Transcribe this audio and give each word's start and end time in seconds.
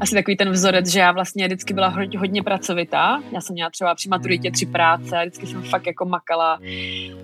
asi 0.00 0.14
takový 0.14 0.36
ten 0.36 0.50
vzorec, 0.50 0.88
že 0.88 1.00
já 1.00 1.12
vlastně 1.12 1.46
vždycky 1.46 1.74
byla 1.74 1.88
hodně, 1.88 2.18
hodně 2.18 2.42
pracovitá. 2.42 3.22
Já 3.32 3.40
jsem 3.40 3.54
měla 3.54 3.70
třeba 3.70 3.94
při 3.94 4.08
maturitě 4.08 4.50
tři 4.50 4.66
práce 4.66 5.18
a 5.18 5.20
vždycky 5.20 5.46
jsem 5.46 5.62
fakt 5.62 5.86
jako 5.86 6.04
makala 6.04 6.58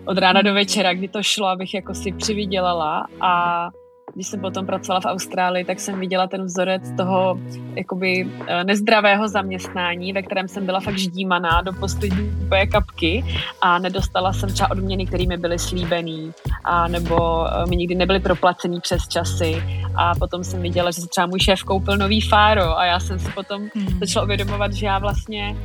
od 0.04 0.19
rána 0.19 0.43
do 0.43 0.54
večera, 0.54 0.95
kdy 0.95 1.08
to 1.08 1.22
šlo, 1.22 1.46
abych 1.46 1.74
jako 1.74 1.95
si 1.95 2.12
přivydělala 2.12 3.06
a 3.21 3.68
když 4.14 4.27
jsem 4.27 4.40
potom 4.40 4.66
pracovala 4.66 5.00
v 5.00 5.04
Austrálii, 5.04 5.64
tak 5.64 5.80
jsem 5.80 6.01
viděla 6.01 6.26
ten 6.26 6.45
vzorec 6.45 6.82
toho 6.96 7.38
jakoby 7.74 8.31
eh, 8.46 8.64
nezdravého 8.64 9.28
zaměstnání, 9.28 10.13
ve 10.13 10.22
kterém 10.22 10.49
jsem 10.49 10.67
byla 10.67 10.81
fakt 10.81 10.99
ždímaná 10.99 11.63
do 11.63 11.72
poslední 11.72 12.31
úplně 12.45 12.67
kapky 12.67 13.24
a 13.60 13.78
nedostala 13.78 14.32
jsem 14.32 14.53
třeba 14.53 14.71
odměny, 14.71 15.06
které 15.06 15.27
mi 15.27 15.37
byly 15.37 15.58
slíbený 15.58 16.32
a 16.64 16.88
nebo 16.88 17.46
eh, 17.46 17.66
mi 17.69 17.77
nikdy 17.77 17.95
nebyly 17.95 18.20
proplacený 18.20 18.80
přes 18.80 19.09
časy 19.09 19.62
a 19.95 20.15
potom 20.15 20.45
jsem 20.45 20.62
viděla, 20.62 20.91
že 20.91 21.01
se 21.01 21.09
třeba 21.09 21.27
můj 21.27 21.41
šéf 21.41 21.62
koupil 21.62 21.96
nový 21.96 22.20
fáro 22.20 22.78
a 22.78 22.84
já 22.84 23.01
jsem 23.01 23.19
si 23.19 23.33
potom 23.33 23.68
hmm. 23.74 23.98
začala 24.01 24.24
uvědomovat, 24.24 24.73
že 24.73 24.87
já 24.87 24.98
vlastně 24.98 25.56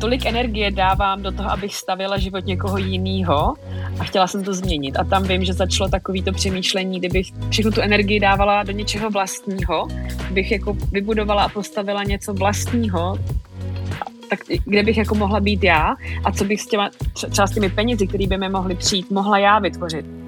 tolik 0.00 0.26
energie 0.26 0.70
dávám 0.70 1.22
do 1.22 1.32
toho, 1.32 1.50
abych 1.50 1.74
stavila 1.74 2.18
život 2.18 2.46
někoho 2.46 2.78
jiného 2.78 3.54
a 4.00 4.04
chtěla 4.04 4.26
jsem 4.26 4.44
to 4.44 4.54
změnit. 4.54 4.96
A 4.96 5.04
tam 5.04 5.22
vím, 5.22 5.44
že 5.44 5.52
začalo 5.52 5.90
takový 5.90 6.22
to 6.22 6.32
přemýšlení, 6.32 6.98
kdybych 6.98 7.26
všechnu 7.50 7.70
tu 7.70 7.80
energii 7.80 8.20
dávala 8.20 8.62
do 8.62 8.72
něčeho 8.72 9.10
vlastního, 9.10 9.88
bych 10.30 10.52
jako 10.52 10.76
vybudovala 10.92 11.44
a 11.44 11.48
postavila 11.48 12.02
něco 12.04 12.34
vlastního, 12.34 13.18
tak 14.30 14.38
kde 14.64 14.82
bych 14.82 14.96
jako 14.96 15.14
mohla 15.14 15.40
být 15.40 15.64
já 15.64 15.96
a 16.24 16.32
co 16.32 16.44
bych 16.44 16.60
s 16.62 16.66
těma, 16.66 16.90
třeba 17.30 17.46
s 17.46 17.54
těmi 17.54 17.70
penězi, 17.70 18.06
které 18.06 18.26
by 18.26 18.38
mi 18.38 18.48
mohly 18.48 18.74
přijít, 18.74 19.10
mohla 19.10 19.38
já 19.38 19.58
vytvořit. 19.58 20.27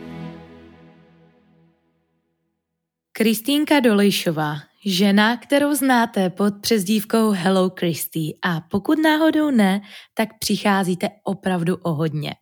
Kristýnka 3.13 3.79
Dolejšová, 3.79 4.55
žena, 4.85 5.37
kterou 5.37 5.73
znáte 5.75 6.29
pod 6.29 6.53
přezdívkou 6.61 7.31
Hello 7.31 7.69
Christy 7.79 8.37
a 8.45 8.61
pokud 8.61 8.99
náhodou 8.99 9.51
ne, 9.51 9.81
tak 10.13 10.29
přicházíte 10.39 11.09
opravdu 11.23 11.75
o 11.75 11.93
hodně. 11.93 12.35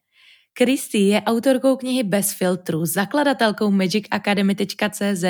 Christy 0.57 0.97
je 0.97 1.21
autorkou 1.21 1.75
knihy 1.75 2.03
Bez 2.03 2.33
filtru, 2.33 2.85
zakladatelkou 2.85 3.71
magicacademy.cz 3.71 5.23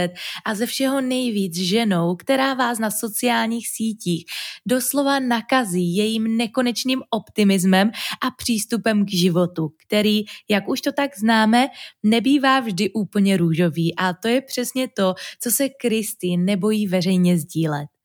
a 0.46 0.56
ze 0.56 0.66
všeho 0.66 1.02
nejvíc 1.02 1.56
ženou, 1.56 2.16
která 2.16 2.54
vás 2.54 2.80
na 2.80 2.92
sociálních 2.92 3.68
sítích 3.68 4.26
doslova 4.66 5.20
nakazí 5.20 5.96
jejím 5.96 6.38
nekonečným 6.38 7.02
optimismem 7.10 7.92
a 8.28 8.32
přístupem 8.38 9.06
k 9.06 9.10
životu, 9.10 9.70
který, 9.88 10.24
jak 10.50 10.68
už 10.68 10.82
to 10.82 10.92
tak 10.92 11.18
známe, 11.18 11.68
nebývá 12.04 12.60
vždy 12.60 12.90
úplně 12.92 13.38
růžový 13.38 13.96
a 13.96 14.14
to 14.14 14.28
je 14.28 14.42
přesně 14.42 14.88
to, 14.88 15.14
co 15.44 15.52
se 15.52 15.68
Christy 15.82 16.38
nebojí 16.38 16.88
veřejně 16.88 17.38
sdílet. 17.38 17.99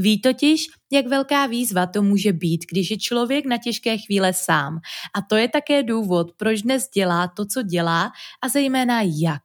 Ví 0.00 0.20
totiž, 0.20 0.66
jak 0.92 1.06
velká 1.06 1.46
výzva 1.46 1.86
to 1.86 2.02
může 2.02 2.32
být, 2.32 2.64
když 2.72 2.90
je 2.90 2.98
člověk 2.98 3.46
na 3.46 3.58
těžké 3.58 3.98
chvíle 3.98 4.32
sám. 4.32 4.78
A 5.14 5.22
to 5.22 5.36
je 5.36 5.48
také 5.48 5.82
důvod, 5.82 6.32
proč 6.36 6.62
dnes 6.62 6.88
dělá 6.94 7.28
to, 7.36 7.46
co 7.46 7.62
dělá 7.62 8.12
a 8.42 8.48
zejména 8.48 9.02
jak. 9.02 9.42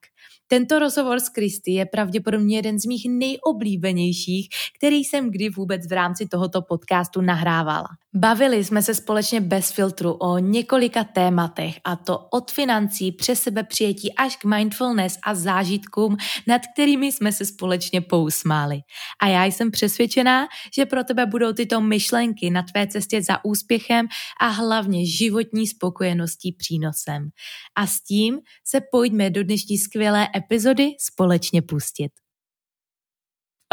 Tento 0.47 0.79
rozhovor 0.79 1.19
s 1.19 1.29
Kristy 1.29 1.71
je 1.71 1.85
pravděpodobně 1.85 2.57
jeden 2.57 2.79
z 2.79 2.85
mých 2.85 3.05
nejoblíbenějších, 3.09 4.49
který 4.77 4.95
jsem 4.95 5.31
kdy 5.31 5.49
vůbec 5.49 5.87
v 5.87 5.91
rámci 5.91 6.27
tohoto 6.27 6.61
podcastu 6.61 7.21
nahrávala. 7.21 7.87
Bavili 8.17 8.63
jsme 8.63 8.81
se 8.81 8.95
společně 8.95 9.41
bez 9.41 9.71
filtru 9.71 10.13
o 10.13 10.37
několika 10.37 11.03
tématech 11.03 11.79
a 11.83 11.95
to 11.95 12.19
od 12.31 12.51
financí 12.51 13.11
přes 13.11 13.41
sebe 13.41 13.63
přijetí 13.63 14.13
až 14.13 14.35
k 14.35 14.45
mindfulness 14.45 15.17
a 15.25 15.35
zážitkům, 15.35 16.17
nad 16.47 16.61
kterými 16.73 17.11
jsme 17.11 17.31
se 17.31 17.45
společně 17.45 18.01
pousmáli. 18.01 18.79
A 19.21 19.27
já 19.27 19.45
jsem 19.45 19.71
přesvědčená, 19.71 20.47
že 20.75 20.85
pro 20.85 21.03
tebe 21.03 21.25
budou 21.25 21.53
tyto 21.53 21.81
myšlenky 21.81 22.49
na 22.49 22.63
tvé 22.63 22.87
cestě 22.87 23.21
za 23.21 23.45
úspěchem 23.45 24.07
a 24.41 24.47
hlavně 24.47 25.05
životní 25.05 25.67
spokojeností 25.67 26.51
přínosem. 26.51 27.29
A 27.77 27.87
s 27.87 28.01
tím 28.01 28.39
se 28.67 28.81
pojďme 28.91 29.29
do 29.29 29.43
dnešní 29.43 29.77
skvělé 29.77 30.27
epizody 30.35 30.91
společně 30.99 31.61
pustit. 31.61 32.11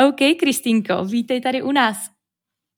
OK, 0.08 0.38
Kristýnko, 0.40 1.04
vítej 1.04 1.40
tady 1.40 1.62
u 1.62 1.72
nás. 1.72 2.11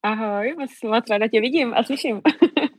Ahoj, 0.05 0.55
moc, 0.59 0.71
moc 0.83 1.09
ráda 1.11 1.29
tě 1.29 1.41
vidím 1.41 1.75
a 1.75 1.83
slyším. 1.85 2.21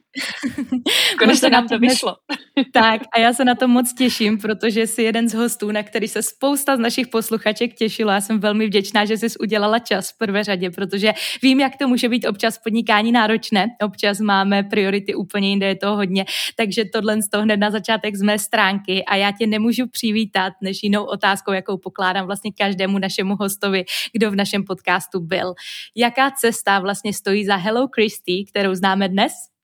Konečně 1.20 1.50
nám 1.50 1.68
to 1.68 1.80
vyšlo. 1.80 2.16
tak 2.74 3.02
a 3.16 3.20
já 3.20 3.34
se 3.34 3.46
na 3.46 3.56
to 3.56 3.68
moc 3.68 3.94
těším, 3.94 4.38
protože 4.38 4.88
jsi 4.88 5.04
jeden 5.04 5.30
z 5.30 5.34
hostů, 5.34 5.72
na 5.72 5.84
který 5.84 6.08
se 6.08 6.22
spousta 6.22 6.76
z 6.76 6.80
našich 6.80 7.08
posluchaček 7.08 7.74
těšilo. 7.74 8.12
Já 8.12 8.22
jsem 8.22 8.40
velmi 8.40 8.66
vděčná, 8.68 9.06
že 9.06 9.18
jsi 9.18 9.28
udělala 9.40 9.80
čas 9.80 10.12
v 10.12 10.18
prvé 10.18 10.44
řadě, 10.44 10.70
protože 10.70 11.14
vím, 11.42 11.60
jak 11.60 11.78
to 11.78 11.88
může 11.88 12.10
být 12.10 12.26
občas 12.26 12.58
podnikání 12.58 13.12
náročné. 13.12 13.68
Občas 13.84 14.20
máme 14.20 14.64
priority 14.64 15.16
úplně 15.16 15.50
jinde, 15.50 15.68
je 15.68 15.76
to 15.76 15.96
hodně. 15.96 16.26
Takže 16.58 16.86
tohle 16.94 17.22
z 17.22 17.30
toho 17.30 17.44
hned 17.44 17.58
na 17.58 17.72
začátek 17.72 18.16
z 18.16 18.22
mé 18.22 18.40
stránky 18.40 19.06
a 19.06 19.16
já 19.16 19.32
tě 19.32 19.48
nemůžu 19.48 19.88
přivítat 19.88 20.54
než 20.62 20.84
jinou 20.84 21.04
otázkou, 21.04 21.52
jakou 21.52 21.78
pokládám 21.78 22.26
vlastně 22.26 22.52
každému 22.58 23.00
našemu 23.00 23.36
hostovi, 23.36 23.86
kdo 24.14 24.32
v 24.32 24.36
našem 24.36 24.64
podcastu 24.64 25.20
byl. 25.20 25.54
Jaká 25.96 26.32
cesta 26.32 26.80
vlastně 26.80 27.14
stojí 27.14 27.46
za 27.46 27.56
Hello 27.56 27.88
Christy, 27.96 28.46
kterou 28.50 28.76
známe 28.76 29.10
dnes? 29.10 29.55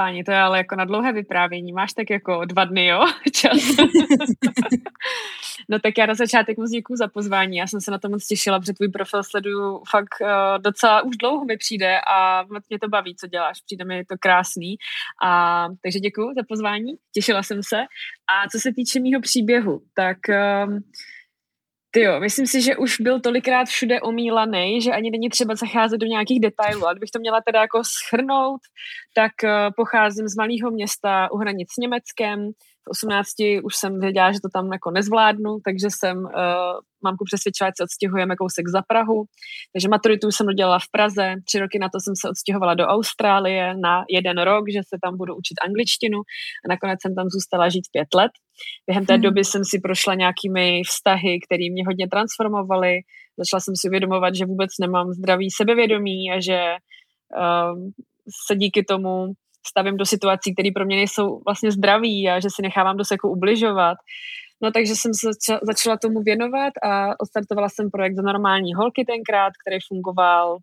Páni, 0.00 0.24
to 0.24 0.32
je 0.32 0.38
ale 0.38 0.58
jako 0.58 0.76
na 0.76 0.84
dlouhé 0.84 1.12
vyprávění. 1.12 1.72
Máš 1.72 1.92
tak 1.92 2.10
jako 2.10 2.44
dva 2.44 2.64
dny, 2.64 2.86
jo? 2.86 3.00
Čas. 3.32 3.58
no 5.68 5.78
tak 5.78 5.98
já 5.98 6.06
na 6.06 6.14
začátek 6.14 6.58
moc 6.58 6.70
děkuji 6.70 6.96
za 6.96 7.08
pozvání. 7.08 7.56
Já 7.56 7.66
jsem 7.66 7.80
se 7.80 7.90
na 7.90 7.98
to 7.98 8.08
moc 8.08 8.26
těšila, 8.26 8.60
protože 8.60 8.72
tvůj 8.72 8.88
profil 8.88 9.22
sleduju 9.22 9.82
fakt 9.90 10.14
uh, 10.20 10.28
docela 10.62 11.02
už 11.02 11.16
dlouho 11.16 11.44
mi 11.44 11.56
přijde 11.56 12.00
a 12.14 12.42
moc 12.52 12.64
mě 12.68 12.78
to 12.78 12.88
baví, 12.88 13.16
co 13.16 13.26
děláš. 13.26 13.60
Přijde 13.60 13.84
mi 13.84 14.04
to 14.04 14.14
krásný. 14.20 14.76
A, 15.24 15.68
takže 15.82 15.98
děkuji 15.98 16.34
za 16.36 16.42
pozvání, 16.48 16.92
těšila 17.14 17.42
jsem 17.42 17.62
se. 17.62 17.80
A 18.32 18.48
co 18.52 18.58
se 18.58 18.72
týče 18.72 19.00
mýho 19.00 19.20
příběhu, 19.20 19.80
tak 19.94 20.18
um, 20.28 20.80
ty 21.90 22.00
jo, 22.02 22.20
myslím 22.20 22.46
si, 22.46 22.62
že 22.62 22.76
už 22.76 23.00
byl 23.00 23.20
tolikrát 23.20 23.64
všude 23.64 24.00
omílaný, 24.00 24.82
že 24.82 24.92
ani 24.92 25.10
není 25.10 25.28
třeba 25.28 25.54
zacházet 25.54 26.00
do 26.00 26.06
nějakých 26.06 26.40
detailů. 26.40 26.86
A 26.86 26.92
kdybych 26.92 27.10
to 27.10 27.18
měla 27.18 27.40
teda 27.46 27.60
jako 27.60 27.82
schrnout, 27.84 28.60
tak 29.14 29.32
uh, 29.44 29.50
pocházím 29.76 30.28
z 30.28 30.36
malého 30.36 30.70
města 30.70 31.32
u 31.32 31.36
hranic 31.36 31.68
s 31.72 31.76
Německem, 31.76 32.50
18 32.90 33.28
už 33.64 33.76
jsem 33.76 34.00
věděla, 34.00 34.32
že 34.32 34.38
to 34.42 34.48
tam 34.52 34.72
jako 34.72 34.90
nezvládnu, 34.90 35.58
takže 35.64 35.86
jsem 35.90 36.18
uh, 36.18 36.32
mamku 37.04 37.24
přesvědčila, 37.24 37.68
že 37.68 37.72
se 37.76 37.84
odstěhujeme 37.84 38.36
kousek 38.36 38.68
za 38.68 38.82
Prahu. 38.88 39.24
Takže 39.72 39.88
maturitu 39.88 40.30
jsem 40.30 40.46
udělala 40.46 40.78
v 40.78 40.90
Praze, 40.92 41.34
tři 41.46 41.58
roky 41.58 41.78
na 41.78 41.88
to 41.88 41.98
jsem 42.00 42.14
se 42.20 42.30
odstěhovala 42.30 42.74
do 42.74 42.84
Austrálie 42.86 43.74
na 43.76 44.04
jeden 44.10 44.38
rok, 44.38 44.64
že 44.74 44.80
se 44.88 44.96
tam 45.04 45.16
budu 45.16 45.32
učit 45.34 45.56
angličtinu 45.66 46.18
a 46.64 46.66
nakonec 46.68 46.98
jsem 47.02 47.14
tam 47.14 47.26
zůstala 47.28 47.68
žít 47.68 47.86
pět 47.92 48.10
let. 48.14 48.32
Během 48.86 49.06
té 49.06 49.12
hmm. 49.12 49.22
doby 49.22 49.44
jsem 49.44 49.62
si 49.64 49.80
prošla 49.80 50.14
nějakými 50.14 50.82
vztahy, 50.86 51.38
které 51.46 51.64
mě 51.70 51.84
hodně 51.86 52.08
transformovaly. 52.08 52.98
Začala 53.38 53.60
jsem 53.60 53.74
si 53.76 53.88
uvědomovat, 53.88 54.34
že 54.34 54.46
vůbec 54.46 54.70
nemám 54.80 55.12
zdravý 55.12 55.50
sebevědomí 55.50 56.32
a 56.32 56.40
že 56.40 56.60
uh, 57.36 57.90
se 58.46 58.56
díky 58.56 58.84
tomu 58.84 59.32
stavím 59.66 59.96
do 59.96 60.06
situací, 60.06 60.54
které 60.54 60.68
pro 60.74 60.84
mě 60.84 60.96
nejsou 60.96 61.40
vlastně 61.46 61.70
zdraví 61.72 62.28
a 62.28 62.40
že 62.40 62.48
si 62.54 62.62
nechávám 62.62 62.96
dost 62.96 63.10
jako 63.10 63.30
ubližovat. 63.30 63.96
No 64.62 64.70
takže 64.70 64.94
jsem 64.96 65.14
se 65.14 65.56
začala 65.62 65.96
tomu 65.96 66.22
věnovat 66.22 66.72
a 66.82 67.20
odstartovala 67.20 67.68
jsem 67.68 67.90
projekt 67.90 68.16
za 68.16 68.22
normální 68.22 68.74
holky 68.74 69.04
tenkrát, 69.04 69.52
který 69.62 69.78
fungoval 69.88 70.58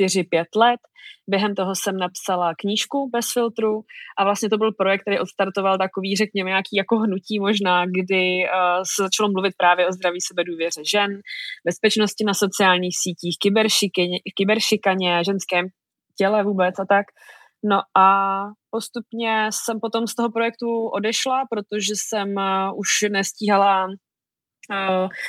4-5 0.00 0.44
let. 0.56 0.80
Během 1.28 1.54
toho 1.54 1.72
jsem 1.74 1.96
napsala 1.96 2.54
knížku 2.58 3.10
bez 3.12 3.32
filtru 3.32 3.80
a 4.18 4.24
vlastně 4.24 4.50
to 4.50 4.58
byl 4.58 4.72
projekt, 4.72 5.00
který 5.00 5.18
odstartoval 5.18 5.78
takový, 5.78 6.16
řekněme, 6.16 6.50
nějaký 6.50 6.76
jako 6.76 6.98
hnutí 6.98 7.40
možná, 7.40 7.86
kdy 7.86 8.44
uh, 8.44 8.82
se 8.94 9.02
začalo 9.02 9.30
mluvit 9.32 9.54
právě 9.56 9.88
o 9.88 9.92
zdraví 9.92 10.20
sebedůvěře 10.20 10.82
žen, 10.90 11.20
bezpečnosti 11.64 12.24
na 12.24 12.34
sociálních 12.34 12.96
sítích, 12.98 13.36
kyberšikaně, 14.36 15.24
ženském 15.24 15.66
těle 16.18 16.44
vůbec 16.44 16.78
a 16.78 16.84
tak. 16.88 17.06
No 17.64 17.80
a 17.96 18.08
postupně 18.70 19.48
jsem 19.52 19.80
potom 19.80 20.06
z 20.06 20.14
toho 20.14 20.30
projektu 20.30 20.88
odešla, 20.88 21.44
protože 21.50 21.92
jsem 21.96 22.38
eh, 22.38 22.72
už 22.76 22.88
nestíhala 23.10 23.88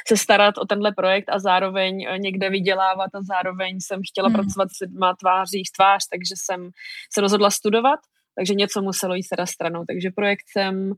se 0.07 0.17
starat 0.17 0.57
o 0.57 0.65
tenhle 0.65 0.91
projekt 0.91 1.29
a 1.29 1.39
zároveň 1.39 2.05
eh, 2.05 2.19
někde 2.19 2.49
vydělávat 2.49 3.09
a 3.13 3.23
zároveň 3.23 3.77
jsem 3.79 3.99
chtěla 4.09 4.27
hmm. 4.27 4.35
pracovat 4.35 4.69
s 4.71 4.79
lidma 4.79 5.15
tváří 5.15 5.63
v 5.63 5.75
tvář, 5.77 6.01
takže 6.11 6.33
jsem 6.37 6.69
se 7.13 7.21
rozhodla 7.21 7.49
studovat, 7.49 7.99
takže 8.37 8.53
něco 8.53 8.81
muselo 8.81 9.15
jít 9.15 9.27
teda 9.29 9.45
stranou. 9.45 9.83
Takže 9.87 10.09
projekt 10.15 10.45
jsem 10.51 10.91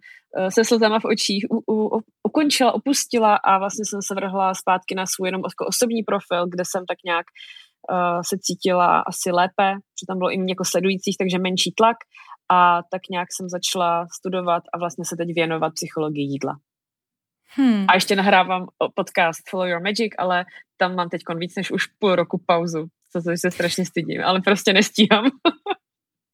se 0.50 0.64
slzama 0.64 1.00
v 1.00 1.06
očích 1.06 1.46
u, 1.50 1.74
u, 1.74 2.00
ukončila, 2.24 2.72
opustila 2.72 3.36
a 3.36 3.58
vlastně 3.58 3.86
jsem 3.86 4.02
se 4.02 4.16
vrhla 4.16 4.54
zpátky 4.54 4.96
na 4.96 5.06
svůj 5.06 5.28
jenom 5.28 5.42
jako 5.42 5.66
osobní 5.66 6.04
profil, 6.04 6.48
kde 6.48 6.64
jsem 6.66 6.86
tak 6.86 6.98
nějak 7.06 7.26
uh, 7.92 8.22
se 8.30 8.36
cítila 8.42 9.04
asi 9.12 9.32
lépe, 9.32 9.70
že 10.00 10.04
tam 10.08 10.18
bylo 10.18 10.32
i 10.32 10.38
mě 10.38 10.52
jako 10.52 10.66
sledujících, 10.66 11.16
takže 11.20 11.40
menší 11.40 11.72
tlak 11.78 11.98
a 12.52 12.82
tak 12.92 13.02
nějak 13.12 13.28
jsem 13.32 13.50
začala 13.50 14.08
studovat 14.18 14.64
a 14.74 14.78
vlastně 14.78 15.06
se 15.06 15.16
teď 15.18 15.30
věnovat 15.36 15.74
psychologii 15.74 16.26
jídla. 16.26 16.54
Hmm. 17.56 17.86
A 17.88 17.96
ještě 17.96 18.16
nahrávám 18.16 18.68
podcast 18.94 19.50
Follow 19.50 19.68
Your 19.68 19.82
Magic, 19.82 20.14
ale 20.18 20.46
tam 20.78 20.96
mám 20.96 21.10
teď 21.10 21.22
víc 21.36 21.56
než 21.56 21.72
už 21.72 21.86
půl 21.86 22.16
roku 22.16 22.42
pauzu, 22.46 22.88
co 23.12 23.22
se 23.36 23.52
strašně 23.52 23.86
stydím, 23.86 24.24
ale 24.24 24.42
prostě 24.42 24.74
nestíhám. 24.74 25.26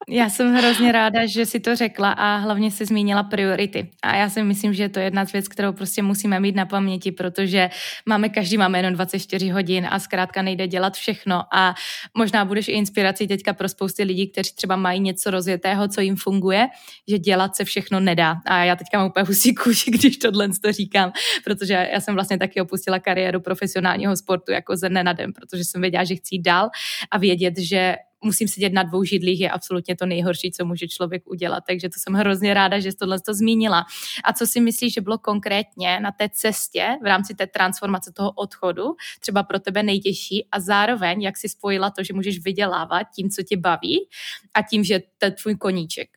Já 0.10 0.30
jsem 0.30 0.54
hrozně 0.54 0.92
ráda, 0.92 1.25
že 1.25 1.46
si 1.46 1.60
to 1.60 1.75
řekla 1.75 2.12
a 2.12 2.36
hlavně 2.36 2.72
se 2.72 2.86
zmínila 2.86 3.24
priority. 3.24 3.90
A 4.04 4.16
já 4.16 4.30
si 4.30 4.44
myslím, 4.44 4.74
že 4.74 4.90
to 4.90 5.00
je 5.00 5.06
jedna 5.06 5.25
z 5.25 5.31
věc, 5.31 5.48
kterou 5.48 5.74
prostě 5.74 6.02
musíme 6.02 6.40
mít 6.40 6.56
na 6.56 6.66
paměti, 6.66 7.12
protože 7.12 7.69
máme, 8.06 8.30
každý 8.30 8.57
máme 8.57 8.80
jenom 8.80 8.94
24 8.94 9.50
hodin 9.50 9.88
a 9.90 10.00
zkrátka 10.00 10.42
nejde 10.42 10.68
dělat 10.68 10.94
všechno 10.94 11.44
a 11.54 11.75
možná 12.18 12.46
budeš 12.46 12.68
i 12.68 12.72
inspirací 12.72 13.28
teďka 13.28 13.54
pro 13.54 13.69
spousty 13.69 14.04
lidí, 14.04 14.28
kteří 14.28 14.56
třeba 14.56 14.75
mají 14.75 15.00
něco 15.00 15.31
rozjetého, 15.31 15.88
co 15.88 16.02
jim 16.02 16.16
funguje, 16.16 16.68
že 17.08 17.19
dělat 17.19 17.56
se 17.56 17.66
všechno 17.66 18.00
nedá. 18.00 18.36
A 18.46 18.63
já 18.63 18.75
teďka 18.75 18.98
mám 18.98 19.08
úplně 19.08 19.25
husí 19.28 19.56
kůži, 19.56 19.92
když 19.92 20.18
tohle 20.18 20.50
to 20.62 20.72
říkám, 20.72 21.12
protože 21.44 21.90
já 21.94 22.01
jsem 22.01 22.13
vlastně 22.13 22.38
taky 22.38 22.62
opustila 22.62 23.00
kariéru 23.00 23.40
profesionálního 23.40 24.18
sportu 24.18 24.51
jako 24.51 24.78
ze 24.78 24.90
dne 24.90 25.04
na 25.04 25.13
den, 25.13 25.34
protože 25.34 25.66
jsem 25.66 25.81
věděla, 25.81 26.04
že 26.04 26.16
chci 26.16 26.38
dál 26.38 26.69
a 27.12 27.18
vědět, 27.18 27.54
že 27.58 27.96
musím 28.25 28.48
sedět 28.48 28.74
na 28.74 28.83
dvou 28.83 29.04
židlích 29.04 29.42
je 29.42 29.50
absolutně 29.50 29.95
to 29.95 30.06
nejhorší, 30.06 30.51
co 30.51 30.66
může 30.66 30.88
člověk 30.88 31.24
udělat. 31.25 31.63
Takže 31.68 31.89
to 31.89 32.00
jsem 32.00 32.13
hrozně 32.13 32.54
ráda, 32.54 32.80
že 32.80 32.92
jsi 32.92 32.98
tohle 32.98 33.19
to 33.19 33.33
zmínila. 33.33 33.86
A 34.24 34.33
co 34.33 34.48
si 34.48 34.62
myslíš, 34.62 34.94
že 34.94 35.01
bylo 35.01 35.18
konkrétně 35.18 36.00
na 36.00 36.12
té 36.12 36.30
cestě 36.33 36.98
v 37.01 37.06
rámci 37.06 37.36
té 37.36 37.48
transformace 37.48 38.12
toho 38.12 38.31
odchodu 38.31 38.95
třeba 39.19 39.44
pro 39.44 39.60
tebe 39.60 39.83
nejtěžší 39.83 40.48
a 40.51 40.60
zároveň, 40.60 41.22
jak 41.22 41.38
si 41.38 41.50
spojila 41.50 41.92
to, 41.92 42.04
že 42.04 42.13
můžeš 42.13 42.44
vydělávat 42.44 43.07
tím, 43.16 43.30
co 43.30 43.44
tě 43.44 43.57
baví 43.57 44.07
a 44.54 44.62
tím, 44.62 44.83
že 44.83 45.00
to 45.18 45.25
je 45.25 45.31
tvůj 45.31 45.56
koníček. 45.56 46.10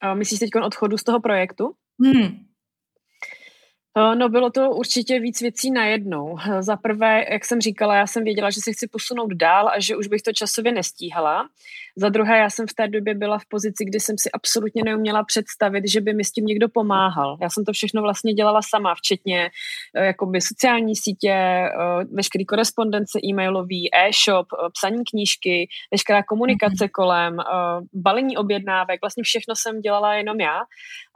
A 0.00 0.14
myslíš 0.14 0.40
teď 0.40 0.50
odchodu 0.64 0.98
z 0.98 1.04
toho 1.04 1.20
projektu? 1.20 1.74
Hmm. 2.02 2.53
Eh, 3.96 4.14
no 4.14 4.28
bylo 4.28 4.50
to 4.50 4.70
určitě 4.70 5.20
víc 5.20 5.40
věcí 5.40 5.70
najednou. 5.70 6.36
Eh, 6.38 6.62
za 6.62 6.76
prvé, 6.76 7.24
jak 7.32 7.44
jsem 7.44 7.60
říkala, 7.60 7.96
já 7.96 8.06
jsem 8.06 8.24
věděla, 8.24 8.50
že 8.50 8.60
se 8.64 8.72
chci 8.72 8.88
posunout 8.88 9.32
dál 9.32 9.68
a 9.68 9.80
že 9.80 9.96
už 9.96 10.06
bych 10.06 10.22
to 10.22 10.32
časově 10.32 10.72
nestíhala. 10.72 11.48
Za 11.96 12.08
druhé, 12.08 12.38
já 12.38 12.50
jsem 12.50 12.66
v 12.66 12.74
té 12.74 12.88
době 12.88 13.14
byla 13.14 13.38
v 13.38 13.46
pozici, 13.48 13.84
kdy 13.84 14.00
jsem 14.00 14.18
si 14.18 14.30
absolutně 14.30 14.82
neuměla 14.84 15.24
představit, 15.24 15.88
že 15.88 16.00
by 16.00 16.14
mi 16.14 16.24
s 16.24 16.32
tím 16.32 16.44
někdo 16.44 16.68
pomáhal. 16.68 17.36
Já 17.42 17.50
jsem 17.50 17.64
to 17.64 17.72
všechno 17.72 18.02
vlastně 18.02 18.32
dělala 18.32 18.60
sama, 18.62 18.94
včetně 18.94 19.50
eh, 19.96 20.06
jakoby 20.06 20.40
sociální 20.40 20.96
sítě, 20.96 21.34
veškerý 22.12 22.46
korespondence 22.46 23.18
e-mailový, 23.24 23.90
e-shop, 23.94 24.46
psaní 24.72 25.04
knížky, 25.10 25.68
veškerá 25.92 26.22
komunikace 26.22 26.84
mm-hmm. 26.84 26.90
kolem, 26.90 27.36
balení 27.92 28.36
objednávek, 28.36 29.00
vlastně 29.02 29.22
všechno 29.22 29.54
jsem 29.56 29.80
dělala 29.80 30.14
jenom 30.14 30.40
já. 30.40 30.60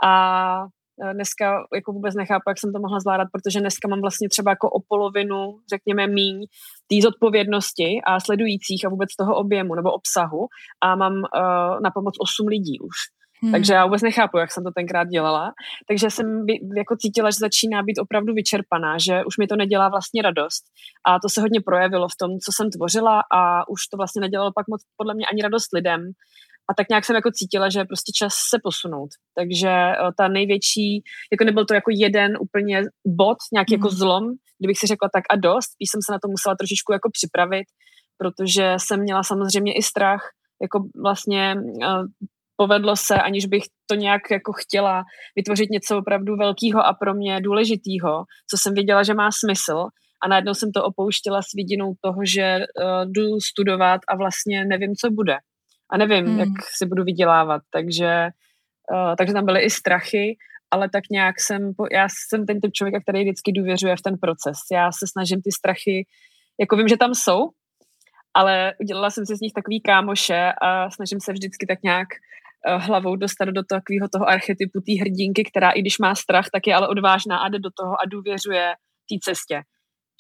A 0.05 0.67
dneska 1.13 1.47
jako 1.75 1.93
vůbec 1.93 2.15
nechápu, 2.15 2.43
jak 2.49 2.59
jsem 2.59 2.73
to 2.73 2.79
mohla 2.79 3.01
zvládat, 3.01 3.29
protože 3.33 3.61
dneska 3.61 3.89
mám 3.89 4.01
vlastně 4.01 4.29
třeba 4.29 4.51
jako 4.51 4.71
o 4.71 4.81
polovinu, 4.89 5.59
řekněme, 5.75 6.07
míň 6.07 6.47
té 6.91 6.97
zodpovědnosti 7.03 7.89
a 8.07 8.21
sledujících 8.21 8.87
a 8.87 8.89
vůbec 8.89 9.11
toho 9.21 9.37
objemu 9.37 9.75
nebo 9.75 9.93
obsahu 9.93 10.47
a 10.83 10.97
mám 10.97 11.13
uh, 11.13 11.81
na 11.85 11.91
pomoc 11.95 12.15
8 12.21 12.47
lidí 12.47 12.81
už. 12.81 13.18
Hmm. 13.43 13.53
Takže 13.53 13.73
já 13.73 13.85
vůbec 13.85 14.03
nechápu, 14.03 14.39
jak 14.39 14.53
jsem 14.53 14.65
to 14.65 14.71
tenkrát 14.71 15.09
dělala. 15.09 15.53
Takže 15.89 16.11
jsem 16.11 16.47
by, 16.47 16.53
jako 16.77 16.97
cítila, 16.97 17.31
že 17.31 17.39
začíná 17.41 17.83
být 17.83 17.99
opravdu 17.99 18.35
vyčerpaná, 18.35 18.97
že 19.07 19.25
už 19.25 19.39
mi 19.39 19.47
to 19.47 19.57
nedělá 19.57 19.89
vlastně 19.89 20.23
radost. 20.23 20.65
A 21.07 21.19
to 21.19 21.29
se 21.29 21.41
hodně 21.41 21.61
projevilo 21.61 22.09
v 22.09 22.17
tom, 22.21 22.31
co 22.31 22.53
jsem 22.53 22.71
tvořila 22.71 23.21
a 23.33 23.69
už 23.69 23.81
to 23.91 23.97
vlastně 23.97 24.21
nedělalo 24.21 24.53
pak 24.55 24.69
moc 24.69 24.83
podle 24.97 25.15
mě 25.15 25.27
ani 25.27 25.43
radost 25.43 25.73
lidem 25.75 26.01
a 26.71 26.75
tak 26.75 26.89
nějak 26.89 27.05
jsem 27.05 27.17
jako 27.17 27.31
cítila, 27.31 27.69
že 27.69 27.79
je 27.81 27.85
prostě 27.85 28.13
čas 28.13 28.35
se 28.51 28.59
posunout. 28.63 29.11
Takže 29.35 29.69
eh, 29.69 29.97
ta 30.19 30.29
největší, 30.29 31.03
jako 31.33 31.45
nebyl 31.45 31.65
to 31.65 31.75
jako 31.75 31.91
jeden 31.95 32.37
úplně 32.41 32.83
bod, 33.07 33.39
nějaký 33.53 33.73
jako 33.73 33.89
mhm. 33.89 33.97
zlom, 33.97 34.25
kdybych 34.59 34.79
si 34.79 34.87
řekla 34.87 35.09
tak 35.13 35.25
a 35.31 35.37
dost, 35.37 35.71
když 35.79 35.91
jsem 35.91 36.01
se 36.07 36.13
na 36.13 36.19
to 36.19 36.29
musela 36.29 36.55
trošičku 36.57 36.93
jako 36.93 37.11
připravit, 37.13 37.67
protože 38.19 38.75
jsem 38.77 39.01
měla 39.01 39.23
samozřejmě 39.23 39.73
i 39.75 39.83
strach, 39.83 40.23
jako 40.63 40.79
vlastně 41.03 41.55
uh, 41.57 42.05
povedlo 42.61 42.97
se, 42.97 43.15
aniž 43.15 43.47
bych 43.47 43.63
to 43.87 43.95
nějak 43.95 44.23
jako 44.31 44.53
chtěla 44.53 45.05
vytvořit 45.37 45.71
něco 45.71 45.99
opravdu 45.99 46.37
velkého 46.37 46.87
a 46.87 46.93
pro 46.95 47.15
mě 47.15 47.41
důležitého, 47.41 48.25
co 48.51 48.57
jsem 48.57 48.75
věděla, 48.75 49.03
že 49.03 49.15
má 49.15 49.31
smysl 49.33 49.87
a 50.23 50.29
najednou 50.29 50.55
jsem 50.55 50.73
to 50.73 50.85
opouštěla 50.85 51.43
s 51.43 51.55
vidinou 51.57 51.95
toho, 52.01 52.21
že 52.35 52.59
uh, 52.59 53.13
jdu 53.13 53.41
studovat 53.41 54.01
a 54.09 54.17
vlastně 54.17 54.65
nevím, 54.65 54.93
co 55.01 55.11
bude 55.11 55.37
a 55.93 55.97
nevím, 55.97 56.27
hmm. 56.27 56.39
jak 56.39 56.49
si 56.77 56.87
budu 56.87 57.05
vydělávat, 57.05 57.63
takže, 57.71 58.29
uh, 58.93 59.15
takže 59.19 59.33
tam 59.35 59.45
byly 59.47 59.61
i 59.61 59.71
strachy, 59.71 60.37
ale 60.71 60.89
tak 60.91 61.05
nějak 61.11 61.41
jsem, 61.41 61.73
já 61.93 62.07
jsem 62.09 62.47
ten 62.47 62.61
typ 62.61 62.73
člověka, 62.73 63.01
který 63.01 63.23
vždycky 63.23 63.53
důvěřuje 63.53 63.97
v 63.97 64.03
ten 64.03 64.15
proces. 64.19 64.57
Já 64.73 64.93
se 64.93 65.07
snažím 65.13 65.43
ty 65.43 65.53
strachy, 65.53 66.07
jako 66.61 66.77
vím, 66.77 66.89
že 66.89 66.97
tam 66.97 67.15
jsou, 67.15 67.51
ale 68.35 68.75
udělala 68.81 69.11
jsem 69.11 69.27
si 69.27 69.37
z 69.37 69.41
nich 69.41 69.53
takový 69.53 69.81
kámoše 69.81 70.53
a 70.63 70.91
snažím 70.91 71.21
se 71.21 71.33
vždycky 71.33 71.67
tak 71.67 71.79
nějak 71.83 72.09
hlavou 72.67 73.17
dostat 73.17 73.45
do 73.45 73.63
takového 73.63 74.09
toho 74.13 74.29
archetypu 74.29 74.81
té 74.81 75.01
hrdinky, 75.01 75.45
která 75.45 75.71
i 75.71 75.81
když 75.81 75.99
má 75.99 76.15
strach, 76.15 76.47
tak 76.53 76.67
je 76.67 76.75
ale 76.75 76.89
odvážná 76.89 77.39
a 77.39 77.49
jde 77.49 77.59
do 77.59 77.71
toho 77.81 77.93
a 77.93 78.09
důvěřuje 78.11 78.75
té 79.11 79.17
cestě, 79.23 79.63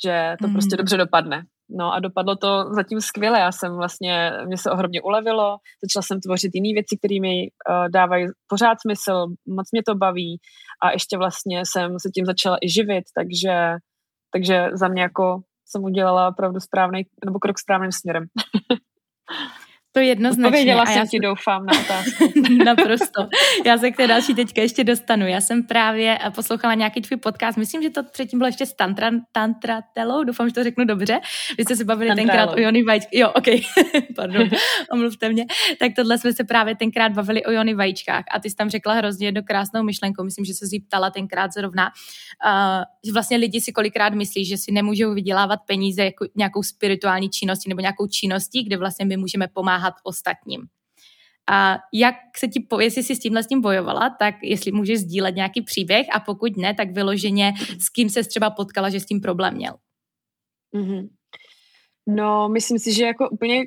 že 0.05 0.37
to 0.41 0.47
mm. 0.47 0.53
prostě 0.53 0.77
dobře 0.77 0.97
dopadne. 0.97 1.43
No 1.71 1.93
a 1.93 2.01
dopadlo 2.01 2.37
to 2.37 2.65
zatím 2.75 3.01
skvěle. 3.01 3.39
Já 3.39 3.53
jsem 3.53 3.77
vlastně, 3.77 4.33
mě 4.47 4.59
se 4.59 4.71
ohromně 4.71 5.03
ulevilo, 5.03 5.57
začala 5.85 6.03
jsem 6.03 6.21
tvořit 6.21 6.55
jiné 6.55 6.75
věci, 6.75 6.97
které 6.99 7.21
mi 7.21 7.35
uh, 7.43 7.89
dávají 7.89 8.27
pořád 8.47 8.81
smysl, 8.81 9.27
moc 9.49 9.67
mě 9.73 9.83
to 9.87 9.95
baví 9.95 10.39
a 10.83 10.91
ještě 10.91 11.19
vlastně 11.19 11.63
jsem 11.67 11.99
se 11.99 12.11
tím 12.15 12.25
začala 12.27 12.57
i 12.61 12.69
živit, 12.69 13.05
takže, 13.15 13.77
takže 14.33 14.69
za 14.73 14.89
mě 14.89 15.03
jako 15.03 15.41
jsem 15.67 15.85
udělala 15.85 16.29
opravdu 16.29 16.61
správný, 16.61 17.03
nebo 17.25 17.39
krok 17.39 17.59
správným 17.59 17.93
směrem. 17.93 18.25
To 19.93 20.01
jednoznačně. 20.01 20.47
Odpověděla 20.47 20.87
jsem 20.87 20.99
já 20.99 21.07
ti, 21.07 21.19
doufám, 21.19 21.67
na 21.67 21.81
otázku. 21.81 22.33
Naprosto. 22.65 23.29
Já 23.67 23.79
se 23.79 23.91
k 23.91 23.97
té 23.97 24.07
další 24.07 24.35
teďka 24.35 24.63
ještě 24.63 24.85
dostanu. 24.85 25.27
Já 25.27 25.41
jsem 25.41 25.63
právě 25.63 26.19
eh, 26.27 26.31
poslouchala 26.31 26.75
nějaký 26.75 27.01
tvůj 27.01 27.17
podcast, 27.19 27.59
myslím, 27.59 27.83
že 27.83 27.91
to 27.91 28.03
předtím 28.03 28.39
bylo 28.39 28.49
ještě 28.49 28.67
s 28.67 28.75
tantra, 28.75 29.11
Tantratelou, 29.33 30.25
doufám, 30.25 30.49
že 30.49 30.55
to 30.55 30.63
řeknu 30.63 30.85
dobře. 30.85 31.21
Vy 31.59 31.65
jste 31.65 31.77
se 31.77 31.85
bavili 31.85 32.09
Tantralo. 32.09 32.29
tenkrát 32.29 32.57
o 32.57 32.61
Jony 32.61 32.83
Vajíčkách. 32.83 33.13
Jo, 33.13 33.33
ok, 33.35 33.45
pardon, 34.17 34.49
omluvte 34.93 35.29
mě. 35.29 35.47
Tak 35.79 35.93
tohle 35.97 36.19
jsme 36.19 36.33
se 36.33 36.45
právě 36.45 36.77
tenkrát 36.77 37.13
bavili 37.13 37.45
o 37.45 37.51
Jony 37.51 37.75
Vajíčkách 37.75 38.25
a 38.35 38.41
ty 38.41 38.51
jsi 38.51 38.57
tam 38.57 38.71
řekla 38.71 38.95
hrozně 38.95 39.27
jednu 39.27 39.43
krásnou 39.43 39.83
myšlenku, 39.83 40.25
myslím, 40.25 40.45
že 40.45 40.55
se 40.55 40.67
si 40.67 40.81
ptala 40.81 41.11
tenkrát 41.11 41.53
zrovna, 41.53 41.87
uh, 41.87 42.83
že 43.07 43.13
vlastně 43.13 43.37
lidi 43.37 43.61
si 43.61 43.73
kolikrát 43.73 44.15
myslí, 44.15 44.45
že 44.45 44.57
si 44.57 44.73
nemůžou 44.73 45.15
vydělávat 45.15 45.61
peníze 45.67 46.05
jako 46.05 46.27
nějakou 46.37 46.63
spirituální 46.63 47.31
činností 47.31 47.69
nebo 47.69 47.81
nějakou 47.81 48.07
činností, 48.07 48.65
kde 48.65 48.77
vlastně 48.77 49.07
my 49.07 49.17
můžeme 49.17 49.49
pomáhat 49.49 49.88
pomáhat 49.89 49.95
ostatním. 50.05 50.67
A 51.51 51.79
jak 51.95 52.15
se 52.37 52.49
ti, 52.49 52.67
jestli 52.81 53.03
jsi 53.03 53.17
s 53.17 53.21
tímhle 53.21 53.43
s 53.43 53.47
tím 53.47 53.61
bojovala, 53.61 54.17
tak 54.19 54.35
jestli 54.43 54.73
můžeš 54.73 54.99
sdílet 54.99 55.35
nějaký 55.35 55.63
příběh 55.63 56.07
a 56.13 56.21
pokud 56.21 56.57
ne, 56.57 56.75
tak 56.75 56.91
vyloženě 56.91 57.53
s 57.81 57.89
kým 57.89 58.11
se 58.11 58.25
třeba 58.25 58.51
potkala, 58.51 58.91
že 58.91 59.01
s 59.01 59.07
tím 59.07 59.21
problém 59.21 59.55
měl. 59.55 59.75
Mm-hmm. 60.75 61.09
No, 62.07 62.49
myslím 62.49 62.79
si, 62.79 62.93
že 62.95 63.05
jako 63.05 63.31
úplně 63.31 63.65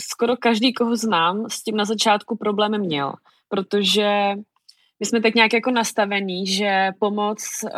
skoro 0.00 0.36
každý, 0.36 0.72
koho 0.72 0.96
znám, 0.96 1.50
s 1.50 1.62
tím 1.62 1.76
na 1.76 1.84
začátku 1.84 2.36
problém 2.36 2.78
měl, 2.78 3.12
protože 3.48 4.34
my 5.00 5.06
jsme 5.06 5.20
tak 5.20 5.34
nějak 5.34 5.52
jako 5.52 5.70
nastavený, 5.70 6.46
že 6.46 6.90
pomoc 7.00 7.38
uh, 7.64 7.70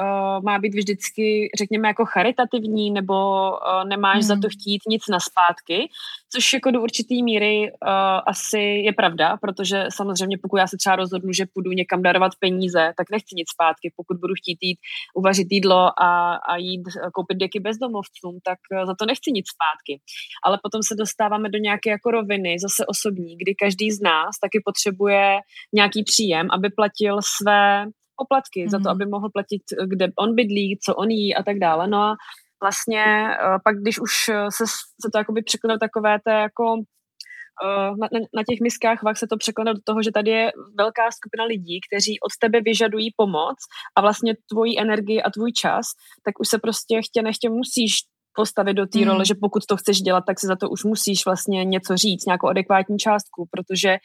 má 0.44 0.58
být 0.58 0.74
vždycky, 0.74 1.50
řekněme, 1.58 1.88
jako 1.88 2.04
charitativní, 2.04 2.90
nebo 2.90 3.14
uh, 3.50 3.88
nemáš 3.88 4.14
hmm. 4.14 4.22
za 4.22 4.36
to 4.42 4.48
chtít 4.48 4.82
nic 4.88 5.08
na 5.08 5.20
zpátky, 5.20 5.88
což 6.36 6.52
jako 6.52 6.70
do 6.70 6.82
určitý 6.82 7.22
míry 7.22 7.60
uh, 7.60 7.88
asi 8.26 8.58
je 8.58 8.92
pravda, 8.92 9.36
protože 9.36 9.84
samozřejmě 9.88 10.38
pokud 10.42 10.56
já 10.56 10.66
se 10.66 10.76
třeba 10.76 10.96
rozhodnu, 10.96 11.32
že 11.32 11.46
půjdu 11.54 11.70
někam 11.72 12.02
darovat 12.02 12.32
peníze, 12.40 12.92
tak 12.96 13.10
nechci 13.10 13.34
nic 13.36 13.48
zpátky. 13.50 13.92
Pokud 13.96 14.16
budu 14.20 14.34
chtít 14.34 14.58
jít 14.60 14.78
uvařit 15.14 15.48
jídlo 15.50 16.02
a, 16.02 16.34
a 16.34 16.56
jít 16.56 16.82
koupit 17.14 17.38
děky 17.38 17.60
bezdomovcům, 17.60 18.38
tak 18.44 18.58
uh, 18.72 18.86
za 18.86 18.94
to 18.98 19.06
nechci 19.06 19.30
nic 19.32 19.46
zpátky. 19.54 20.00
Ale 20.46 20.58
potom 20.62 20.80
se 20.82 20.94
dostáváme 20.94 21.48
do 21.48 21.58
nějaké 21.58 21.90
jako 21.90 22.10
roviny, 22.10 22.56
zase 22.58 22.86
osobní, 22.86 23.36
kdy 23.36 23.54
každý 23.54 23.90
z 23.90 24.00
nás 24.00 24.38
taky 24.42 24.58
potřebuje 24.64 25.38
nějaký 25.72 26.04
příjem, 26.04 26.46
aby 26.50 26.68
platil 26.70 27.18
své 27.38 27.86
poplatky 28.16 28.62
mm. 28.62 28.68
za 28.68 28.78
to, 28.78 28.88
mhm. 28.88 28.94
aby 28.94 29.06
mohl 29.06 29.28
platit, 29.30 29.62
kde 29.86 30.08
on 30.18 30.34
bydlí, 30.34 30.78
co 30.84 30.94
on 30.94 31.10
jí 31.10 31.34
a 31.34 31.42
tak 31.42 31.58
dále. 31.58 31.88
No 31.88 31.98
a 31.98 32.16
vlastně 32.62 33.04
uh, 33.04 33.58
pak, 33.64 33.76
když 33.76 34.00
už 34.00 34.12
se, 34.56 34.64
se 35.02 35.08
to 35.12 35.18
jakoby 35.18 35.42
překlene 35.42 35.78
takové 35.78 36.18
té 36.24 36.32
jako 36.32 36.64
uh, 36.74 37.96
na, 38.00 38.08
na, 38.12 38.20
na 38.36 38.42
těch 38.48 38.60
miskách 38.60 39.02
vach 39.02 39.16
se 39.18 39.26
to 39.26 39.36
překlene 39.36 39.74
do 39.74 39.80
toho, 39.84 40.02
že 40.02 40.12
tady 40.12 40.30
je 40.30 40.52
velká 40.78 41.10
skupina 41.10 41.44
lidí, 41.44 41.80
kteří 41.88 42.20
od 42.20 42.32
tebe 42.40 42.60
vyžadují 42.60 43.08
pomoc 43.16 43.56
a 43.96 44.00
vlastně 44.00 44.34
tvoji 44.50 44.78
energii 44.78 45.22
a 45.22 45.30
tvůj 45.30 45.52
čas, 45.52 45.86
tak 46.24 46.40
už 46.40 46.48
se 46.48 46.58
prostě 46.58 47.00
chtě 47.02 47.22
nechtě 47.22 47.50
musíš 47.50 47.92
postavit 48.36 48.74
do 48.74 48.86
té 48.86 48.98
mm. 48.98 49.04
role, 49.04 49.24
že 49.24 49.34
pokud 49.40 49.62
to 49.68 49.76
chceš 49.76 50.00
dělat, 50.00 50.24
tak 50.26 50.40
si 50.40 50.46
za 50.46 50.56
to 50.56 50.70
už 50.70 50.84
musíš 50.84 51.24
vlastně 51.26 51.64
něco 51.64 51.96
říct, 51.96 52.26
nějakou 52.26 52.48
adekvátní 52.48 52.98
částku, 52.98 53.48
protože 53.50 53.96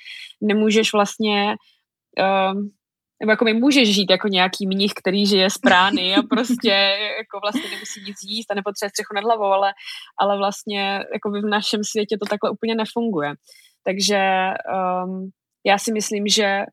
nemůžeš 0.42 0.94
vlastně 0.94 1.56
uh, 2.20 2.62
nebo 3.22 3.32
jako 3.32 3.46
mi 3.46 3.54
můžeš 3.54 3.96
žít 3.96 4.12
jako 4.12 4.28
nějaký 4.28 4.68
mnich, 4.68 4.92
který 4.96 5.26
žije 5.26 5.50
z 5.50 5.58
prány 5.58 6.16
a 6.16 6.22
prostě 6.22 6.70
jako 7.22 7.40
vlastně 7.42 7.70
nemusí 7.70 8.02
nic 8.08 8.18
jíst 8.24 8.52
a 8.52 8.56
nepotřebuje 8.56 8.90
střechu 8.90 9.14
nad 9.16 9.24
hlavou, 9.24 9.52
ale, 9.54 9.72
ale 10.22 10.38
vlastně 10.38 11.00
jako 11.14 11.32
v 11.32 11.50
našem 11.50 11.82
světě 11.84 12.18
to 12.18 12.26
takhle 12.30 12.50
úplně 12.52 12.76
nefunguje. 12.76 13.34
Takže 13.84 14.20
um, 15.06 15.30
já 15.66 15.78
si 15.78 15.94
myslím, 15.94 16.28
že 16.28 16.66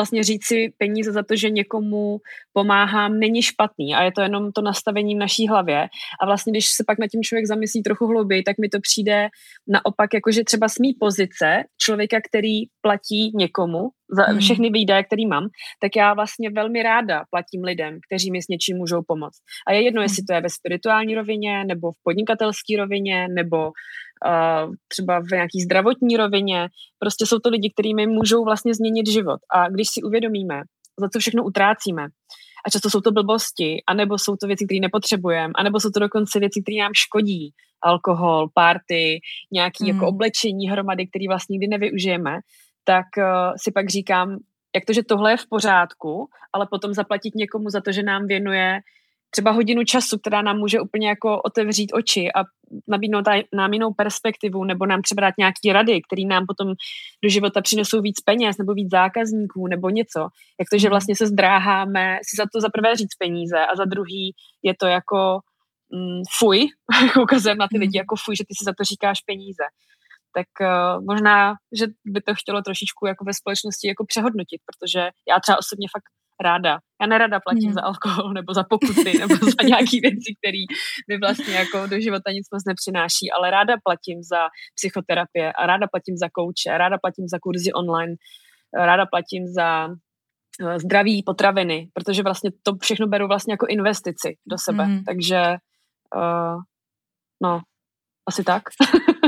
vlastně 0.00 0.24
říct 0.24 0.46
si 0.46 0.72
peníze 0.78 1.12
za 1.12 1.22
to, 1.22 1.36
že 1.36 1.50
někomu 1.50 2.18
pomáhám, 2.52 3.18
není 3.18 3.42
špatný 3.42 3.94
a 3.94 4.02
je 4.02 4.12
to 4.12 4.20
jenom 4.20 4.52
to 4.52 4.62
nastavení 4.62 5.14
v 5.14 5.18
naší 5.18 5.48
hlavě. 5.48 5.88
A 6.22 6.26
vlastně, 6.26 6.52
když 6.52 6.66
se 6.66 6.84
pak 6.86 6.98
na 6.98 7.06
tím 7.06 7.22
člověk 7.22 7.46
zamyslí 7.46 7.82
trochu 7.82 8.06
hlouběji, 8.06 8.42
tak 8.42 8.58
mi 8.58 8.68
to 8.68 8.78
přijde 8.80 9.28
naopak, 9.68 10.14
jakože 10.14 10.44
třeba 10.44 10.68
s 10.68 10.78
mý 10.78 10.94
pozice 11.00 11.64
člověka, 11.82 12.16
který 12.28 12.56
platí 12.80 13.32
někomu 13.34 13.88
za 14.16 14.22
hmm. 14.22 14.40
všechny 14.40 14.70
výdaje, 14.70 15.04
který 15.04 15.26
mám, 15.26 15.48
tak 15.82 15.96
já 15.96 16.14
vlastně 16.14 16.50
velmi 16.50 16.82
ráda 16.82 17.22
platím 17.30 17.62
lidem, 17.64 17.98
kteří 18.08 18.30
mi 18.30 18.42
s 18.42 18.48
něčím 18.48 18.76
můžou 18.76 19.02
pomoct. 19.06 19.38
A 19.68 19.72
je 19.72 19.82
jedno, 19.82 20.02
jestli 20.02 20.20
hmm. 20.20 20.26
to 20.26 20.32
je 20.34 20.40
ve 20.40 20.50
spirituální 20.50 21.14
rovině, 21.14 21.64
nebo 21.64 21.92
v 21.92 21.98
podnikatelské 22.02 22.76
rovině, 22.76 23.28
nebo 23.28 23.70
třeba 24.88 25.20
v 25.20 25.30
nějaký 25.30 25.60
zdravotní 25.60 26.16
rovině. 26.16 26.68
Prostě 26.98 27.26
jsou 27.26 27.38
to 27.38 27.48
lidi, 27.48 27.70
kteří 27.70 27.94
mi 27.94 28.06
můžou 28.06 28.44
vlastně 28.44 28.74
změnit 28.74 29.10
život. 29.10 29.40
A 29.54 29.68
když 29.68 29.88
si 29.88 30.02
uvědomíme, 30.02 30.62
za 31.00 31.08
co 31.08 31.18
všechno 31.18 31.44
utrácíme, 31.44 32.06
a 32.66 32.70
často 32.70 32.90
jsou 32.90 33.00
to 33.00 33.12
blbosti, 33.12 33.82
anebo 33.86 34.18
jsou 34.18 34.36
to 34.36 34.46
věci, 34.46 34.64
které 34.66 34.80
nepotřebujeme, 34.80 35.52
anebo 35.56 35.80
jsou 35.80 35.90
to 35.90 36.00
dokonce 36.00 36.40
věci, 36.40 36.62
které 36.62 36.78
nám 36.78 36.92
škodí. 36.94 37.50
Alkohol, 37.82 38.48
party, 38.54 39.20
nějaké 39.52 39.76
jako 39.80 39.84
mm. 39.84 39.88
jako 39.88 40.08
oblečení 40.08 40.70
hromady, 40.70 41.06
které 41.06 41.24
vlastně 41.28 41.54
nikdy 41.54 41.66
nevyužijeme, 41.66 42.38
tak 42.84 43.06
uh, 43.18 43.24
si 43.56 43.72
pak 43.72 43.88
říkám, 43.88 44.38
jak 44.74 44.84
to, 44.84 44.92
že 44.92 45.02
tohle 45.02 45.30
je 45.30 45.36
v 45.36 45.48
pořádku, 45.48 46.28
ale 46.52 46.66
potom 46.70 46.94
zaplatit 46.94 47.34
někomu 47.34 47.70
za 47.70 47.80
to, 47.80 47.92
že 47.92 48.02
nám 48.02 48.26
věnuje 48.26 48.80
třeba 49.30 49.50
hodinu 49.50 49.84
času, 49.84 50.18
která 50.18 50.42
nám 50.42 50.58
může 50.58 50.80
úplně 50.80 51.08
jako 51.08 51.42
otevřít 51.42 51.92
oči 51.92 52.28
a 52.36 52.44
nabídnout 52.88 53.24
nám 53.54 53.72
jinou 53.72 53.92
perspektivu, 53.92 54.64
nebo 54.64 54.86
nám 54.86 55.02
třeba 55.02 55.20
dát 55.20 55.34
nějaký 55.38 55.72
rady, 55.72 56.00
které 56.02 56.22
nám 56.22 56.46
potom 56.46 56.68
do 57.24 57.28
života 57.28 57.60
přinesou 57.62 58.00
víc 58.00 58.20
peněz, 58.20 58.58
nebo 58.58 58.74
víc 58.74 58.90
zákazníků, 58.90 59.66
nebo 59.66 59.90
něco. 59.90 60.20
Jak 60.60 60.68
to, 60.72 60.78
že 60.78 60.86
mhm. 60.86 60.90
vlastně 60.90 61.16
se 61.16 61.26
zdráháme 61.26 62.18
si 62.22 62.36
za 62.36 62.44
to 62.52 62.60
za 62.60 62.68
prvé 62.68 62.96
říct 62.96 63.14
peníze 63.18 63.58
a 63.58 63.76
za 63.76 63.84
druhý 63.84 64.34
je 64.62 64.74
to 64.80 64.86
jako 64.86 65.40
mm, 65.90 66.22
fuj, 66.38 66.68
jako 67.06 67.22
ukazujeme 67.22 67.58
na 67.58 67.68
ty 67.68 67.78
lidi 67.78 67.98
mhm. 67.98 68.02
jako 68.02 68.16
fuj, 68.24 68.36
že 68.36 68.44
ty 68.44 68.54
si 68.58 68.64
za 68.64 68.72
to 68.78 68.84
říkáš 68.84 69.20
peníze. 69.20 69.64
Tak 70.34 70.46
uh, 70.60 71.04
možná, 71.04 71.54
že 71.78 71.86
by 72.04 72.20
to 72.20 72.34
chtělo 72.34 72.62
trošičku 72.62 73.06
jako 73.06 73.24
ve 73.24 73.34
společnosti 73.34 73.88
jako 73.88 74.04
přehodnotit, 74.06 74.60
protože 74.68 75.00
já 75.28 75.36
třeba 75.40 75.58
osobně 75.58 75.86
fakt 75.94 76.06
ráda. 76.40 76.78
Já 77.00 77.06
nerada 77.06 77.40
platím 77.40 77.68
hmm. 77.68 77.74
za 77.74 77.82
alkohol 77.82 78.32
nebo 78.32 78.54
za 78.54 78.64
pokuty 78.64 79.18
nebo 79.18 79.34
za 79.34 79.62
nějaké 79.64 79.96
věci, 80.02 80.34
které 80.38 80.64
mi 81.08 81.18
vlastně 81.18 81.54
jako 81.54 81.86
do 81.86 82.00
života 82.00 82.30
nic 82.30 82.46
moc 82.52 82.64
nepřináší, 82.66 83.30
ale 83.38 83.50
ráda 83.50 83.74
platím 83.84 84.22
za 84.22 84.48
psychoterapie 84.74 85.52
a 85.52 85.66
ráda 85.66 85.86
platím 85.86 86.16
za 86.16 86.28
kouče, 86.32 86.78
ráda 86.78 86.98
platím 86.98 87.28
za 87.28 87.38
kurzy 87.42 87.72
online, 87.72 88.14
ráda 88.74 89.06
platím 89.06 89.46
za 89.46 89.88
eh, 90.62 90.78
zdraví 90.78 91.22
potraviny, 91.22 91.88
protože 91.94 92.22
vlastně 92.22 92.50
to 92.62 92.72
všechno 92.82 93.06
beru 93.06 93.28
vlastně 93.28 93.52
jako 93.52 93.66
investici 93.66 94.36
do 94.46 94.58
sebe. 94.58 94.84
Hmm. 94.84 95.04
Takže 95.04 95.56
uh, 96.16 96.60
no, 97.42 97.60
asi 98.28 98.44
tak. 98.44 98.62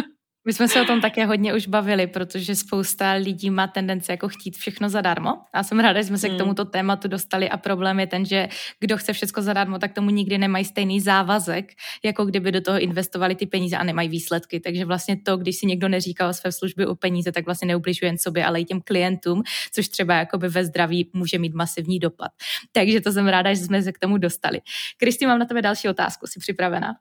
My 0.45 0.53
jsme 0.53 0.69
se 0.69 0.83
o 0.83 0.85
tom 0.85 1.01
také 1.01 1.27
hodně 1.27 1.55
už 1.55 1.67
bavili, 1.67 2.07
protože 2.07 2.55
spousta 2.55 3.13
lidí 3.13 3.51
má 3.51 3.67
tendenci 3.67 4.11
jako 4.11 4.29
chtít 4.29 4.57
všechno 4.57 4.89
zadarmo. 4.89 5.39
A 5.53 5.63
jsem 5.63 5.81
ráda, 5.81 6.01
že 6.01 6.07
jsme 6.07 6.19
se 6.19 6.29
hmm. 6.29 6.37
k 6.37 6.39
tomuto 6.39 6.65
tématu 6.65 7.09
dostali 7.09 7.51
a 7.51 7.57
problém 7.57 8.01
je 8.01 8.07
ten, 8.07 8.25
že 8.25 8.49
kdo 8.81 8.97
chce 8.99 9.13
všechno 9.13 9.43
zadarmo, 9.43 9.79
tak 9.79 9.93
tomu 9.93 10.11
nikdy 10.11 10.39
nemají 10.39 10.65
stejný 10.65 11.01
závazek, 11.01 11.73
jako 12.05 12.25
kdyby 12.25 12.53
do 12.53 12.61
toho 12.61 12.81
investovali 12.81 13.35
ty 13.35 13.47
peníze 13.47 13.77
a 13.77 13.85
nemají 13.85 14.09
výsledky. 14.09 14.61
Takže 14.61 14.85
vlastně 14.85 15.17
to, 15.17 15.37
když 15.37 15.57
si 15.57 15.67
někdo 15.67 15.89
neříká 15.89 16.29
o 16.29 16.33
své 16.33 16.53
služby 16.53 16.87
o 16.87 16.95
peníze, 16.95 17.33
tak 17.33 17.45
vlastně 17.45 17.69
neubližuje 17.69 18.09
jen 18.09 18.19
sobě, 18.19 18.45
ale 18.45 18.61
i 18.61 18.65
těm 18.65 18.81
klientům, 18.81 19.43
což 19.73 19.89
třeba 19.89 20.15
jakoby 20.15 20.49
ve 20.49 20.65
zdraví 20.65 21.11
může 21.13 21.39
mít 21.39 21.55
masivní 21.55 21.99
dopad. 21.99 22.31
Takže 22.73 23.01
to 23.01 23.13
jsem 23.13 23.29
ráda, 23.29 23.55
že 23.55 23.61
jsme 23.65 23.83
se 23.83 23.93
k 23.93 23.99
tomu 23.99 24.19
dostali. 24.19 24.61
Kristi, 24.97 25.27
mám 25.27 25.39
na 25.39 25.45
tebe 25.45 25.63
další 25.63 25.89
otázku. 25.89 26.27
Jsi 26.27 26.41
připravená? 26.41 26.95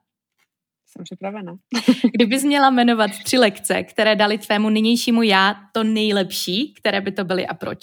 Jsem 0.91 1.03
připravena. 1.03 1.55
Kdybys 2.13 2.43
měla 2.43 2.69
jmenovat 2.69 3.11
tři 3.23 3.37
lekce, 3.37 3.83
které 3.83 4.15
dali 4.15 4.37
tvému 4.37 4.69
nynějšímu 4.69 5.23
já 5.23 5.55
to 5.73 5.83
nejlepší, 5.83 6.73
které 6.73 7.01
by 7.01 7.11
to 7.11 7.23
byly 7.23 7.47
a 7.47 7.53
proč? 7.53 7.79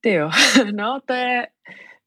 Ty 0.00 0.12
jo, 0.12 0.30
no 0.76 1.00
to 1.04 1.12
je, 1.12 1.46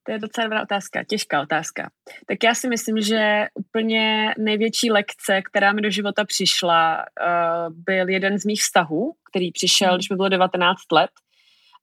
to 0.04 0.12
je 0.12 0.20
docela 0.20 0.46
dobrá 0.46 0.62
otázka, 0.62 1.04
těžká 1.04 1.42
otázka. 1.42 1.90
Tak 2.28 2.44
já 2.44 2.56
si 2.56 2.68
myslím, 2.68 3.02
že 3.02 3.48
úplně 3.54 4.34
největší 4.38 4.92
lekce, 4.92 5.42
která 5.42 5.74
mi 5.74 5.82
do 5.82 5.90
života 5.90 6.26
přišla, 6.26 6.98
uh, 6.98 7.74
byl 7.76 8.10
jeden 8.10 8.40
z 8.40 8.46
mých 8.46 8.62
vztahů, 8.62 9.14
který 9.32 9.52
přišel, 9.52 9.90
hmm. 9.90 9.98
když 9.98 10.10
mi 10.10 10.16
bylo 10.16 10.30
19 10.30 10.80
let 10.92 11.10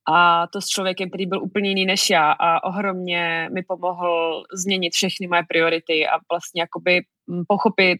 a 0.09 0.47
to 0.47 0.61
s 0.61 0.67
člověkem, 0.67 1.09
který 1.11 1.27
byl 1.27 1.43
úplně 1.43 1.69
jiný 1.69 1.87
než 1.87 2.11
já 2.11 2.33
a 2.33 2.65
ohromně 2.65 3.49
mi 3.55 3.63
pomohl 3.63 4.43
změnit 4.55 4.91
všechny 4.93 5.27
moje 5.27 5.43
priority 5.49 6.09
a 6.09 6.19
vlastně 6.33 6.61
jakoby 6.61 7.01
mm, 7.27 7.43
pochopit, 7.49 7.99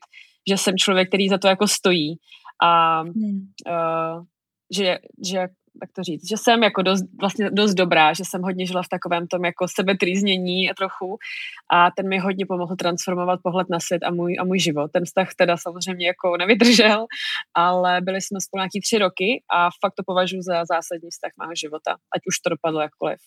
že 0.49 0.57
jsem 0.57 0.77
člověk, 0.77 1.09
který 1.09 1.29
za 1.29 1.39
to 1.39 1.49
jako 1.49 1.69
stojí 1.69 2.17
a 2.63 3.01
hmm. 3.01 3.41
uh, 3.69 4.25
že, 4.77 4.99
že 5.31 5.49
tak 5.81 5.93
to 5.93 6.03
říct, 6.03 6.29
že 6.29 6.37
jsem 6.37 6.63
jako 6.63 6.83
dost, 6.83 7.05
vlastně 7.21 7.51
dost 7.51 7.75
dobrá, 7.75 8.13
že 8.13 8.25
jsem 8.25 8.43
hodně 8.43 8.67
žila 8.67 8.83
v 8.83 8.89
takovém 8.89 9.27
tom 9.27 9.45
jako 9.45 9.67
sebetrýznění 9.69 10.71
trochu 10.77 11.19
a 11.73 11.91
ten 11.91 12.09
mi 12.09 12.19
hodně 12.19 12.47
pomohl 12.47 12.77
transformovat 12.77 13.41
pohled 13.43 13.67
na 13.71 13.81
svět 13.81 14.03
a 14.05 14.11
můj, 14.11 14.37
a 14.41 14.45
můj 14.45 14.59
život. 14.59 14.91
Ten 14.93 15.05
vztah 15.05 15.29
teda 15.37 15.57
samozřejmě 15.57 16.07
jako 16.07 16.37
nevydržel, 16.37 17.07
ale 17.55 18.01
byli 18.01 18.21
jsme 18.21 18.41
spolu 18.41 18.59
nějaký 18.61 18.81
tři 18.81 18.99
roky 18.99 19.43
a 19.57 19.69
fakt 19.81 19.95
to 19.97 20.03
považuji 20.07 20.43
za 20.43 20.65
zásadní 20.65 21.11
vztah 21.11 21.31
mého 21.41 21.53
života, 21.55 21.91
ať 21.91 22.23
už 22.29 22.39
to 22.39 22.51
dopadlo 22.51 22.81
jakkoliv. 22.81 23.19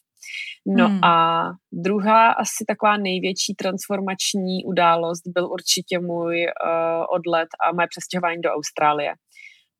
No 0.68 0.88
hmm. 0.88 1.04
a 1.04 1.44
druhá 1.72 2.32
asi 2.32 2.66
taková 2.68 2.98
největší 2.98 3.56
transformační 3.56 4.66
událost 4.66 5.22
byl 5.26 5.46
určitě 5.52 6.00
můj 6.00 6.46
uh, 6.46 7.06
odlet 7.16 7.50
a 7.64 7.74
moje 7.74 7.88
přestěhování 7.88 8.42
do 8.42 8.50
Austrálie 8.50 9.14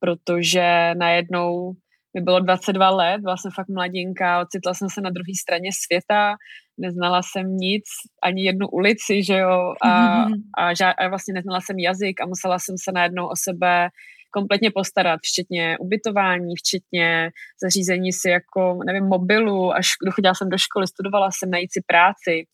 protože 0.00 0.94
najednou 0.98 1.72
mi 2.14 2.20
bylo 2.20 2.40
22 2.40 2.90
let, 2.90 3.20
byla 3.20 3.36
jsem 3.36 3.50
fakt 3.50 3.68
mladinka, 3.68 4.40
ocitla 4.40 4.74
jsem 4.74 4.88
se 4.88 5.00
na 5.00 5.10
druhé 5.10 5.32
straně 5.40 5.70
světa, 5.84 6.34
neznala 6.78 7.20
jsem 7.22 7.56
nic, 7.56 7.84
ani 8.22 8.44
jednu 8.44 8.68
ulici, 8.68 9.24
že 9.24 9.38
jo, 9.38 9.74
a, 9.84 10.24
a, 10.58 10.72
ža- 10.72 10.94
a 10.98 11.08
vlastně 11.08 11.34
neznala 11.34 11.60
jsem 11.60 11.78
jazyk 11.78 12.20
a 12.20 12.26
musela 12.26 12.58
jsem 12.58 12.74
se 12.84 12.92
najednou 12.92 13.26
o 13.26 13.36
sebe 13.36 13.88
kompletně 14.32 14.70
postarat, 14.70 15.20
včetně 15.22 15.78
ubytování, 15.78 16.54
včetně 16.56 17.30
zařízení 17.62 18.12
si 18.12 18.30
jako, 18.30 18.78
nevím, 18.86 19.04
mobilu, 19.04 19.72
až 19.72 19.86
dochodila 20.06 20.34
jsem 20.34 20.48
do 20.48 20.58
školy, 20.58 20.86
studovala 20.86 21.30
jsem 21.30 21.50
najít 21.50 21.72
si 21.72 21.80
práci 21.86 22.44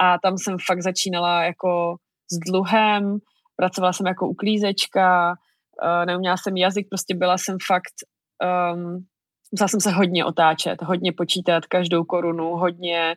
a 0.00 0.18
tam 0.18 0.38
jsem 0.38 0.56
fakt 0.66 0.82
začínala 0.82 1.44
jako 1.44 1.96
s 2.32 2.38
dluhem, 2.50 3.18
pracovala 3.56 3.92
jsem 3.92 4.06
jako 4.06 4.28
uklízečka, 4.28 5.30
uh, 5.30 6.06
neuměla 6.06 6.36
jsem 6.36 6.56
jazyk, 6.56 6.86
prostě 6.88 7.14
byla 7.14 7.38
jsem 7.38 7.56
fakt, 7.66 7.94
um, 8.42 9.04
musela 9.52 9.68
jsem 9.68 9.80
se 9.80 9.90
hodně 9.90 10.24
otáčet, 10.24 10.82
hodně 10.82 11.12
počítat 11.12 11.66
každou 11.66 12.04
korunu, 12.04 12.56
hodně 12.56 13.16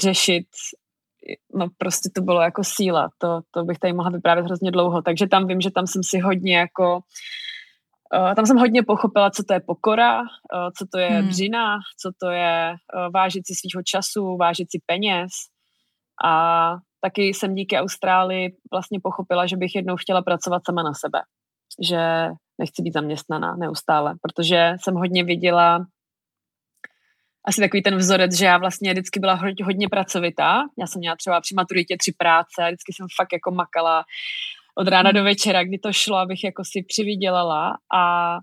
řešit, 0.00 0.46
no 1.54 1.66
prostě 1.78 2.10
to 2.14 2.22
bylo 2.22 2.42
jako 2.42 2.64
síla, 2.64 3.08
to, 3.18 3.40
to 3.50 3.64
bych 3.64 3.78
tady 3.78 3.92
mohla 3.92 4.10
vyprávět 4.10 4.46
hrozně 4.46 4.70
dlouho, 4.70 5.02
takže 5.02 5.26
tam 5.26 5.46
vím, 5.46 5.60
že 5.60 5.70
tam 5.70 5.86
jsem 5.86 6.02
si 6.04 6.18
hodně 6.18 6.56
jako 6.56 7.00
Uh, 8.14 8.34
tam 8.34 8.46
jsem 8.46 8.56
hodně 8.56 8.82
pochopila, 8.82 9.30
co 9.30 9.42
to 9.44 9.54
je 9.54 9.60
pokora, 9.60 10.20
uh, 10.20 10.26
co 10.78 10.86
to 10.92 10.98
je 10.98 11.08
hmm. 11.08 11.28
břina, 11.28 11.76
co 12.00 12.10
to 12.20 12.30
je 12.30 12.70
uh, 12.70 13.12
vážit 13.12 13.46
si 13.46 13.54
svýho 13.54 13.82
času, 13.82 14.36
vážit 14.36 14.70
si 14.70 14.78
peněz. 14.86 15.30
A 16.24 16.74
taky 17.00 17.22
jsem 17.22 17.54
díky 17.54 17.78
Austrálii 17.78 18.56
vlastně 18.72 19.00
pochopila, 19.02 19.46
že 19.46 19.56
bych 19.56 19.74
jednou 19.74 19.96
chtěla 19.96 20.22
pracovat 20.22 20.62
sama 20.66 20.82
na 20.82 20.94
sebe 20.94 21.20
že 21.82 22.28
nechci 22.58 22.82
být 22.82 22.94
zaměstnaná 22.94 23.56
neustále, 23.56 24.14
protože 24.22 24.72
jsem 24.80 24.94
hodně 24.94 25.24
viděla 25.24 25.86
asi 27.48 27.60
takový 27.60 27.82
ten 27.82 27.96
vzorec, 27.96 28.38
že 28.38 28.46
já 28.46 28.58
vlastně 28.58 28.92
vždycky 28.92 29.20
byla 29.20 29.40
hodně 29.64 29.88
pracovitá. 29.88 30.62
Já 30.78 30.86
jsem 30.86 30.98
měla 30.98 31.16
třeba 31.16 31.40
při 31.40 31.54
maturitě 31.54 31.96
tři 31.96 32.12
práce, 32.18 32.66
vždycky 32.66 32.92
jsem 32.92 33.06
fakt 33.16 33.32
jako 33.32 33.50
makala 33.50 34.04
od 34.74 34.88
rána 34.88 35.12
do 35.12 35.24
večera, 35.24 35.64
kdy 35.64 35.78
to 35.78 35.92
šlo, 35.92 36.16
abych 36.16 36.44
jako 36.44 36.62
si 36.64 36.82
přivydělala 36.88 37.78
a 37.94 38.36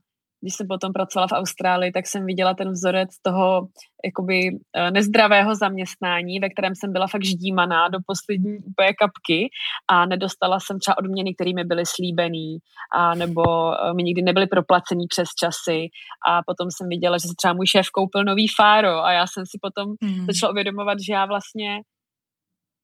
když 0.44 0.56
jsem 0.56 0.68
potom 0.68 0.94
pracovala 0.94 1.28
v 1.28 1.32
Austrálii, 1.32 1.92
tak 1.92 2.08
jsem 2.08 2.26
viděla 2.26 2.54
ten 2.54 2.72
vzorec 2.72 3.10
toho 3.22 3.68
jakoby 4.06 4.60
eh, 4.76 4.92
nezdravého 4.92 5.56
zaměstnání, 5.56 6.40
ve 6.40 6.50
kterém 6.50 6.76
jsem 6.76 6.94
byla 6.94 7.08
fakt 7.08 7.26
ždímaná 7.26 7.88
do 7.88 8.00
poslední 8.06 8.58
úplně 8.58 8.94
kapky 8.94 9.50
a 9.88 10.06
nedostala 10.06 10.60
jsem 10.60 10.80
třeba 10.80 10.98
odměny, 10.98 11.34
které 11.36 11.52
mi 11.56 11.64
byly 11.64 11.84
slíbený 11.86 12.58
a 12.96 13.16
nebo 13.16 13.44
eh, 13.74 13.94
mi 13.94 14.04
nikdy 14.04 14.22
nebyly 14.22 14.48
proplacený 14.48 15.06
přes 15.08 15.30
časy 15.40 15.88
a 16.28 16.42
potom 16.48 16.68
jsem 16.72 16.90
viděla, 16.90 17.18
že 17.18 17.28
se 17.28 17.34
třeba 17.38 17.54
můj 17.54 17.68
šéf 17.68 17.88
koupil 17.94 18.24
nový 18.24 18.48
fáro 18.48 19.04
a 19.04 19.12
já 19.12 19.28
jsem 19.28 19.44
si 19.46 19.58
potom 19.62 19.96
mm. 20.02 20.26
začala 20.26 20.52
uvědomovat, 20.52 20.98
že 21.08 21.14
já 21.14 21.26
vlastně 21.26 21.82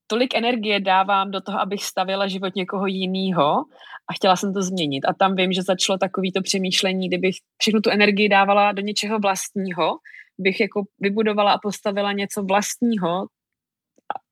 tolik 0.10 0.36
energie 0.36 0.80
dávám 0.80 1.32
do 1.32 1.42
toho, 1.42 1.60
abych 1.60 1.84
stavila 1.84 2.28
život 2.28 2.56
někoho 2.56 2.88
jiného 2.88 3.66
a 4.10 4.14
chtěla 4.14 4.36
jsem 4.36 4.54
to 4.54 4.62
změnit. 4.62 5.06
A 5.06 5.14
tam 5.14 5.36
vím, 5.36 5.52
že 5.52 5.62
začalo 5.62 5.98
takový 5.98 6.32
to 6.32 6.42
přemýšlení, 6.42 7.08
kdybych 7.08 7.36
všechnu 7.58 7.82
tu 7.82 7.90
energii 7.90 8.30
dávala 8.30 8.72
do 8.72 8.82
něčeho 8.82 9.20
vlastního, 9.20 9.98
bych 10.40 10.60
jako 10.60 10.84
vybudovala 11.00 11.54
a 11.54 11.60
postavila 11.64 12.12
něco 12.12 12.44
vlastního, 12.44 13.26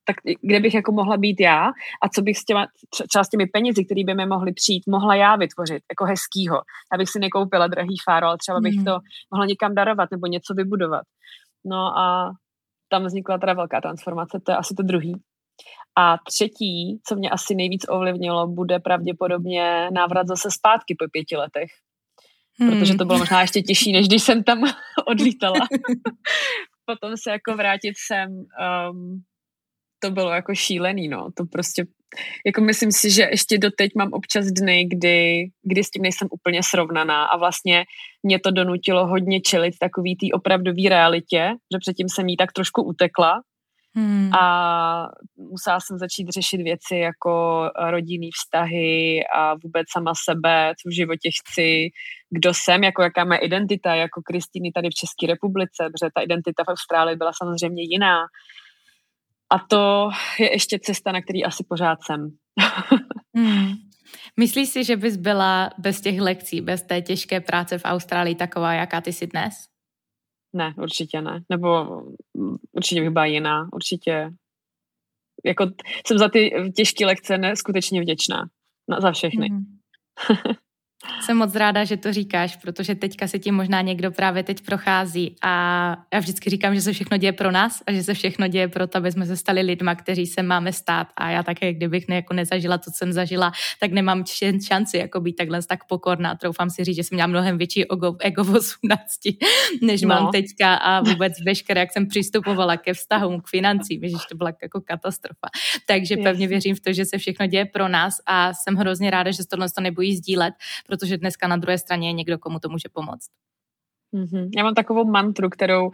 tak 0.06 0.16
kde 0.42 0.60
bych 0.60 0.74
jako 0.74 0.92
mohla 0.92 1.18
být 1.18 1.40
já 1.40 1.66
a 2.04 2.10
co 2.14 2.22
bych 2.22 2.38
s 2.38 2.46
těma, 2.46 2.68
třeba 3.10 3.24
s 3.24 3.30
těmi 3.30 3.46
penězi, 3.46 3.86
které 3.86 4.04
by 4.06 4.14
mi 4.14 4.26
mohly 4.26 4.54
přijít, 4.54 4.84
mohla 4.88 5.16
já 5.16 5.36
vytvořit 5.36 5.84
jako 5.92 6.06
hezkýho. 6.06 6.62
Abych 6.92 7.10
si 7.10 7.20
nekoupila 7.20 7.68
drahý 7.68 7.96
fáro, 8.06 8.28
ale 8.28 8.38
třeba 8.38 8.60
bych 8.60 8.76
mm. 8.76 8.86
to 8.86 9.00
mohla 9.32 9.46
někam 9.46 9.76
darovat 9.76 10.12
nebo 10.12 10.28
něco 10.28 10.54
vybudovat. 10.54 11.04
No 11.66 11.98
a 11.98 12.32
tam 12.90 13.06
vznikla 13.06 13.38
teda 13.38 13.54
velká 13.54 13.82
transformace, 13.82 14.40
to 14.44 14.52
je 14.52 14.58
asi 14.58 14.74
to 14.76 14.84
druhý. 14.84 15.14
A 15.98 16.18
třetí, 16.28 17.00
co 17.08 17.16
mě 17.16 17.30
asi 17.30 17.56
nejvíc 17.56 17.86
ovlivnilo, 17.90 18.48
bude 18.48 18.80
pravděpodobně 18.80 19.90
návrat 19.92 20.28
zase 20.28 20.52
zpátky 20.52 20.96
po 21.00 21.06
pěti 21.12 21.36
letech. 21.38 21.70
Hmm. 22.60 22.70
Protože 22.70 22.96
to 22.96 23.06
bylo 23.06 23.20
možná 23.20 23.42
ještě 23.42 23.62
těžší, 23.62 23.92
než 23.92 24.08
když 24.08 24.24
jsem 24.24 24.44
tam 24.44 24.64
odlítala. 25.08 25.60
Potom 26.86 27.18
se 27.24 27.32
jako 27.32 27.56
vrátit 27.56 27.94
sem, 28.08 28.30
um, 28.32 29.22
to 30.00 30.12
bylo 30.12 30.32
jako 30.32 30.56
šílený, 30.56 31.08
no. 31.08 31.30
To 31.38 31.46
prostě, 31.46 31.86
jako 32.46 32.62
myslím 32.62 32.92
si, 32.92 33.12
že 33.12 33.22
ještě 33.22 33.58
doteď 33.58 33.92
mám 33.96 34.10
občas 34.14 34.46
dny, 34.46 34.86
kdy, 34.86 35.46
kdy 35.64 35.84
s 35.84 35.90
tím 35.90 36.02
nejsem 36.02 36.28
úplně 36.32 36.64
srovnaná 36.64 37.26
a 37.26 37.38
vlastně 37.38 37.86
mě 38.24 38.40
to 38.40 38.52
donutilo 38.52 39.08
hodně 39.08 39.42
čelit 39.42 39.74
takový 39.80 40.16
té 40.16 40.28
opravdový 40.34 40.90
realitě, 40.90 41.50
že 41.74 41.80
předtím 41.80 42.10
jsem 42.10 42.28
jí 42.28 42.38
tak 42.38 42.52
trošku 42.52 42.84
utekla, 42.84 43.42
Hmm. 43.98 44.34
A 44.34 45.10
musela 45.38 45.80
jsem 45.80 45.98
začít 45.98 46.30
řešit 46.30 46.58
věci 46.58 46.96
jako 46.96 47.64
rodinný 47.90 48.30
vztahy 48.32 49.24
a 49.36 49.54
vůbec 49.54 49.86
sama 49.92 50.14
sebe, 50.30 50.74
co 50.82 50.90
v 50.90 50.96
životě 50.96 51.30
chci, 51.40 51.90
kdo 52.30 52.54
jsem, 52.54 52.84
jako 52.84 53.02
jaká 53.02 53.24
má 53.24 53.36
identita, 53.36 53.96
jako 53.96 54.22
Kristýny 54.22 54.72
tady 54.72 54.90
v 54.90 55.00
České 55.00 55.28
republice, 55.28 55.90
protože 55.92 56.12
ta 56.16 56.22
identita 56.22 56.64
v 56.64 56.72
Austrálii 56.72 57.16
byla 57.16 57.32
samozřejmě 57.34 57.84
jiná. 57.84 58.18
A 59.50 59.60
to 59.70 60.10
je 60.40 60.52
ještě 60.52 60.80
cesta, 60.80 61.12
na 61.12 61.22
který 61.22 61.46
asi 61.46 61.64
pořád 61.70 62.00
jsem. 62.04 62.30
hmm. 63.36 63.74
Myslíš 64.40 64.70
si, 64.70 64.84
že 64.84 64.96
bys 64.96 65.18
byla 65.18 65.70
bez 65.78 66.02
těch 66.02 66.22
lekcí, 66.22 66.62
bez 66.62 66.82
té 66.82 67.02
těžké 67.02 67.42
práce 67.42 67.78
v 67.78 67.86
Austrálii 67.86 68.36
taková, 68.36 68.74
jaká 68.74 69.02
ty 69.02 69.14
jsi 69.14 69.28
dnes? 69.28 69.77
Ne, 70.58 70.74
určitě 70.78 71.22
ne. 71.22 71.44
Nebo 71.50 71.86
mm, 72.34 72.56
určitě 72.72 73.02
bych 73.02 73.10
byla 73.10 73.26
jiná. 73.26 73.70
Určitě 73.74 74.32
jako 75.46 75.66
jsem 76.08 76.18
za 76.18 76.30
ty 76.30 76.72
těžké 76.76 77.06
lekce 77.06 77.38
neskutečně 77.38 78.02
vděčná. 78.02 78.50
Na, 78.88 79.02
za 79.02 79.12
všechny. 79.12 79.50
Mm. 79.50 79.64
Jsem 81.22 81.38
moc 81.38 81.56
ráda, 81.56 81.84
že 81.84 81.98
to 81.98 82.14
říkáš, 82.14 82.56
protože 82.56 82.96
teďka 82.96 83.28
se 83.28 83.40
tím 83.40 83.56
možná 83.56 83.82
někdo 83.82 84.12
právě 84.12 84.44
teď 84.44 84.62
prochází 84.62 85.36
a 85.42 85.52
já 86.14 86.20
vždycky 86.20 86.50
říkám, 86.50 86.76
že 86.76 86.82
se 86.82 86.94
všechno 86.94 87.18
děje 87.18 87.32
pro 87.32 87.52
nás 87.52 87.84
a 87.88 87.92
že 87.92 88.04
se 88.04 88.14
všechno 88.14 88.48
děje 88.48 88.68
pro 88.68 88.88
to, 88.88 88.98
aby 88.98 89.12
jsme 89.12 89.26
se 89.26 89.38
stali 89.38 89.62
lidma, 89.62 89.96
kteří 89.96 90.28
se 90.28 90.44
máme 90.44 90.74
stát 90.74 91.08
a 91.16 91.30
já 91.30 91.44
také, 91.44 91.74
kdybych 91.74 92.08
ne, 92.08 92.16
jako 92.16 92.34
nezažila 92.34 92.78
to, 92.78 92.84
co 92.84 92.98
jsem 92.98 93.14
zažila, 93.14 93.52
tak 93.80 93.92
nemám 93.92 94.24
šanci 94.68 94.98
jako 94.98 95.20
být 95.20 95.34
takhle 95.34 95.64
tak 95.64 95.80
pokorná. 95.88 96.36
Troufám 96.36 96.70
si 96.70 96.84
říct, 96.84 96.96
že 96.96 97.04
jsem 97.04 97.16
měla 97.16 97.28
mnohem 97.28 97.58
větší 97.58 97.92
ego, 97.92 98.16
ego 98.20 98.44
v 98.44 98.56
18, 98.56 98.72
než 99.82 100.02
no. 100.02 100.08
mám 100.08 100.32
teďka 100.32 100.76
a 100.76 101.02
vůbec 101.02 101.34
veškeré, 101.46 101.80
jak 101.80 101.94
jsem 101.94 102.08
přistupovala 102.08 102.78
ke 102.78 102.94
vztahům, 102.94 103.42
k 103.42 103.48
financím, 103.48 104.02
že 104.04 104.16
to 104.30 104.38
byla 104.38 104.52
jako 104.62 104.82
katastrofa. 104.82 105.48
Takže 105.86 106.18
pevně 106.18 106.48
věřím 106.48 106.76
v 106.76 106.80
to, 106.80 106.94
že 106.94 107.06
se 107.06 107.18
všechno 107.18 107.48
děje 107.48 107.66
pro 107.66 107.88
nás 107.88 108.14
a 108.26 108.54
jsem 108.54 108.76
hrozně 108.76 109.12
ráda, 109.12 109.32
že 109.32 109.38
se 109.38 109.48
tohle 109.52 109.68
to 109.76 109.82
nebojí 109.82 110.16
sdílet, 110.18 110.54
protože 110.98 111.18
dneska 111.18 111.48
na 111.48 111.58
druhé 111.58 111.78
straně 111.78 112.10
je 112.10 112.14
někdo, 112.14 112.38
komu 112.38 112.60
to 112.60 112.70
může 112.70 112.90
pomoct. 112.94 113.30
Mm-hmm. 114.14 114.50
Já 114.58 114.64
mám 114.64 114.74
takovou 114.74 115.06
mantru, 115.06 115.50
kterou 115.50 115.92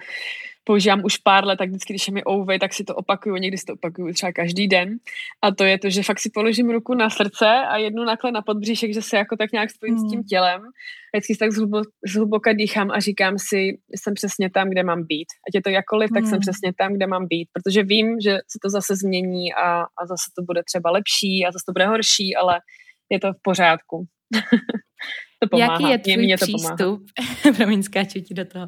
používám 0.64 1.02
už 1.06 1.18
pár 1.18 1.46
let, 1.46 1.58
tak 1.58 1.70
vždycky, 1.70 1.94
když 1.94 2.08
je 2.08 2.14
mi 2.14 2.24
ouvej, 2.26 2.60
tak 2.60 2.74
si 2.74 2.84
to 2.84 2.96
opakuju, 2.96 3.36
někdy 3.36 3.58
si 3.58 3.66
to 3.66 3.74
opakuju 3.74 4.14
třeba 4.14 4.32
každý 4.32 4.68
den. 4.68 4.98
A 5.42 5.52
to 5.52 5.64
je 5.64 5.80
to, 5.80 5.90
že 5.90 6.04
fakt 6.04 6.20
si 6.20 6.30
položím 6.30 6.70
ruku 6.70 6.94
na 6.94 7.10
srdce 7.10 7.46
a 7.46 7.78
jednu 7.78 8.04
nakle 8.04 8.32
na 8.32 8.42
podbříšek, 8.42 8.94
že 8.94 9.02
se 9.02 9.18
jako 9.18 9.38
tak 9.38 9.52
nějak 9.52 9.72
spojím 9.72 9.96
mm. 9.96 10.00
s 10.00 10.10
tím 10.10 10.20
hmm. 10.20 10.28
tělem. 10.28 10.62
Vždycky 11.14 11.34
si 11.34 11.40
tak 11.40 11.52
zhlubo, 11.52 11.82
zhluboka 12.08 12.54
dýchám 12.54 12.92
a 12.92 13.00
říkám 13.00 13.36
si, 13.40 13.78
jsem 13.96 14.14
přesně 14.14 14.50
tam, 14.50 14.70
kde 14.70 14.84
mám 14.84 15.04
být. 15.04 15.28
Ať 15.50 15.56
je 15.56 15.62
to 15.62 15.70
jakoliv, 15.70 16.10
tak 16.14 16.24
mm. 16.24 16.30
jsem 16.30 16.36
hmm. 16.36 16.42
přesně 16.42 16.74
tam, 16.78 16.94
kde 16.94 17.08
mám 17.08 17.28
být. 17.28 17.48
Protože 17.54 17.84
vím, 17.84 18.20
že 18.24 18.32
se 18.32 18.60
to 18.62 18.70
zase 18.70 18.96
změní 18.96 19.54
a, 19.54 19.82
a 19.82 20.06
zase 20.06 20.32
to 20.38 20.44
bude 20.44 20.62
třeba 20.64 20.92
lepší 20.92 21.46
a 21.46 21.52
zase 21.52 21.64
to 21.68 21.72
bude 21.72 21.88
horší, 21.88 22.36
ale 22.36 22.60
je 23.10 23.20
to 23.20 23.34
v 23.34 23.42
pořádku. 23.42 24.06
To 25.40 25.50
pomáhá. 25.50 25.74
Jaký 25.74 25.90
je 25.90 26.00
tvůj 26.00 26.18
mě, 26.18 26.26
mě 26.26 26.38
přístup, 26.38 27.06
promiň, 27.58 27.84
skáču 27.84 28.22
ti 28.22 28.34
do 28.34 28.46
toho, 28.46 28.68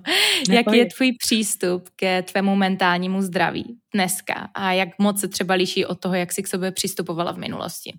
Neboj. 0.49 0.55
jaký 0.55 0.77
je 0.77 0.85
tvůj 0.85 1.11
přístup 1.17 1.89
ke 1.95 2.23
tvému 2.23 2.55
mentálnímu 2.55 3.21
zdraví 3.21 3.77
dneska 3.93 4.49
a 4.53 4.71
jak 4.71 4.89
moc 4.99 5.19
se 5.19 5.27
třeba 5.27 5.53
liší 5.55 5.85
od 5.85 5.99
toho, 5.99 6.15
jak 6.15 6.31
jsi 6.31 6.43
k 6.43 6.47
sobě 6.47 6.71
přistupovala 6.71 7.31
v 7.33 7.37
minulosti? 7.37 7.93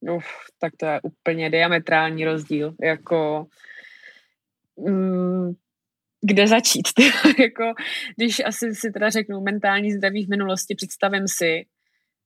Uf, 0.00 0.26
tak 0.60 0.72
to 0.76 0.86
je 0.86 1.00
úplně 1.02 1.50
diametrální 1.50 2.24
rozdíl. 2.24 2.74
Jako, 2.82 3.46
mm, 4.88 5.52
kde 6.26 6.46
začít. 6.46 6.88
jako, 7.38 7.72
když 8.16 8.40
asi 8.44 8.74
si 8.74 8.90
teda 8.90 9.10
řeknu 9.10 9.40
mentální 9.40 9.92
zdraví 9.92 10.26
v 10.26 10.30
minulosti, 10.30 10.74
představím 10.74 11.24
si, 11.28 11.64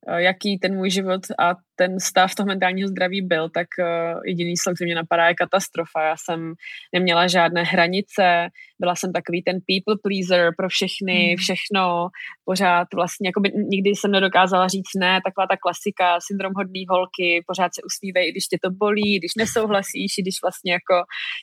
jaký 0.09 0.59
ten 0.59 0.77
můj 0.77 0.91
život 0.91 1.21
a 1.39 1.55
ten 1.77 2.01
stav 2.01 2.35
toho 2.35 2.47
mentálního 2.47 2.89
zdraví 2.89 3.23
byl, 3.23 3.49
tak 3.49 3.67
eh, 3.81 4.15
jediný 4.27 4.57
slov, 4.57 4.75
který 4.75 4.89
mě 4.89 4.95
napadá, 4.95 5.29
je 5.29 5.35
katastrofa. 5.35 6.03
Já 6.05 6.15
jsem 6.17 6.53
neměla 6.93 7.27
žádné 7.27 7.63
hranice, 7.63 8.49
byla 8.81 8.95
jsem 8.95 9.13
takový 9.13 9.43
ten 9.43 9.57
people 9.69 9.97
pleaser 10.03 10.53
pro 10.57 10.69
všechny, 10.69 11.27
hmm. 11.27 11.37
všechno, 11.37 12.09
pořád 12.45 12.89
vlastně, 12.95 13.29
jako 13.29 13.41
by 13.41 13.51
nikdy 13.55 13.91
jsem 13.91 14.11
nedokázala 14.11 14.69
říct 14.69 14.95
ne, 15.01 15.21
taková 15.25 15.47
ta 15.47 15.57
klasika, 15.57 16.19
syndrom 16.29 16.53
hodný 16.57 16.85
holky, 16.89 17.45
pořád 17.47 17.75
se 17.75 17.81
usmívej, 17.87 18.29
i 18.29 18.33
když 18.33 18.47
tě 18.47 18.59
to 18.63 18.71
bolí, 18.71 19.19
když 19.19 19.33
nesouhlasíš, 19.39 20.19
i 20.19 20.23
když 20.23 20.37
vlastně 20.43 20.73
jako 20.73 20.97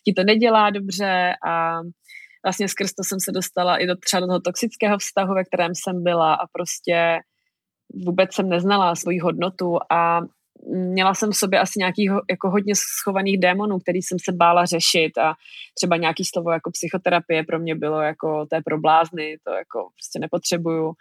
ti 0.06 0.14
to 0.14 0.24
nedělá 0.24 0.70
dobře 0.70 1.34
a 1.48 1.80
vlastně 2.46 2.68
skrz 2.68 2.94
to 2.94 3.04
jsem 3.04 3.20
se 3.20 3.32
dostala 3.32 3.78
i 3.78 3.88
do 3.88 3.96
třeba 3.96 4.20
do 4.20 4.28
toho 4.28 4.40
toxického 4.40 4.98
vztahu, 4.98 5.34
ve 5.34 5.44
kterém 5.44 5.72
jsem 5.76 6.04
byla 6.04 6.34
a 6.34 6.46
prostě 6.54 7.20
vůbec 7.94 8.34
jsem 8.34 8.50
neznala 8.50 8.96
svoji 8.96 9.20
hodnotu 9.20 9.78
a 9.92 10.22
měla 10.68 11.14
jsem 11.14 11.32
v 11.32 11.36
sobě 11.36 11.60
asi 11.60 11.80
nějaký 11.80 12.06
jako 12.30 12.50
hodně 12.50 12.74
schovaných 12.76 13.40
démonů, 13.40 13.80
který 13.80 14.02
jsem 14.02 14.18
se 14.24 14.32
bála 14.32 14.66
řešit 14.66 15.18
a 15.18 15.34
třeba 15.76 15.98
nějaký 15.98 16.24
slovo 16.26 16.52
jako 16.52 16.72
psychoterapie 16.72 17.44
pro 17.44 17.60
mě 17.60 17.76
bylo 17.76 18.02
jako 18.02 18.46
to 18.50 18.56
je 18.56 18.62
pro 18.66 18.80
blázny, 18.80 19.38
to 19.44 19.54
jako 19.54 19.80
prostě 19.80 20.20
nepotřebuju. 20.20 20.94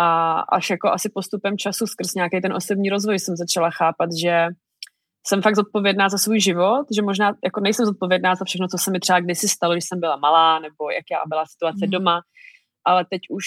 A 0.00 0.40
až 0.40 0.70
jako 0.70 0.88
asi 0.88 1.10
postupem 1.14 1.58
času 1.58 1.86
skrz 1.86 2.14
nějaký 2.14 2.40
ten 2.40 2.52
osobní 2.52 2.90
rozvoj 2.90 3.18
jsem 3.18 3.36
začala 3.36 3.70
chápat, 3.70 4.10
že 4.20 4.46
jsem 5.26 5.42
fakt 5.42 5.56
zodpovědná 5.56 6.08
za 6.08 6.18
svůj 6.18 6.40
život, 6.40 6.86
že 6.96 7.02
možná 7.02 7.34
jako 7.44 7.60
nejsem 7.60 7.86
zodpovědná 7.86 8.34
za 8.34 8.44
všechno, 8.44 8.68
co 8.68 8.78
se 8.78 8.90
mi 8.90 9.00
třeba 9.00 9.20
kdysi 9.20 9.48
stalo, 9.48 9.74
když 9.74 9.84
jsem 9.84 10.00
byla 10.00 10.16
malá, 10.16 10.58
nebo 10.58 10.90
jak 10.90 11.04
já 11.10 11.18
byla 11.28 11.46
situace 11.46 11.86
mm. 11.86 11.90
doma, 11.90 12.20
ale 12.84 13.04
teď 13.10 13.20
už 13.30 13.44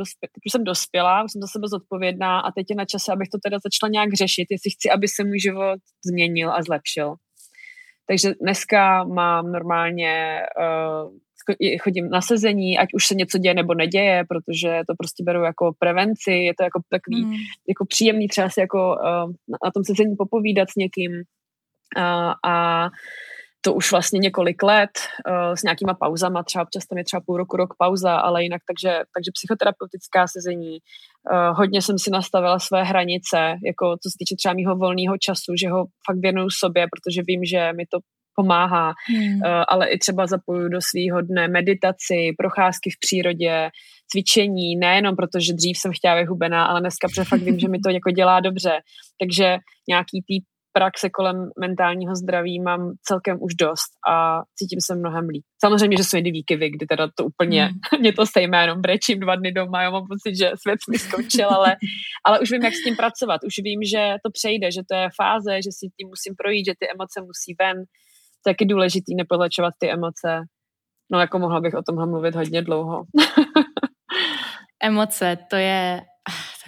dospě- 0.00 0.28
už 0.46 0.52
jsem 0.52 0.64
dospělá, 0.64 1.24
už 1.24 1.32
jsem 1.32 1.40
za 1.40 1.46
sebe 1.46 1.68
zodpovědná 1.68 2.40
a 2.40 2.52
teď 2.52 2.66
je 2.70 2.76
na 2.76 2.84
čase, 2.84 3.12
abych 3.12 3.28
to 3.28 3.38
teda 3.44 3.58
začala 3.66 3.90
nějak 3.90 4.14
řešit, 4.14 4.46
jestli 4.50 4.70
chci, 4.70 4.90
aby 4.90 5.08
se 5.08 5.24
můj 5.24 5.40
život 5.40 5.80
změnil 6.06 6.52
a 6.52 6.62
zlepšil. 6.62 7.14
Takže 8.08 8.34
dneska 8.42 9.04
mám 9.04 9.52
normálně, 9.52 10.40
uh, 10.60 11.10
chodím 11.80 12.10
na 12.10 12.20
sezení, 12.20 12.78
ať 12.78 12.88
už 12.94 13.06
se 13.06 13.14
něco 13.14 13.38
děje 13.38 13.54
nebo 13.54 13.74
neděje, 13.74 14.24
protože 14.28 14.80
to 14.88 14.94
prostě 14.98 15.24
beru 15.24 15.42
jako 15.42 15.72
prevenci, 15.78 16.32
je 16.32 16.54
to 16.58 16.64
jako 16.64 16.80
takový 16.90 17.24
mm. 17.24 17.32
jako 17.68 17.86
příjemný 17.88 18.28
třeba 18.28 18.50
si 18.50 18.60
jako 18.60 18.78
uh, 18.78 19.32
na 19.64 19.70
tom 19.74 19.84
sezení 19.84 20.16
popovídat 20.16 20.70
s 20.70 20.76
někým 20.76 21.12
uh, 21.12 22.52
a 22.52 22.88
to 23.60 23.74
už 23.74 23.92
vlastně 23.92 24.18
několik 24.18 24.62
let 24.62 24.90
uh, 24.98 25.54
s 25.54 25.62
nějakýma 25.62 25.94
pauzama, 25.94 26.42
třeba 26.42 26.62
občas 26.62 26.86
tam 26.86 26.98
je 26.98 27.04
třeba 27.04 27.20
půl 27.26 27.36
roku, 27.36 27.56
rok 27.56 27.74
pauza, 27.78 28.16
ale 28.16 28.42
jinak 28.42 28.62
takže, 28.68 28.90
takže 29.14 29.30
psychoterapeutická 29.34 30.26
sezení. 30.26 30.78
Uh, 30.78 31.56
hodně 31.58 31.82
jsem 31.82 31.98
si 31.98 32.10
nastavila 32.10 32.58
své 32.58 32.84
hranice, 32.84 33.38
jako 33.66 33.96
co 34.02 34.06
se 34.10 34.16
týče 34.18 34.34
třeba 34.38 34.54
mýho 34.54 34.76
volného 34.76 35.16
času, 35.18 35.52
že 35.60 35.68
ho 35.68 35.86
fakt 36.06 36.18
věnuju 36.22 36.48
sobě, 36.50 36.86
protože 36.92 37.22
vím, 37.26 37.44
že 37.44 37.72
mi 37.72 37.86
to 37.86 37.98
pomáhá, 38.34 38.92
hmm. 39.08 39.34
uh, 39.34 39.64
ale 39.68 39.88
i 39.88 39.98
třeba 39.98 40.26
zapoju 40.26 40.68
do 40.68 40.78
svého 40.90 41.22
dne 41.22 41.48
meditaci, 41.48 42.18
procházky 42.38 42.90
v 42.90 42.98
přírodě, 43.00 43.70
cvičení, 44.10 44.76
nejenom 44.76 45.16
protože 45.16 45.52
dřív 45.52 45.76
jsem 45.78 45.92
chtěla 45.92 46.14
vyhubená, 46.14 46.66
ale 46.66 46.80
dneska 46.80 47.08
protože 47.08 47.24
fakt 47.24 47.42
vím, 47.42 47.58
že 47.58 47.68
mi 47.68 47.78
to 47.78 47.90
jako 47.90 48.10
dělá 48.10 48.40
dobře. 48.40 48.72
Takže 49.20 49.56
nějaký 49.88 50.22
tý 50.28 50.36
praxe 50.78 51.10
kolem 51.10 51.50
mentálního 51.60 52.14
zdraví 52.14 52.60
mám 52.60 52.92
celkem 53.02 53.36
už 53.40 53.54
dost 53.54 53.90
a 54.10 54.42
cítím 54.58 54.80
se 54.86 54.94
mnohem 54.94 55.28
líp. 55.28 55.44
Samozřejmě, 55.60 55.96
že 55.96 56.04
jsou 56.04 56.16
jedny 56.16 56.30
výkyvy, 56.30 56.70
kdy 56.70 56.86
teda 56.86 57.08
to 57.14 57.24
úplně, 57.24 57.64
hmm. 57.64 57.78
mě 58.00 58.12
to 58.12 58.26
stejme, 58.26 58.62
jenom 58.62 58.80
brečím 58.80 59.20
dva 59.20 59.36
dny 59.36 59.52
doma, 59.52 59.82
já 59.82 59.90
mám 59.90 60.06
pocit, 60.08 60.38
že 60.38 60.50
svět 60.62 60.78
mi 60.90 60.98
skončil, 60.98 61.48
ale, 61.50 61.76
ale 62.26 62.40
už 62.40 62.50
vím, 62.50 62.62
jak 62.62 62.74
s 62.74 62.84
tím 62.84 62.96
pracovat. 62.96 63.40
Už 63.46 63.54
vím, 63.64 63.80
že 63.82 64.14
to 64.24 64.30
přejde, 64.30 64.72
že 64.72 64.82
to 64.90 64.94
je 64.96 65.08
fáze, 65.22 65.56
že 65.56 65.70
si 65.72 65.86
tím 65.96 66.08
musím 66.08 66.34
projít, 66.36 66.66
že 66.66 66.74
ty 66.78 66.86
emoce 66.94 67.20
musí 67.20 67.54
ven. 67.60 67.76
To 68.42 68.50
je 68.50 68.54
taky 68.54 68.64
důležitý 68.64 69.14
nepodlečovat 69.14 69.74
ty 69.78 69.90
emoce. 69.90 70.30
No 71.12 71.20
jako 71.20 71.38
mohla 71.38 71.60
bych 71.60 71.74
o 71.74 71.82
tomhle 71.82 72.06
mluvit 72.06 72.34
hodně 72.34 72.62
dlouho. 72.62 73.04
emoce, 74.82 75.38
to 75.50 75.56
je, 75.56 76.02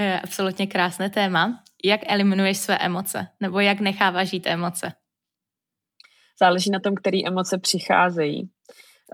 je 0.03 0.21
absolutně 0.21 0.67
krásné 0.67 1.11
téma 1.11 1.63
jak 1.85 2.01
eliminuješ 2.07 2.59
své 2.59 2.79
emoce? 2.79 3.27
Nebo 3.41 3.61
jak 3.61 3.81
necháváš 3.81 4.29
žít 4.29 4.47
emoce? 4.47 4.93
Záleží 6.41 6.71
na 6.71 6.81
tom, 6.81 6.95
které 6.95 7.19
emoce 7.27 7.59
přicházejí. 7.59 8.51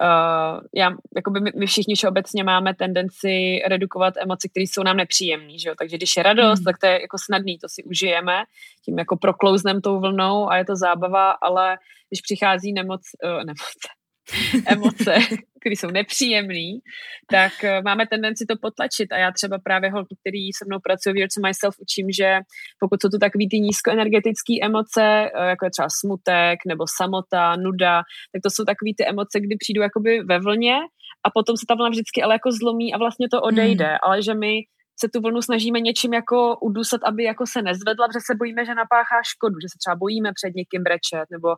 Uh, 0.01 0.61
já, 0.75 0.91
jakoby 1.17 1.41
my, 1.41 1.51
my 1.57 1.67
všichni 1.67 1.95
obecně 2.09 2.45
máme 2.45 2.75
tendenci 2.75 3.59
redukovat 3.67 4.15
emoce, 4.17 4.49
které 4.49 4.63
jsou 4.63 4.83
nám 4.83 4.97
nepříjemné, 4.97 5.59
že 5.59 5.69
jo? 5.69 5.75
takže 5.79 5.97
když 5.97 6.17
je 6.17 6.23
radost, 6.23 6.61
mm. 6.61 6.65
tak 6.65 6.79
to 6.79 6.87
je 6.87 6.93
jako 6.93 7.17
snadný, 7.25 7.59
to 7.59 7.69
si 7.69 7.85
užijeme, 7.85 8.45
tím 8.85 8.99
jako 8.99 9.17
proklouznem 9.17 9.81
tou 9.81 10.01
vlnou 10.01 10.51
a 10.51 10.57
je 10.57 10.65
to 10.65 10.77
zábava, 10.77 11.31
ale 11.31 11.79
když 12.09 12.21
přichází 12.21 12.73
nemoc, 12.73 13.01
uh, 13.25 13.31
nemoce, 13.31 13.89
emoce, 14.67 15.15
které 15.61 15.77
jsou 15.77 15.91
nepříjemné, 15.91 16.69
tak 17.31 17.53
uh, 17.65 17.85
máme 17.85 18.07
tendenci 18.07 18.47
to 18.47 18.55
potlačit 18.63 19.13
a 19.13 19.19
já 19.19 19.33
třeba 19.33 19.59
právě 19.59 19.91
holky, 19.91 20.17
který 20.21 20.53
se 20.59 20.65
mnou 20.69 20.79
pracují 20.87 21.13
v 21.13 21.17
Year 21.17 21.29
Myself, 21.47 21.75
učím, 21.79 22.07
že 22.19 22.39
pokud 22.81 23.03
jsou 23.03 23.09
to 23.09 23.19
takový 23.19 23.49
ty 23.49 23.59
nízkoenergetické 23.61 24.55
emoce, 24.63 25.31
uh, 25.35 25.45
jako 25.53 25.65
je 25.65 25.71
třeba 25.71 25.89
smutek 26.01 26.59
nebo 26.67 26.85
samota, 26.99 27.57
nuda, 27.57 27.95
tak 28.33 28.41
to 28.43 28.51
jsou 28.51 28.65
takový 28.65 28.95
ty 28.95 29.05
emoce, 29.09 29.41
kdy 29.41 29.55
přijdu 29.57 29.83
jakoby 29.83 30.23
ve 30.31 30.39
vlně 30.39 30.77
a 31.27 31.31
potom 31.35 31.57
se 31.57 31.65
ta 31.69 31.75
vlna 31.75 31.91
vždycky 31.91 32.23
ale 32.23 32.35
jako 32.35 32.51
zlomí 32.53 32.95
a 32.95 32.99
vlastně 32.99 33.27
to 33.33 33.43
odejde, 33.43 33.87
hmm. 33.87 34.03
ale 34.03 34.23
že 34.23 34.35
my 34.35 34.53
se 35.01 35.09
tu 35.09 35.21
vlnu 35.21 35.43
snažíme 35.43 35.81
něčím 35.81 36.15
jako 36.15 36.57
udusat, 36.63 37.01
aby 37.05 37.25
jako 37.25 37.45
se 37.47 37.63
nezvedla, 37.63 38.09
protože 38.09 38.27
se 38.27 38.35
bojíme, 38.39 38.65
že 38.65 38.75
napáchá 38.75 39.19
škodu, 39.33 39.57
že 39.63 39.69
se 39.73 39.79
třeba 39.79 39.97
bojíme 39.97 40.31
před 40.39 40.53
někým 40.61 40.83
brečet, 40.83 41.27
nebo 41.31 41.49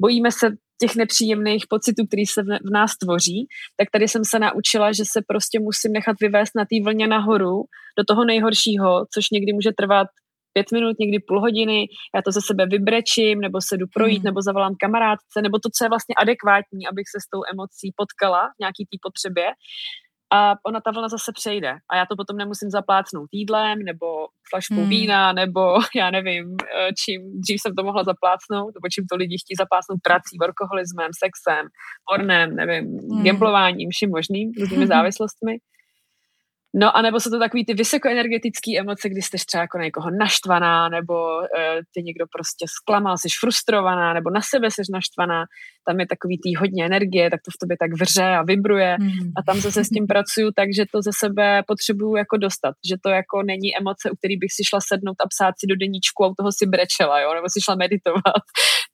bojíme 0.00 0.32
se 0.32 0.50
těch 0.80 0.96
nepříjemných 0.96 1.64
pocitů, 1.68 2.06
které 2.06 2.22
se 2.32 2.42
v 2.42 2.70
nás 2.72 2.90
tvoří, 3.02 3.46
tak 3.76 3.88
tady 3.92 4.08
jsem 4.08 4.22
se 4.24 4.38
naučila, 4.38 4.92
že 4.92 5.04
se 5.04 5.20
prostě 5.28 5.60
musím 5.60 5.92
nechat 5.92 6.16
vyvést 6.20 6.52
na 6.56 6.64
té 6.64 6.76
vlně 6.84 7.06
nahoru 7.06 7.62
do 7.98 8.04
toho 8.08 8.24
nejhoršího, 8.24 9.06
což 9.14 9.30
někdy 9.30 9.52
může 9.52 9.72
trvat 9.72 10.08
pět 10.52 10.72
minut, 10.72 10.98
někdy 10.98 11.18
půl 11.28 11.40
hodiny, 11.40 11.86
já 12.14 12.22
to 12.22 12.32
ze 12.32 12.40
sebe 12.40 12.66
vybrečím, 12.66 13.40
nebo 13.40 13.58
se 13.68 13.76
jdu 13.76 13.86
projít, 13.94 14.22
mm. 14.22 14.24
nebo 14.24 14.42
zavolám 14.42 14.74
kamarádce, 14.80 15.42
nebo 15.42 15.58
to, 15.58 15.68
co 15.76 15.84
je 15.84 15.88
vlastně 15.88 16.14
adekvátní, 16.22 16.82
abych 16.90 17.06
se 17.12 17.18
s 17.24 17.26
tou 17.32 17.40
emocí 17.52 17.86
potkala 18.00 18.40
v 18.48 18.60
nějaký 18.62 18.82
té 18.90 18.96
potřebě 19.06 19.46
a 20.30 20.54
ona 20.66 20.80
ta 20.80 20.90
vlna 20.90 21.08
zase 21.08 21.32
přejde 21.34 21.72
a 21.90 21.96
já 21.96 22.06
to 22.06 22.16
potom 22.16 22.36
nemusím 22.36 22.70
zaplácnout 22.70 23.28
jídlem 23.32 23.78
nebo 23.78 24.06
flaškou 24.50 24.74
hmm. 24.74 24.88
vína 24.88 25.32
nebo 25.32 25.60
já 25.96 26.10
nevím, 26.10 26.56
eh, 26.60 26.90
čím 27.04 27.40
dřív 27.40 27.60
jsem 27.60 27.74
to 27.74 27.84
mohla 27.84 28.04
zaplácnout 28.04 28.74
nebo 28.74 28.88
čím 28.92 29.04
to 29.10 29.16
lidi 29.16 29.36
chtějí 29.38 29.56
zaplácnout 29.56 30.00
prací, 30.02 30.36
alkoholismem, 30.42 31.10
sexem, 31.24 31.66
pornem, 32.10 32.56
nevím, 32.56 32.84
hmm. 32.84 33.24
gamblováním, 33.24 33.88
vším 33.90 34.10
možným, 34.10 34.52
různými 34.60 34.86
závislostmi. 34.94 35.56
No 36.80 36.96
a 36.96 37.02
nebo 37.02 37.20
jsou 37.20 37.30
to 37.30 37.38
takový 37.38 37.64
ty 37.64 37.74
vysokoenergetické 37.74 38.78
emoce, 38.78 39.08
kdy 39.08 39.22
jste 39.22 39.36
třeba 39.46 39.60
jako 39.60 39.78
na 39.78 39.84
někoho 39.84 40.10
naštvaná, 40.10 40.88
nebo 40.88 41.14
uh, 41.14 41.44
ty 41.94 42.02
někdo 42.02 42.24
prostě 42.36 42.64
zklamal, 42.68 43.16
jsi 43.18 43.28
frustrovaná, 43.40 44.14
nebo 44.14 44.30
na 44.30 44.40
sebe 44.40 44.70
jsi 44.70 44.82
naštvaná, 44.92 45.44
tam 45.86 46.00
je 46.00 46.06
takový 46.06 46.38
tý 46.38 46.54
hodně 46.54 46.86
energie, 46.86 47.30
tak 47.30 47.40
to 47.44 47.50
v 47.50 47.60
tobě 47.60 47.76
tak 47.80 47.90
vře 48.00 48.24
a 48.24 48.42
vibruje 48.42 48.96
mm. 49.00 49.32
a 49.36 49.42
tam 49.46 49.60
zase 49.60 49.84
s 49.84 49.88
tím 49.88 50.06
pracuju 50.06 50.50
tak, 50.56 50.68
že 50.76 50.84
to 50.92 51.02
ze 51.02 51.10
sebe 51.18 51.62
potřebuju 51.66 52.16
jako 52.16 52.36
dostat, 52.36 52.74
že 52.90 52.96
to 53.02 53.08
jako 53.08 53.42
není 53.42 53.76
emoce, 53.80 54.10
u 54.10 54.16
který 54.16 54.36
bych 54.36 54.52
si 54.56 54.62
šla 54.64 54.80
sednout 54.80 55.18
a 55.24 55.28
psát 55.32 55.54
si 55.60 55.66
do 55.66 55.76
deníčku 55.76 56.24
a 56.24 56.28
u 56.28 56.34
toho 56.38 56.50
si 56.58 56.66
brečela, 56.66 57.20
jo, 57.20 57.34
nebo 57.34 57.46
si 57.54 57.60
šla 57.64 57.74
meditovat. 57.74 58.42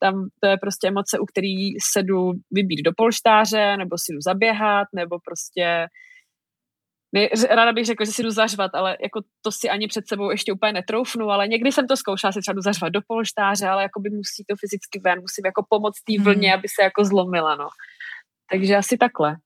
Tam 0.03 0.15
to 0.41 0.47
je 0.49 0.57
prostě 0.57 0.89
emoce, 0.89 1.19
u 1.19 1.25
který 1.27 1.57
se 1.93 2.03
jdu 2.03 2.33
vybít 2.51 2.85
do 2.85 2.93
polštáře, 2.97 3.77
nebo 3.77 3.95
si 3.99 4.13
jdu 4.13 4.21
zaběhat, 4.21 4.89
nebo 4.95 5.15
prostě 5.27 5.87
my, 7.15 7.31
ráda 7.51 7.73
bych 7.73 7.87
řekla, 7.87 8.07
že 8.07 8.13
si 8.13 8.23
jdu 8.23 8.31
zařvat, 8.31 8.75
ale 8.75 8.97
jako 9.03 9.21
to 9.43 9.53
si 9.53 9.71
ani 9.71 9.89
před 9.89 10.09
sebou 10.09 10.31
ještě 10.31 10.53
úplně 10.53 10.73
netroufnu, 10.73 11.31
ale 11.31 11.49
někdy 11.49 11.73
jsem 11.73 11.87
to 11.87 11.97
zkoušela 11.97 12.33
si 12.33 12.41
třeba 12.41 12.55
jdu 12.55 12.63
zařvat 12.63 12.93
do 12.93 13.01
polštáře, 13.07 13.67
ale 13.67 13.83
jako 13.83 14.01
by 14.01 14.11
musí 14.11 14.45
to 14.49 14.57
fyzicky 14.61 15.01
ven, 15.05 15.21
musím 15.21 15.47
jako 15.47 15.67
pomoct 15.69 16.03
té 16.03 16.23
vlně, 16.23 16.49
hmm. 16.49 16.59
aby 16.59 16.69
se 16.69 16.83
jako 16.83 17.05
zlomila, 17.05 17.55
no. 17.55 17.69
Takže 18.51 18.77
asi 18.77 18.97
takhle. 18.97 19.37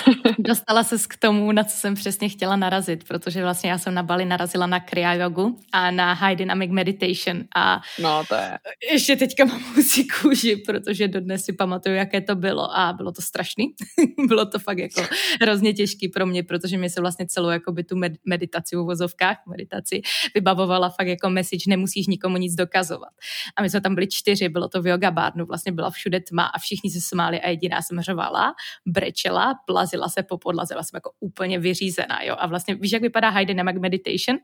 Dostala 0.38 0.84
se 0.84 0.96
k 1.08 1.16
tomu, 1.16 1.52
na 1.52 1.64
co 1.64 1.76
jsem 1.76 1.94
přesně 1.94 2.28
chtěla 2.28 2.56
narazit, 2.56 3.04
protože 3.04 3.42
vlastně 3.42 3.70
já 3.70 3.78
jsem 3.78 3.94
na 3.94 4.02
Bali 4.02 4.24
narazila 4.24 4.66
na 4.66 4.80
Kriya 4.80 5.14
Yogu 5.14 5.58
a 5.72 5.90
na 5.90 6.12
High 6.12 6.36
Dynamic 6.36 6.70
Meditation 6.70 7.44
a 7.56 7.80
no, 7.98 8.24
to 8.28 8.34
je. 8.34 8.58
ještě 8.92 9.16
teďka 9.16 9.44
mám 9.44 9.62
musí 9.76 10.08
kůži, 10.08 10.56
protože 10.56 11.08
dodnes 11.08 11.44
si 11.44 11.52
pamatuju, 11.52 11.94
jaké 11.94 12.20
to 12.20 12.34
bylo 12.34 12.76
a 12.76 12.92
bylo 12.92 13.12
to 13.12 13.22
strašný. 13.22 13.64
bylo 14.28 14.46
to 14.46 14.58
fakt 14.58 14.78
jako 14.78 15.02
hrozně 15.40 15.72
těžký 15.74 16.08
pro 16.08 16.26
mě, 16.26 16.42
protože 16.42 16.78
mi 16.78 16.90
se 16.90 17.00
vlastně 17.00 17.26
celou 17.26 17.48
jakoby 17.48 17.84
tu 17.84 17.96
med- 17.96 18.18
meditaci 18.24 18.76
v 18.76 18.80
uvozovkách, 18.80 19.36
meditaci, 19.48 20.02
vybavovala 20.34 20.90
fakt 20.90 21.06
jako 21.06 21.30
message, 21.30 21.64
nemusíš 21.68 22.06
nikomu 22.06 22.36
nic 22.36 22.54
dokazovat. 22.54 23.12
A 23.56 23.62
my 23.62 23.70
jsme 23.70 23.80
tam 23.80 23.94
byli 23.94 24.06
čtyři, 24.06 24.48
bylo 24.48 24.68
to 24.68 24.82
v 24.82 24.86
yoga 24.86 25.10
barnu, 25.10 25.46
vlastně 25.46 25.72
byla 25.72 25.90
všude 25.90 26.20
tma 26.20 26.44
a 26.44 26.58
všichni 26.58 26.90
se 26.90 27.00
smáli 27.00 27.40
a 27.40 27.48
jediná 27.48 27.82
jsem 27.82 28.00
řvala, 28.00 28.54
brečela, 28.86 29.54
plazila 29.66 29.81
plazila 29.82 30.08
se 30.08 30.22
po 30.22 30.38
podlaze, 30.38 30.74
vlastně 30.74 30.96
jako 30.96 31.10
úplně 31.20 31.58
vyřízená, 31.58 32.22
jo. 32.22 32.36
A 32.38 32.46
vlastně 32.46 32.74
víš, 32.74 32.92
jak 32.92 33.02
vypadá 33.02 33.30
Heidenemak 33.30 33.76
Meditation? 33.76 34.38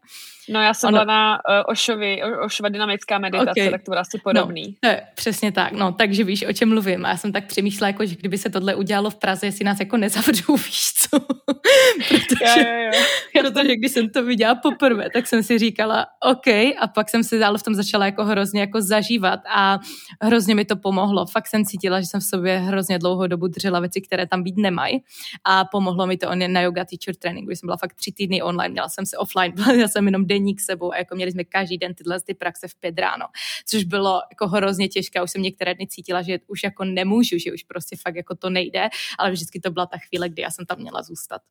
No 0.49 0.63
já 0.63 0.75
jsem 0.75 0.89
ono... 0.89 0.95
byla 0.95 1.05
na 1.05 1.39
uh, 1.49 1.73
Ošovi, 1.73 2.23
Ošova 2.45 2.69
dynamická 2.69 3.19
meditace, 3.19 3.51
okay. 3.51 3.71
tak 3.71 3.83
to 3.83 3.91
bylo 3.91 4.01
asi 4.01 4.17
no, 4.17 4.21
podobný. 4.25 4.77
No, 4.85 4.91
je 4.91 5.03
přesně 5.15 5.53
tak, 5.53 5.73
no, 5.73 5.93
takže 5.93 6.25
víš, 6.25 6.45
o 6.49 6.53
čem 6.53 6.69
mluvím. 6.69 7.07
A 7.07 7.09
já 7.09 7.17
jsem 7.17 7.33
tak 7.33 7.47
přemýšlela, 7.47 7.89
jako, 7.89 8.07
že 8.07 8.17
kdyby 8.17 8.39
se 8.39 8.51
tohle 8.51 8.75
udělalo 8.75 9.11
v 9.11 9.17
Praze, 9.17 9.47
jestli 9.47 9.65
nás 9.65 9.81
jako 9.81 9.97
nezavřou, 9.97 10.57
víš 10.67 10.93
co? 10.95 11.21
protože, 12.09 12.61
jo, 12.61 12.65
jo, 12.67 12.91
jo. 13.35 13.43
protože 13.43 13.77
když 13.77 13.93
jsem 13.93 14.09
to 14.09 14.25
viděla 14.25 14.55
poprvé, 14.55 15.11
tak 15.13 15.27
jsem 15.27 15.43
si 15.43 15.59
říkala, 15.59 16.07
OK, 16.23 16.47
a 16.79 16.89
pak 16.95 17.11
jsem 17.11 17.25
si 17.25 17.43
ale 17.43 17.59
v 17.59 17.63
tom 17.63 17.75
začala 17.75 18.05
jako 18.07 18.25
hrozně 18.25 18.61
jako 18.61 18.83
zažívat 18.83 19.41
a 19.55 19.79
hrozně 20.23 20.55
mi 20.55 20.65
to 20.65 20.77
pomohlo. 20.77 21.27
Fakt 21.27 21.47
jsem 21.47 21.65
cítila, 21.65 22.01
že 22.01 22.07
jsem 22.07 22.21
v 22.21 22.25
sobě 22.25 22.59
hrozně 22.59 22.99
dlouhou 22.99 23.27
dobu 23.27 23.47
držela 23.47 23.81
věci, 23.81 24.01
které 24.01 24.27
tam 24.27 24.43
být 24.43 24.57
nemají 24.57 25.01
a 25.45 25.65
pomohlo 25.65 26.07
mi 26.07 26.17
to 26.17 26.29
on 26.29 26.53
na 26.53 26.61
yoga 26.61 26.85
teacher 26.85 27.15
tréninku, 27.15 27.51
jsem 27.51 27.67
byla 27.67 27.77
fakt 27.77 27.95
tři 27.95 28.13
týdny 28.13 28.43
online, 28.43 28.69
měla 28.69 28.89
jsem 28.89 29.07
se 29.07 29.17
offline, 29.17 29.53
měla 29.75 29.89
jsem 29.89 30.07
jenom 30.07 30.27
deník 30.27 30.61
sebou 30.61 30.93
a 30.93 30.97
jako 30.99 31.15
měli 31.15 31.33
jsme 31.33 31.45
každý 31.45 31.79
den 31.79 31.95
tyhle 31.95 32.21
ty 32.21 32.35
praxe 32.35 32.69
v 32.69 32.75
pět 32.75 32.99
ráno, 32.99 33.27
což 33.67 33.85
bylo 33.85 34.21
jako 34.31 34.49
hrozně 34.49 34.89
těžké, 34.89 35.23
už 35.23 35.31
jsem 35.31 35.43
některé 35.43 35.75
dny 35.75 35.87
cítila, 35.87 36.23
že 36.23 36.39
už 36.47 36.63
jako 36.63 36.85
nemůžu, 36.85 37.39
že 37.39 37.53
už 37.53 37.63
prostě 37.63 37.97
fakt 37.97 38.17
jako 38.17 38.35
to 38.35 38.51
nejde, 38.51 38.89
ale 39.19 39.31
vždycky 39.31 39.61
to 39.61 39.71
byla 39.71 39.87
ta 39.87 39.99
chvíle, 39.99 40.29
kdy 40.29 40.43
já 40.43 40.51
jsem 40.51 40.67
tam 40.67 40.79
měla 40.79 41.03
zůstat. 41.03 41.43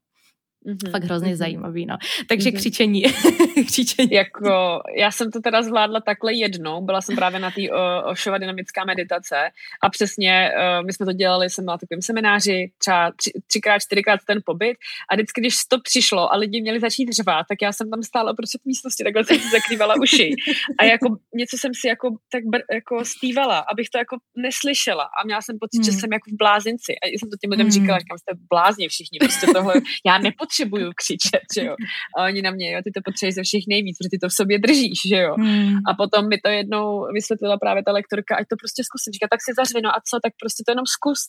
Mm-hmm. 0.67 0.91
Fakt 0.91 1.03
hrozně 1.03 1.32
mm-hmm. 1.34 1.36
zajímavý, 1.36 1.86
no. 1.86 1.97
Takže 2.27 2.49
mm-hmm. 2.49 2.56
křičení. 2.56 3.03
křičení. 3.67 4.12
Jako, 4.12 4.82
já 4.97 5.12
jsem 5.12 5.32
to 5.32 5.41
teda 5.41 5.62
zvládla 5.62 6.01
takhle 6.01 6.34
jednou, 6.34 6.82
byla 6.82 7.01
jsem 7.01 7.15
právě 7.15 7.39
na 7.39 7.51
té 7.51 7.62
Ošova 8.06 8.38
dynamická 8.38 8.86
meditace 8.86 9.36
a 9.84 9.89
přesně 9.89 10.51
uh, 10.51 10.86
my 10.86 10.93
jsme 10.93 11.06
to 11.06 11.13
dělali, 11.13 11.49
jsem 11.49 11.65
byla 11.65 11.77
takovým 11.77 12.01
semináři, 12.01 12.71
třeba 12.77 13.12
tři, 13.12 13.32
třikrát, 13.47 13.80
čtyřikrát 13.80 14.19
ten 14.27 14.39
pobyt 14.45 14.77
a 15.12 15.15
vždycky, 15.15 15.41
když 15.41 15.56
to 15.67 15.80
přišlo 15.82 16.34
a 16.34 16.38
lidi 16.38 16.62
měli 16.62 16.80
začít 16.80 17.13
řvát, 17.13 17.45
tak 17.49 17.58
já 17.62 17.73
jsem 17.73 17.89
tam 17.89 18.03
stála 18.03 18.34
prostě 18.34 18.58
v 18.62 18.65
místnosti, 18.65 19.03
takhle 19.03 19.25
jsem 19.25 19.39
si 19.39 19.49
zakrývala 19.49 19.95
uši 20.01 20.36
a 20.80 20.84
jako 20.84 21.17
něco 21.36 21.58
jsem 21.58 21.71
si 21.73 21.88
jako 21.88 22.10
tak 22.32 22.43
br, 22.45 22.60
jako 22.73 23.06
zpívala, 23.06 23.60
abych 23.71 23.89
to 23.89 23.97
jako 23.97 24.17
neslyšela 24.38 25.03
a 25.03 25.25
měla 25.25 25.41
jsem 25.41 25.60
pocit, 25.60 25.77
mm. 25.77 25.84
že 25.84 25.91
jsem 25.91 26.13
jako 26.13 26.32
v 26.32 26.38
blázinci 26.38 26.91
a 27.03 27.08
jsem 27.08 27.30
to 27.30 27.38
těm 27.41 27.51
lidem 27.51 27.67
mm. 27.67 27.71
říkala, 27.71 27.99
říkám, 27.99 28.17
jste 28.17 28.32
blázni 28.49 28.88
všichni, 28.88 29.19
prostě 29.19 29.47
tohle, 29.47 29.73
já 30.06 30.17
nepotřebuji 30.17 30.57
potřebuju 30.58 30.91
křičet, 31.02 31.48
že 31.56 31.65
jo. 31.65 31.76
A 32.17 32.24
oni 32.24 32.41
na 32.41 32.52
mě, 32.52 32.72
jo, 32.72 32.82
ty 32.84 32.91
to 32.91 33.02
potřebuješ 33.06 33.36
ze 33.36 33.43
všech 33.43 33.65
nejvíc, 33.70 33.98
protože 33.98 34.10
ty 34.12 34.20
to 34.20 34.30
v 34.30 34.38
sobě 34.39 34.60
držíš, 34.60 35.00
že 35.12 35.17
jo. 35.26 35.34
Hmm. 35.39 35.78
A 35.89 35.93
potom 36.02 36.28
mi 36.28 36.38
to 36.43 36.50
jednou 36.50 37.08
vysvětlila 37.13 37.58
právě 37.58 37.84
ta 37.84 37.91
lektorka, 37.91 38.36
ať 38.36 38.46
to 38.52 38.56
prostě 38.62 38.84
zkusím. 38.84 39.12
Říká, 39.13 39.28
tak 39.32 39.41
si 39.46 39.52
zařvi, 39.60 39.82
no 39.82 39.89
a 39.96 40.00
co, 40.08 40.15
tak 40.24 40.34
prostě 40.41 40.62
to 40.65 40.72
jenom 40.72 40.88
zkus. 40.96 41.20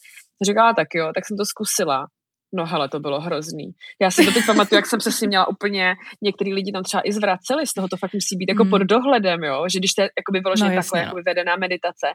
Říkala, 0.46 0.72
tak 0.80 0.88
jo, 0.94 1.06
tak 1.14 1.26
jsem 1.26 1.36
to 1.36 1.44
zkusila. 1.52 2.06
No 2.52 2.66
hele, 2.66 2.88
to 2.88 3.00
bylo 3.00 3.20
hrozný. 3.20 3.70
Já 4.02 4.10
si 4.10 4.24
to 4.24 4.32
teď 4.32 4.46
pamatuju, 4.46 4.76
jak 4.76 4.86
jsem 4.86 5.00
se 5.00 5.12
s 5.12 5.20
ním 5.20 5.28
měla 5.28 5.48
úplně, 5.48 5.94
některý 6.22 6.54
lidi 6.54 6.72
tam 6.72 6.82
třeba 6.82 7.02
i 7.04 7.12
zvraceli, 7.12 7.66
z 7.66 7.72
toho 7.72 7.88
to 7.88 7.96
fakt 7.96 8.14
musí 8.14 8.36
být 8.36 8.48
jako 8.48 8.64
mm. 8.64 8.70
pod 8.70 8.82
dohledem, 8.82 9.44
jo, 9.44 9.64
že 9.72 9.78
když 9.78 9.94
to 9.94 10.02
je 10.02 10.10
jakoby 10.18 10.40
vyloženě 10.40 10.70
no, 10.70 10.76
takhle 10.76 11.00
jakoby 11.00 11.22
vedená 11.22 11.56
meditace, 11.56 12.06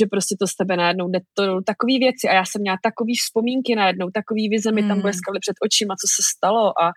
že 0.00 0.06
prostě 0.06 0.36
to 0.40 0.46
z 0.46 0.54
tebe 0.54 0.76
najednou 0.76 1.08
jde 1.08 1.20
to 1.34 1.60
takový 1.66 1.98
věci 1.98 2.28
a 2.28 2.34
já 2.34 2.44
jsem 2.44 2.60
měla 2.60 2.76
takový 2.82 3.14
vzpomínky 3.14 3.74
najednou, 3.74 4.10
takový 4.10 4.48
vize 4.48 4.72
mi 4.72 4.82
mm. 4.82 4.88
tam 4.88 5.00
bleskaly 5.00 5.38
před 5.40 5.56
očima, 5.66 5.94
co 5.94 6.06
se 6.16 6.22
stalo 6.36 6.82
a 6.82 6.92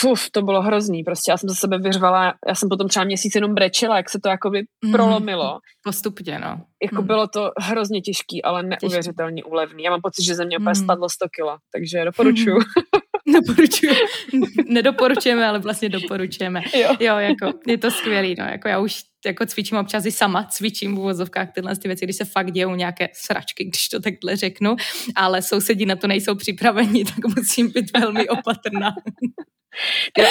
Puf, 0.00 0.30
to 0.30 0.42
bylo 0.42 0.62
hrozný, 0.62 1.04
prostě 1.04 1.32
já 1.32 1.36
jsem 1.36 1.48
za 1.48 1.54
sebe 1.54 1.78
vyřvala, 1.78 2.34
já 2.48 2.54
jsem 2.54 2.68
potom 2.68 2.88
třeba 2.88 3.04
měsíc 3.04 3.34
jenom 3.34 3.54
brečela, 3.54 3.96
jak 3.96 4.10
se 4.10 4.18
to 4.20 4.28
jakoby 4.28 4.62
mm, 4.84 4.92
prolomilo. 4.92 5.58
Postupně, 5.84 6.38
no. 6.38 6.60
Jako 6.82 7.00
mm. 7.00 7.06
bylo 7.06 7.28
to 7.28 7.50
hrozně 7.58 8.00
těžký, 8.00 8.42
ale 8.42 8.62
neuvěřitelně 8.62 9.44
úlevný. 9.44 9.82
Já 9.82 9.90
mám 9.90 10.00
pocit, 10.00 10.22
že 10.24 10.34
ze 10.34 10.44
mě 10.44 10.58
úplně 10.58 10.78
mm. 10.78 10.84
spadlo 10.84 11.08
100 11.08 11.26
kilo, 11.36 11.56
takže 11.74 12.04
doporučuju. 12.04 12.58
Doporučuju. 13.26 13.92
Nedoporučujeme, 14.66 15.46
ale 15.46 15.58
vlastně 15.58 15.88
doporučujeme. 15.88 16.62
Jo. 16.74 16.96
jo, 17.00 17.18
jako 17.18 17.52
je 17.66 17.78
to 17.78 17.90
skvělý, 17.90 18.34
no. 18.38 18.44
Jako 18.44 18.68
já 18.68 18.78
už 18.78 19.02
jako 19.26 19.46
cvičím 19.46 19.78
občas 19.78 20.06
i 20.06 20.12
sama, 20.12 20.44
cvičím 20.44 20.94
v 20.94 20.98
uvozovkách 20.98 21.52
tyhle 21.52 21.76
ty 21.76 21.88
věci, 21.88 22.04
když 22.04 22.16
se 22.16 22.24
fakt 22.24 22.52
dějou 22.52 22.74
nějaké 22.74 23.08
sračky, 23.12 23.64
když 23.64 23.88
to 23.88 24.00
takhle 24.00 24.36
řeknu, 24.36 24.76
ale 25.16 25.42
sousedí 25.42 25.86
na 25.86 25.96
to 25.96 26.06
nejsou 26.06 26.34
připraveni, 26.34 27.04
tak 27.14 27.36
musím 27.36 27.70
být 27.70 27.98
velmi 27.98 28.28
opatrná. 28.28 28.90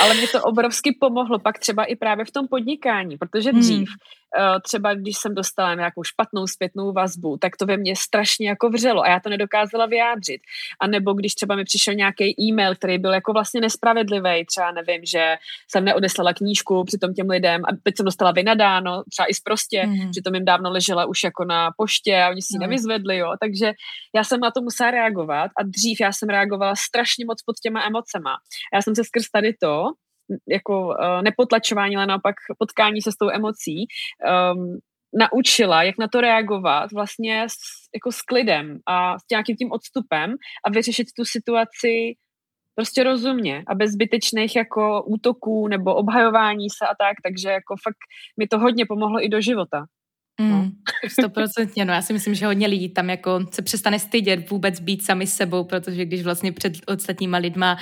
Ale 0.01 0.13
mě 0.13 0.27
to 0.27 0.43
obrovsky 0.43 0.97
pomohlo 0.99 1.39
pak 1.39 1.59
třeba 1.59 1.83
i 1.83 1.95
právě 1.95 2.25
v 2.25 2.31
tom 2.31 2.47
podnikání, 2.47 3.17
protože 3.17 3.51
dřív 3.51 3.89
hmm. 3.89 3.97
Eh, 3.97 4.20
třeba 4.63 4.93
když 4.93 5.17
jsem 5.17 5.35
dostala 5.35 5.75
nějakou 5.75 6.03
špatnou 6.03 6.47
zpětnou 6.47 6.93
vazbu, 6.93 7.37
tak 7.37 7.57
to 7.57 7.65
ve 7.65 7.77
mně 7.77 7.95
strašně 7.95 8.49
jako 8.49 8.69
vřelo 8.69 9.01
a 9.01 9.09
já 9.09 9.19
to 9.19 9.29
nedokázala 9.29 9.85
vyjádřit. 9.85 10.41
A 10.81 10.87
nebo 10.87 11.13
když 11.13 11.35
třeba 11.35 11.55
mi 11.55 11.63
přišel 11.63 11.93
nějaký 11.93 12.41
e-mail, 12.41 12.75
který 12.75 12.97
byl 12.97 13.13
jako 13.13 13.33
vlastně 13.33 13.61
nespravedlivý, 13.61 14.45
třeba 14.45 14.71
nevím, 14.71 15.05
že 15.05 15.35
jsem 15.67 15.85
neodeslala 15.85 16.33
knížku 16.33 16.83
přitom 16.83 17.13
těm 17.13 17.29
lidem 17.29 17.61
a 17.65 17.67
teď 17.83 17.97
jsem 17.97 18.05
dostala 18.05 18.31
vynadáno, 18.31 19.03
třeba 19.11 19.25
i 19.29 19.33
zprostě, 19.33 19.85
mm. 19.85 20.11
přitom 20.11 20.35
jim 20.35 20.45
dávno 20.45 20.71
ležela 20.71 21.05
už 21.05 21.23
jako 21.23 21.45
na 21.45 21.71
poště 21.77 22.23
a 22.23 22.29
oni 22.29 22.41
si 22.41 22.53
ji 22.53 22.59
no. 22.59 22.67
nevyzvedli, 22.67 23.17
jo. 23.17 23.33
Takže 23.39 23.73
já 24.15 24.23
jsem 24.23 24.39
na 24.39 24.51
to 24.51 24.61
musela 24.61 24.91
reagovat 24.91 25.51
a 25.59 25.63
dřív 25.63 25.99
já 26.01 26.11
jsem 26.11 26.29
reagovala 26.29 26.75
strašně 26.75 27.25
moc 27.25 27.43
pod 27.43 27.55
těma 27.63 27.85
emocema. 27.85 28.35
Já 28.73 28.81
jsem 28.81 28.95
se 28.95 29.03
skrz 29.03 29.29
tady 29.29 29.53
to 29.53 29.85
jako 30.49 30.87
uh, 30.87 31.21
nepotlačování, 31.21 31.95
ale 31.95 32.05
naopak 32.05 32.35
potkání 32.57 33.01
se 33.01 33.11
s 33.11 33.17
tou 33.17 33.29
emocí, 33.29 33.85
um, 34.55 34.79
naučila, 35.19 35.83
jak 35.83 35.97
na 35.99 36.07
to 36.07 36.21
reagovat 36.21 36.91
vlastně 36.91 37.43
s, 37.43 37.55
jako 37.95 38.11
s 38.11 38.21
klidem 38.21 38.79
a 38.87 39.19
s 39.19 39.23
nějakým 39.31 39.55
tím 39.55 39.71
odstupem 39.71 40.35
a 40.65 40.69
vyřešit 40.69 41.07
tu 41.17 41.25
situaci 41.25 42.13
prostě 42.75 43.03
rozumně 43.03 43.63
a 43.67 43.75
bez 43.75 43.91
zbytečných 43.91 44.55
jako 44.55 45.03
útoků 45.03 45.67
nebo 45.67 45.95
obhajování 45.95 46.69
se 46.69 46.85
a 46.85 46.95
tak, 46.99 47.15
takže 47.23 47.49
jako 47.49 47.75
fakt 47.83 47.97
mi 48.39 48.47
to 48.47 48.59
hodně 48.59 48.85
pomohlo 48.85 49.25
i 49.25 49.29
do 49.29 49.41
života. 49.41 49.85
No. 50.39 50.71
Stoprocentně, 51.19 51.85
no 51.85 51.93
já 51.93 52.01
si 52.01 52.13
myslím, 52.13 52.35
že 52.35 52.45
hodně 52.45 52.67
lidí 52.67 52.89
tam 52.89 53.09
jako 53.09 53.39
se 53.51 53.61
přestane 53.61 53.99
stydět 53.99 54.49
vůbec 54.49 54.79
být 54.79 55.05
sami 55.05 55.27
sebou, 55.27 55.63
protože 55.63 56.05
když 56.05 56.23
vlastně 56.23 56.51
před 56.51 56.73
ostatníma 56.87 57.37
lidma 57.37 57.77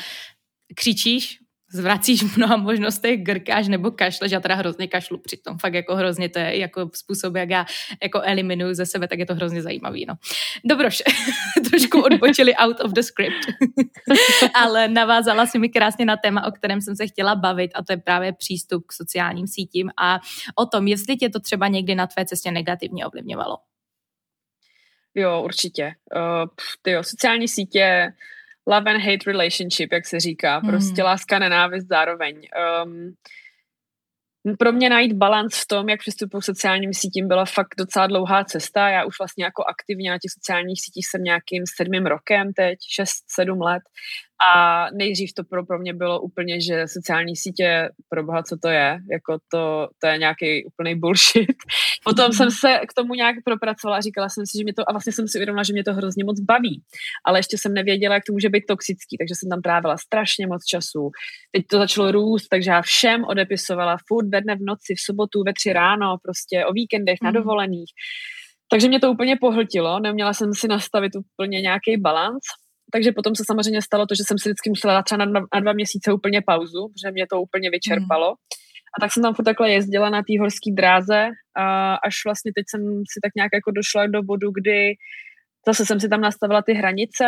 křičíš, 0.75 1.37
zvracíš 1.71 2.37
mnoha 2.37 2.57
možnostech, 2.57 3.23
grkáš 3.23 3.67
nebo 3.67 3.91
kašleš, 3.91 4.31
já 4.31 4.39
teda 4.39 4.55
hrozně 4.55 4.87
kašlu 4.87 5.17
přitom, 5.17 5.57
fakt 5.57 5.73
jako 5.73 5.95
hrozně 5.95 6.29
to 6.29 6.39
je 6.39 6.57
jako 6.57 6.89
způsob, 6.93 7.35
jak 7.35 7.49
já 7.49 7.65
jako 8.03 8.21
eliminuju 8.21 8.73
ze 8.73 8.85
sebe, 8.85 9.07
tak 9.07 9.19
je 9.19 9.25
to 9.25 9.35
hrozně 9.35 9.61
zajímavý, 9.61 10.05
no. 10.05 10.15
Dobroš, 10.65 11.03
trošku 11.69 12.01
odbočili 12.01 12.55
out 12.55 12.79
of 12.79 12.91
the 12.91 13.01
script, 13.01 13.47
ale 14.53 14.87
navázala 14.87 15.45
si 15.45 15.59
mi 15.59 15.69
krásně 15.69 16.05
na 16.05 16.17
téma, 16.17 16.45
o 16.45 16.51
kterém 16.51 16.81
jsem 16.81 16.95
se 16.95 17.07
chtěla 17.07 17.35
bavit 17.35 17.71
a 17.75 17.83
to 17.83 17.93
je 17.93 17.97
právě 17.97 18.33
přístup 18.33 18.85
k 18.87 18.93
sociálním 18.93 19.47
sítím 19.47 19.89
a 20.01 20.19
o 20.55 20.65
tom, 20.65 20.87
jestli 20.87 21.17
tě 21.17 21.29
to 21.29 21.39
třeba 21.39 21.67
někdy 21.67 21.95
na 21.95 22.07
tvé 22.07 22.25
cestě 22.25 22.51
negativně 22.51 23.05
ovlivňovalo. 23.05 23.57
Jo, 25.15 25.41
určitě. 25.43 25.91
Uh, 26.15 26.47
ty 26.81 26.91
jo, 26.91 27.03
sociální 27.03 27.47
sítě 27.47 28.13
love 28.69 28.91
and 28.91 29.01
hate 29.01 29.31
relationship, 29.31 29.93
jak 29.93 30.07
se 30.07 30.19
říká. 30.19 30.61
Prostě 30.61 31.01
mm. 31.01 31.05
láska, 31.05 31.39
nenávist 31.39 31.87
zároveň. 31.87 32.41
Um, 32.83 33.13
pro 34.59 34.71
mě 34.71 34.89
najít 34.89 35.13
balans 35.13 35.63
v 35.63 35.67
tom, 35.67 35.89
jak 35.89 35.99
přistupuji 35.99 36.41
k 36.41 36.45
sociálním 36.45 36.93
sítím, 36.93 37.27
byla 37.27 37.45
fakt 37.45 37.75
docela 37.77 38.07
dlouhá 38.07 38.43
cesta. 38.43 38.89
Já 38.89 39.05
už 39.05 39.19
vlastně 39.19 39.43
jako 39.43 39.63
aktivně 39.63 40.11
na 40.11 40.17
těch 40.17 40.31
sociálních 40.31 40.81
sítích 40.81 41.07
jsem 41.07 41.23
nějakým 41.23 41.63
sedmým 41.77 42.05
rokem 42.05 42.53
teď, 42.53 42.77
šest, 42.95 43.23
sedm 43.27 43.61
let 43.61 43.83
a 44.41 44.87
nejdřív 44.93 45.33
to 45.33 45.43
pro, 45.43 45.65
pro 45.65 45.79
mě 45.79 45.93
bylo 45.93 46.21
úplně, 46.21 46.61
že 46.61 46.87
sociální 46.87 47.35
sítě, 47.35 47.89
pro 48.09 48.23
boha, 48.23 48.43
co 48.43 48.57
to 48.57 48.67
je, 48.67 48.99
jako 49.11 49.37
to, 49.51 49.87
to 50.01 50.07
je 50.07 50.17
nějaký 50.17 50.65
úplný 50.65 50.95
bullshit. 50.95 51.55
Potom 52.03 52.33
jsem 52.33 52.51
se 52.51 52.79
k 52.89 52.93
tomu 52.93 53.13
nějak 53.13 53.35
propracovala 53.45 53.97
a 53.97 54.01
říkala 54.01 54.29
jsem 54.29 54.45
si, 54.45 54.57
že 54.57 54.63
mě 54.63 54.73
to, 54.73 54.89
a 54.89 54.93
vlastně 54.93 55.13
jsem 55.13 55.27
si 55.27 55.37
uvědomila, 55.37 55.63
že 55.63 55.73
mě 55.73 55.83
to 55.83 55.93
hrozně 55.93 56.23
moc 56.23 56.39
baví, 56.39 56.81
ale 57.25 57.39
ještě 57.39 57.57
jsem 57.57 57.73
nevěděla, 57.73 58.13
jak 58.13 58.23
to 58.27 58.33
může 58.33 58.49
být 58.49 58.63
toxický, 58.67 59.17
takže 59.17 59.35
jsem 59.35 59.49
tam 59.49 59.61
trávila 59.61 59.97
strašně 59.97 60.47
moc 60.47 60.65
času. 60.65 61.11
Teď 61.51 61.67
to 61.67 61.77
začalo 61.77 62.11
růst, 62.11 62.47
takže 62.47 62.71
já 62.71 62.81
všem 62.81 63.23
odepisovala 63.23 63.97
furt 64.07 64.27
ve 64.29 64.41
dne 64.41 64.55
v 64.55 64.61
noci, 64.61 64.95
v 64.95 65.01
sobotu, 65.05 65.43
ve 65.43 65.53
tři 65.53 65.73
ráno, 65.73 66.17
prostě 66.23 66.65
o 66.65 66.73
víkendech, 66.73 67.17
na 67.23 67.29
mhm. 67.29 67.33
dovolených. 67.33 67.91
Takže 68.71 68.87
mě 68.87 68.99
to 68.99 69.11
úplně 69.11 69.35
pohltilo, 69.41 69.99
neměla 69.99 70.33
jsem 70.33 70.53
si 70.53 70.67
nastavit 70.67 71.15
úplně 71.15 71.61
nějaký 71.61 71.97
balans 71.97 72.43
takže 72.91 73.11
potom 73.11 73.35
se 73.35 73.43
samozřejmě 73.47 73.81
stalo 73.81 74.05
to, 74.05 74.15
že 74.15 74.23
jsem 74.27 74.37
si 74.37 74.49
vždycky 74.49 74.69
musela 74.69 74.93
dát 74.93 75.03
třeba 75.03 75.25
na 75.25 75.31
dva, 75.31 75.39
na 75.53 75.59
dva 75.59 75.73
měsíce 75.73 76.13
úplně 76.13 76.41
pauzu, 76.41 76.87
protože 76.87 77.11
mě 77.11 77.25
to 77.31 77.41
úplně 77.41 77.69
vyčerpalo. 77.69 78.29
Mm. 78.29 78.35
A 78.93 79.01
tak 79.01 79.13
jsem 79.13 79.23
tam 79.23 79.33
furt 79.33 79.45
takhle 79.45 79.71
jezdila 79.71 80.09
na 80.09 80.21
té 80.21 80.39
horské 80.39 80.71
dráze 80.73 81.29
a 81.57 81.95
až 81.95 82.15
vlastně 82.25 82.51
teď 82.55 82.65
jsem 82.69 82.81
si 83.11 83.19
tak 83.23 83.31
nějak 83.35 83.51
jako 83.53 83.71
došla 83.71 84.07
do 84.07 84.23
bodu, 84.23 84.51
kdy 84.51 84.93
zase 85.67 85.85
jsem 85.85 85.99
si 85.99 86.09
tam 86.09 86.21
nastavila 86.21 86.61
ty 86.61 86.73
hranice, 86.73 87.25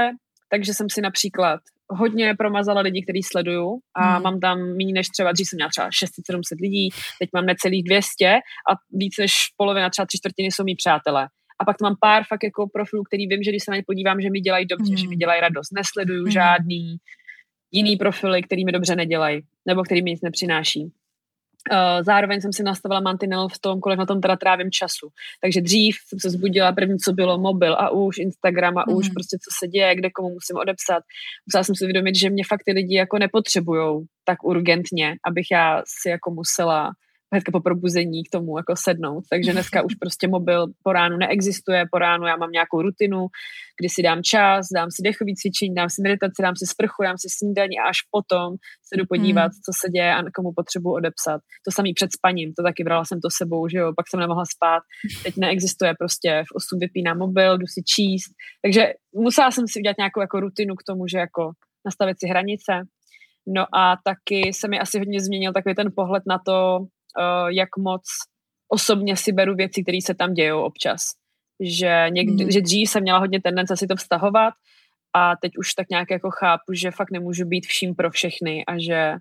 takže 0.52 0.74
jsem 0.74 0.90
si 0.90 1.02
například 1.02 1.60
hodně 1.90 2.36
promazala 2.38 2.82
lidi, 2.82 3.04
který 3.04 3.24
sleduju 3.24 3.80
a 3.96 4.18
mm. 4.18 4.24
mám 4.24 4.40
tam 4.40 4.58
méně 4.60 4.94
než 4.94 5.08
třeba, 5.08 5.32
dřív 5.32 5.48
jsem 5.48 5.58
měla 5.58 5.70
třeba 5.70 5.90
600-700 5.90 6.40
lidí, 6.62 6.90
teď 7.20 7.30
mám 7.34 7.46
necelých 7.46 7.84
200 7.84 8.28
a 8.70 8.72
víc 8.92 9.14
než 9.20 9.32
polovina, 9.58 9.90
třeba 9.90 10.06
tři 10.06 10.18
čtvrtiny 10.18 10.48
jsou 10.52 10.64
mý 10.64 10.76
přátelé 10.76 11.28
A 11.62 11.66
pak 11.66 11.78
tam 11.78 11.90
mám 11.90 11.96
pár 12.00 12.24
fakt 12.28 12.44
jako 12.44 12.68
profilů, 12.74 13.04
který 13.04 13.28
vím, 13.28 13.44
že 13.44 13.52
když 13.52 13.64
se 13.64 13.72
na 13.72 13.78
ně 13.78 13.84
podívám, 13.88 14.22
že 14.22 14.30
mi 14.30 14.40
dělají 14.40 14.66
dobře, 14.66 14.92
mm. 14.92 14.98
že 14.98 15.08
mi 15.08 15.16
dělají 15.16 15.42
radost. 15.42 15.72
Nesleduju 15.72 16.24
mm. 16.24 16.32
žádný 16.32 16.98
jiný 17.72 17.96
profily, 17.98 18.42
který 18.44 18.66
mi 18.66 18.72
dobře 18.72 18.96
nedělají, 18.96 19.42
nebo 19.66 19.84
který 19.84 20.04
mi 20.04 20.12
nic 20.12 20.22
nepřináší. 20.22 20.92
Uh, 21.72 22.04
zároveň 22.04 22.42
jsem 22.42 22.54
si 22.54 22.64
nastavila 22.64 23.00
mantinel 23.00 23.48
v 23.48 23.60
tom, 23.60 23.80
kolik 23.80 24.00
na 24.00 24.06
tom 24.06 24.22
teda 24.22 24.36
trávím 24.36 24.72
času. 24.72 25.10
Takže 25.42 25.62
dřív 25.62 25.96
jsem 26.08 26.20
se 26.20 26.30
zbudila, 26.30 26.72
první, 26.72 26.98
co 26.98 27.14
bylo 27.14 27.38
mobil 27.38 27.74
a 27.74 27.90
už 27.90 28.18
Instagram 28.18 28.78
a 28.78 28.84
mm. 28.88 28.96
už 28.96 29.10
prostě 29.10 29.38
co 29.38 29.50
se 29.60 29.68
děje, 29.68 29.96
kde 29.96 30.10
komu 30.10 30.30
musím 30.30 30.56
odepsat. 30.56 31.04
Musela 31.48 31.64
jsem 31.64 31.76
si 31.76 31.86
uvědomit, 31.86 32.16
že 32.16 32.30
mě 32.30 32.44
fakt 32.50 32.64
ty 32.66 32.72
lidi 32.72 32.96
jako 32.96 33.20
nepotřebujou 33.20 34.04
tak 34.26 34.44
urgentně, 34.44 35.16
abych 35.28 35.46
já 35.52 35.82
si 35.86 36.10
jako 36.10 36.32
musela 36.32 36.92
hnedka 37.32 37.52
po 37.52 37.60
probuzení 37.60 38.24
k 38.24 38.30
tomu 38.30 38.58
jako 38.58 38.74
sednout. 38.78 39.24
Takže 39.30 39.52
dneska 39.52 39.82
už 39.82 39.96
prostě 39.96 40.28
mobil 40.28 40.68
po 40.84 40.94
ránu 40.94 41.18
neexistuje, 41.18 41.86
po 41.92 41.98
ránu 42.00 42.26
já 42.26 42.36
mám 42.36 42.52
nějakou 42.52 42.82
rutinu, 42.82 43.28
kdy 43.80 43.90
si 43.90 44.04
dám 44.04 44.24
čas, 44.24 44.68
dám 44.76 44.90
si 44.92 45.02
dechový 45.04 45.36
cvičení, 45.36 45.76
dám 45.76 45.90
si 45.90 46.02
meditaci, 46.02 46.42
dám 46.42 46.56
si 46.56 46.66
sprchu, 46.66 47.04
dám 47.04 47.18
si 47.18 47.28
snídaní 47.38 47.80
a 47.80 47.90
až 47.90 47.98
potom 48.12 48.50
se 48.88 48.98
jdu 48.98 49.06
podívat, 49.06 49.52
hmm. 49.52 49.62
co 49.66 49.72
se 49.82 49.90
děje 49.90 50.14
a 50.16 50.24
komu 50.36 50.52
potřebuji 50.56 50.92
odepsat. 50.94 51.42
To 51.66 51.72
samý 51.72 51.94
před 51.94 52.10
spaním, 52.18 52.54
to 52.54 52.64
taky 52.64 52.84
brala 52.84 53.06
jsem 53.06 53.20
to 53.22 53.30
sebou, 53.40 53.68
že 53.68 53.78
jo, 53.78 53.94
pak 53.98 54.06
jsem 54.10 54.20
nemohla 54.20 54.46
spát. 54.56 54.84
Teď 55.24 55.34
neexistuje 55.38 55.94
prostě, 56.00 56.44
v 56.48 56.56
8 56.56 56.80
vypínám 56.80 57.18
mobil, 57.18 57.58
jdu 57.58 57.68
si 57.68 57.82
číst. 57.84 58.32
Takže 58.64 58.94
musela 59.16 59.52
jsem 59.52 59.66
si 59.68 59.80
udělat 59.80 59.98
nějakou 59.98 60.22
jako 60.22 60.40
rutinu 60.40 60.76
k 60.76 60.84
tomu, 60.84 61.08
že 61.08 61.18
jako 61.18 61.52
nastavit 61.86 62.20
si 62.20 62.28
hranice, 62.28 62.74
No 63.48 63.66
a 63.76 63.98
taky 64.04 64.54
se 64.54 64.68
mi 64.68 64.80
asi 64.80 65.00
hodně 65.00 65.22
změnil 65.22 65.54
takový 65.54 65.76
ten 65.76 65.92
pohled 65.96 66.24
na 66.28 66.40
to, 66.46 66.86
jak 67.50 67.70
moc 67.78 68.02
osobně 68.74 69.18
si 69.18 69.32
beru 69.32 69.56
věci, 69.56 69.84
které 69.84 69.98
se 70.06 70.16
tam 70.16 70.34
dějou 70.34 70.62
občas. 70.62 71.02
Že, 71.64 72.06
někdy, 72.10 72.44
mm. 72.44 72.52
že 72.52 72.62
dřív 72.62 72.90
jsem 72.90 73.04
měla 73.04 73.20
hodně 73.20 73.42
tendence 73.42 73.78
si 73.78 73.88
to 73.88 73.96
vztahovat 73.96 74.54
a 75.16 75.36
teď 75.42 75.52
už 75.58 75.74
tak 75.74 75.90
nějak 75.90 76.12
jako 76.12 76.30
chápu, 76.32 76.74
že 76.74 76.92
fakt 76.92 77.12
nemůžu 77.12 77.46
být 77.46 77.66
vším 77.66 77.96
pro 77.96 78.12
všechny 78.12 78.66
a 78.66 78.80
že 78.80 79.14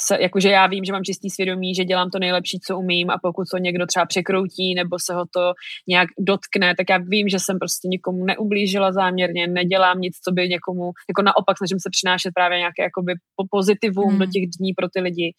se, 0.00 0.18
jakože 0.20 0.50
já 0.50 0.66
vím, 0.66 0.84
že 0.84 0.92
mám 0.92 1.04
čistý 1.04 1.30
svědomí, 1.30 1.74
že 1.74 1.84
dělám 1.84 2.10
to 2.10 2.18
nejlepší, 2.18 2.58
co 2.66 2.78
umím 2.78 3.10
a 3.10 3.18
pokud 3.22 3.44
to 3.50 3.58
někdo 3.58 3.86
třeba 3.86 4.06
překroutí 4.06 4.74
nebo 4.74 4.96
se 5.04 5.14
ho 5.14 5.24
to 5.34 5.52
nějak 5.88 6.08
dotkne, 6.18 6.74
tak 6.76 6.86
já 6.90 6.98
vím, 6.98 7.28
že 7.28 7.38
jsem 7.38 7.58
prostě 7.58 7.88
nikomu 7.88 8.24
neublížila 8.24 8.92
záměrně, 8.92 9.46
nedělám 9.46 10.00
nic, 10.00 10.14
co 10.24 10.32
by 10.32 10.48
někomu, 10.48 10.92
jako 11.10 11.22
naopak 11.22 11.58
snažím 11.58 11.80
se 11.80 11.88
přinášet 11.90 12.30
právě 12.34 12.58
nějaké 12.58 12.82
jakoby 12.82 13.12
pozitivum 13.50 14.10
hmm. 14.10 14.18
do 14.18 14.26
těch 14.26 14.44
dní 14.58 14.74
pro 14.74 14.88
ty 14.88 15.00
lidi 15.00 15.32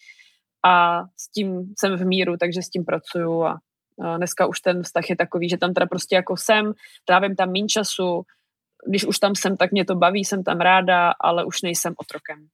a 0.67 1.01
s 1.17 1.31
tím 1.31 1.73
jsem 1.79 1.97
v 1.97 2.05
míru, 2.05 2.37
takže 2.39 2.61
s 2.61 2.69
tím 2.69 2.85
pracuju 2.85 3.43
a 3.43 3.57
dneska 4.17 4.45
už 4.45 4.59
ten 4.59 4.83
vztah 4.83 5.09
je 5.09 5.15
takový, 5.15 5.49
že 5.49 5.57
tam 5.57 5.73
teda 5.73 5.85
prostě 5.85 6.15
jako 6.15 6.37
jsem, 6.37 6.73
trávím 7.05 7.35
tam 7.35 7.51
méně 7.51 7.67
času, 7.67 8.21
když 8.89 9.05
už 9.05 9.19
tam 9.19 9.35
jsem, 9.35 9.57
tak 9.57 9.71
mě 9.71 9.85
to 9.85 9.95
baví, 9.95 10.25
jsem 10.25 10.43
tam 10.43 10.59
ráda, 10.59 11.11
ale 11.19 11.45
už 11.45 11.61
nejsem 11.61 11.93
otrokem. 11.97 12.47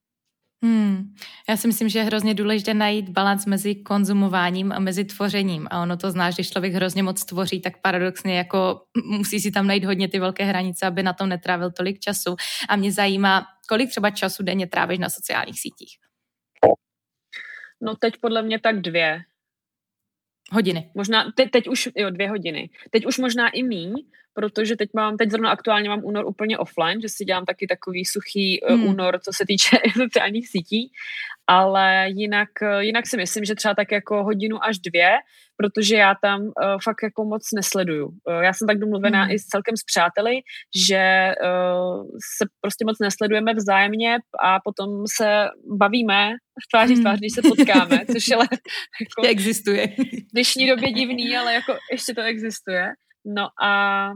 Hmm. 0.64 1.04
Já 1.50 1.58
si 1.58 1.68
myslím, 1.68 1.90
že 1.90 2.00
je 2.00 2.06
hrozně 2.06 2.34
důležité 2.34 2.74
najít 2.74 3.10
balans 3.10 3.46
mezi 3.46 3.76
konzumováním 3.76 4.72
a 4.72 4.80
mezi 4.80 5.06
tvořením. 5.06 5.68
A 5.72 5.82
ono 5.82 5.98
to 5.98 6.12
znáš, 6.12 6.36
když 6.36 6.50
člověk 6.50 6.74
hrozně 6.74 7.04
moc 7.04 7.26
tvoří, 7.26 7.62
tak 7.62 7.82
paradoxně 7.82 8.38
jako 8.38 8.82
musí 9.06 9.40
si 9.40 9.52
tam 9.52 9.68
najít 9.68 9.84
hodně 9.84 10.08
ty 10.08 10.20
velké 10.20 10.44
hranice, 10.44 10.86
aby 10.86 11.04
na 11.04 11.14
tom 11.14 11.30
netrávil 11.30 11.72
tolik 11.72 12.00
času. 12.00 12.36
A 12.70 12.76
mě 12.76 12.92
zajímá, 12.92 13.46
kolik 13.70 13.90
třeba 13.90 14.10
času 14.10 14.44
denně 14.44 14.68
trávíš 14.68 15.00
na 15.00 15.10
sociálních 15.10 15.60
sítích? 15.60 15.98
No 17.84 17.96
teď 17.96 18.14
podle 18.22 18.42
mě 18.42 18.60
tak 18.60 18.82
dvě. 18.82 19.22
Hodiny. 20.52 20.92
Možná, 20.96 21.32
te, 21.36 21.46
teď 21.46 21.68
už, 21.68 21.90
jo, 21.96 22.10
dvě 22.10 22.30
hodiny. 22.30 22.70
Teď 22.92 23.06
už 23.06 23.18
možná 23.18 23.50
i 23.50 23.64
míň, 23.64 23.94
protože 24.34 24.76
teď 24.76 24.90
mám, 24.94 25.18
teď 25.18 25.32
zrovna 25.32 25.50
aktuálně 25.50 25.90
mám 25.90 26.04
únor 26.04 26.26
úplně 26.26 26.58
offline, 26.58 27.02
že 27.02 27.10
si 27.10 27.26
dělám 27.26 27.46
taky 27.46 27.68
takový 27.68 28.06
suchý 28.06 28.64
eh, 28.64 28.74
hmm. 28.74 28.84
únor, 28.84 29.20
co 29.20 29.32
se 29.36 29.46
týče 29.48 29.78
sociálních 29.94 30.50
sítí, 30.50 30.92
ale 31.48 32.06
jinak, 32.10 32.50
eh, 32.62 32.84
jinak 32.84 33.08
si 33.08 33.18
myslím, 33.18 33.46
že 33.46 33.56
třeba 33.56 33.76
tak 33.76 33.92
jako 33.92 34.24
hodinu 34.24 34.64
až 34.64 34.80
dvě, 34.80 35.12
protože 35.58 35.96
já 35.96 36.16
tam 36.22 36.42
uh, 36.42 36.52
fakt 36.84 37.04
jako 37.04 37.26
moc 37.26 37.44
nesleduju. 37.56 38.06
Uh, 38.08 38.42
já 38.42 38.54
jsem 38.54 38.68
tak 38.68 38.80
domluvená 38.80 39.26
mm. 39.26 39.32
i 39.32 39.40
s 39.40 39.46
celkem 39.46 39.78
s 39.78 39.84
přáteli, 39.84 40.36
že 40.88 41.32
uh, 41.44 42.06
se 42.38 42.46
prostě 42.62 42.86
moc 42.86 43.00
nesledujeme 43.00 43.54
vzájemně 43.54 44.18
a 44.44 44.60
potom 44.60 44.90
se 45.18 45.48
bavíme 45.78 46.32
v 46.64 46.68
tváří 46.72 46.96
v 46.96 47.02
tvář, 47.02 47.20
když 47.20 47.34
se 47.34 47.42
potkáme, 47.42 48.06
což 48.14 48.32
ale 48.32 48.48
jako, 49.02 49.28
existuje. 49.28 49.88
V 49.88 50.32
dnešní 50.34 50.68
době 50.68 50.92
divný, 50.92 51.38
ale 51.38 51.54
jako 51.54 51.78
ještě 51.92 52.14
to 52.14 52.22
existuje. 52.22 52.88
No 53.26 53.48
a 53.64 54.10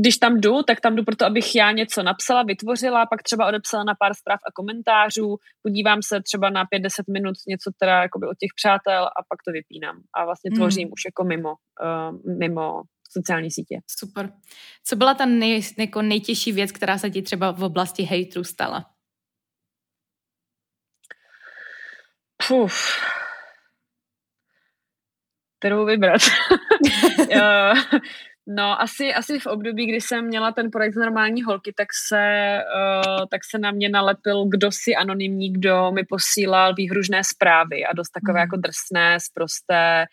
když 0.00 0.18
tam 0.18 0.40
jdu, 0.40 0.62
tak 0.62 0.80
tam 0.80 0.96
jdu 0.96 1.04
proto, 1.04 1.26
abych 1.26 1.54
já 1.54 1.72
něco 1.72 2.02
napsala, 2.02 2.42
vytvořila, 2.42 3.06
pak 3.06 3.22
třeba 3.22 3.46
odepsala 3.48 3.84
na 3.84 3.94
pár 3.94 4.14
zpráv 4.14 4.40
a 4.48 4.52
komentářů, 4.52 5.36
podívám 5.62 5.98
se 6.02 6.22
třeba 6.22 6.50
na 6.50 6.64
5-10 6.64 6.88
minut 7.12 7.34
něco 7.48 7.70
teda 7.78 8.02
jakoby 8.02 8.26
od 8.26 8.38
těch 8.38 8.50
přátel 8.56 9.04
a 9.04 9.20
pak 9.28 9.38
to 9.46 9.52
vypínám. 9.52 10.02
A 10.14 10.24
vlastně 10.24 10.48
hmm. 10.48 10.56
tvořím 10.56 10.88
mm. 10.88 10.92
už 10.92 11.00
jako 11.04 11.24
mimo, 11.24 11.50
uh, 11.50 12.36
mimo 12.38 12.82
sociální 13.10 13.50
sítě. 13.50 13.80
Super. 13.98 14.32
Co 14.84 14.96
byla 14.96 15.14
ta 15.14 15.26
nej, 15.26 15.62
jako 15.78 16.02
nejtěžší 16.02 16.52
věc, 16.52 16.72
která 16.72 16.98
se 16.98 17.10
ti 17.10 17.22
třeba 17.22 17.50
v 17.50 17.62
oblasti 17.62 18.02
hejtru 18.02 18.44
stala? 18.44 18.86
Puf 22.48 22.74
kterou 25.64 25.84
vybrat. 25.84 26.20
no, 28.46 28.82
asi, 28.82 29.14
asi 29.14 29.38
v 29.38 29.46
období, 29.46 29.86
kdy 29.86 30.00
jsem 30.00 30.26
měla 30.26 30.52
ten 30.52 30.70
projekt 30.70 30.94
z 30.94 30.96
normální 30.96 31.42
holky, 31.42 31.72
tak 31.76 31.88
se, 32.08 32.58
uh, 33.18 33.26
tak 33.30 33.40
se 33.50 33.58
na 33.58 33.70
mě 33.70 33.88
nalepil 33.88 34.44
kdo 34.48 34.72
si 34.72 34.94
anonymní, 34.94 35.52
kdo 35.52 35.92
mi 35.92 36.04
posílal 36.04 36.74
výhružné 36.74 37.22
zprávy 37.24 37.84
a 37.84 37.92
dost 37.92 38.10
takové 38.10 38.40
mm. 38.40 38.44
jako 38.46 38.56
drsné, 38.56 39.20
zprosté, 39.20 40.04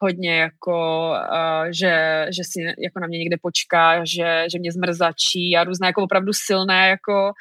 hodně 0.00 0.38
jako, 0.38 1.10
uh, 1.10 1.66
že, 1.70 2.26
že 2.36 2.42
si 2.44 2.60
jako 2.62 3.00
na 3.00 3.06
mě 3.06 3.18
někde 3.18 3.36
počká, 3.42 4.04
že, 4.04 4.44
že 4.52 4.58
mě 4.58 4.72
zmrzačí 4.72 5.56
a 5.56 5.64
různé 5.64 5.86
jako 5.86 6.02
opravdu 6.02 6.32
silné 6.32 6.88
jako 6.88 7.32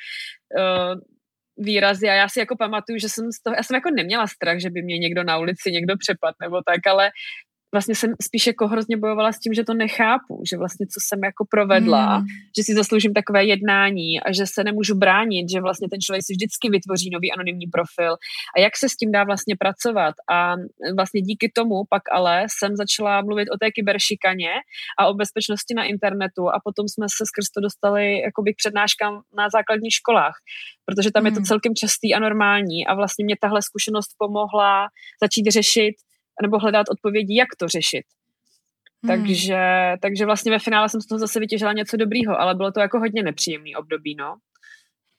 uh, 0.60 1.00
výrazy 1.58 2.10
a 2.10 2.14
já 2.14 2.30
si 2.30 2.40
jako 2.40 2.56
pamatuju, 2.58 3.00
že 3.00 3.10
jsem 3.10 3.32
z 3.32 3.42
toho, 3.42 3.56
já 3.56 3.64
jsem 3.64 3.76
jako 3.76 3.90
neměla 3.92 4.28
strach, 4.28 4.60
že 4.60 4.70
by 4.70 4.82
mě 4.82 4.98
někdo 4.98 5.24
na 5.24 5.38
ulici 5.38 5.72
někdo 5.72 5.98
přepad 5.98 6.36
nebo 6.42 6.62
tak, 6.68 6.88
ale 6.88 7.10
vlastně 7.78 7.96
jsem 7.96 8.14
spíš 8.22 8.48
jako 8.48 8.68
hrozně 8.68 8.98
bojovala 8.98 9.32
s 9.32 9.40
tím, 9.40 9.54
že 9.54 9.64
to 9.64 9.74
nechápu, 9.74 10.42
že 10.50 10.58
vlastně 10.58 10.86
co 10.88 11.00
jsem 11.08 11.24
jako 11.24 11.46
provedla, 11.50 12.20
mm. 12.20 12.26
že 12.58 12.64
si 12.64 12.74
zasloužím 12.74 13.14
takové 13.14 13.46
jednání 13.46 14.22
a 14.22 14.32
že 14.32 14.46
se 14.46 14.64
nemůžu 14.64 14.96
bránit, 14.96 15.50
že 15.52 15.62
vlastně 15.62 15.88
ten 15.90 16.02
člověk 16.02 16.24
si 16.26 16.34
vždycky 16.34 16.70
vytvoří 16.70 17.10
nový 17.10 17.34
anonymní 17.34 17.68
profil 17.68 18.14
a 18.58 18.60
jak 18.60 18.78
se 18.78 18.90
s 18.90 18.96
tím 18.96 19.12
dá 19.12 19.24
vlastně 19.24 19.56
pracovat 19.60 20.16
a 20.32 20.56
vlastně 20.98 21.22
díky 21.22 21.52
tomu 21.56 21.76
pak 21.90 22.04
ale 22.12 22.46
jsem 22.50 22.76
začala 22.76 23.22
mluvit 23.22 23.48
o 23.50 23.58
té 23.58 23.72
kyberšikaně 23.72 24.52
a 25.00 25.08
o 25.08 25.14
bezpečnosti 25.14 25.74
na 25.74 25.84
internetu 25.84 26.50
a 26.50 26.58
potom 26.64 26.88
jsme 26.88 27.06
se 27.18 27.24
skrz 27.26 27.50
to 27.56 27.62
dostali 27.62 28.20
jakoby 28.22 28.54
k 28.54 28.58
přednáškám 28.58 29.14
na 29.38 29.50
základních 29.50 29.94
školách, 29.94 30.36
protože 30.86 31.12
tam 31.12 31.24
mm. 31.24 31.28
je 31.28 31.32
to 31.32 31.42
hmm. 31.42 31.46
celkem 31.52 31.74
častý 31.76 32.14
a 32.14 32.20
normální 32.20 32.88
a 32.88 32.96
vlastně 32.96 33.26
mě 33.26 33.36
tahle 33.42 33.62
zkušenost 33.62 34.10
pomohla 34.18 34.88
začít 35.24 35.46
řešit 35.52 35.96
nebo 36.42 36.60
hledat 36.60 36.90
odpovědi, 36.90 37.36
jak 37.36 37.48
to 37.58 37.68
řešit. 37.68 38.04
Hmm. 39.04 39.08
Takže, 39.08 39.60
takže 40.02 40.26
vlastně 40.26 40.52
ve 40.52 40.60
finále 40.60 40.90
jsem 40.90 41.02
z 41.02 41.08
toho 41.08 41.20
zase 41.20 41.40
vytěžila 41.40 41.74
něco 41.74 41.98
dobrýho, 41.98 42.40
ale 42.40 42.56
bylo 42.56 42.72
to 42.72 42.80
jako 42.80 43.00
hodně 43.00 43.24
nepříjemný 43.24 43.76
období, 43.76 44.16
no. 44.16 44.36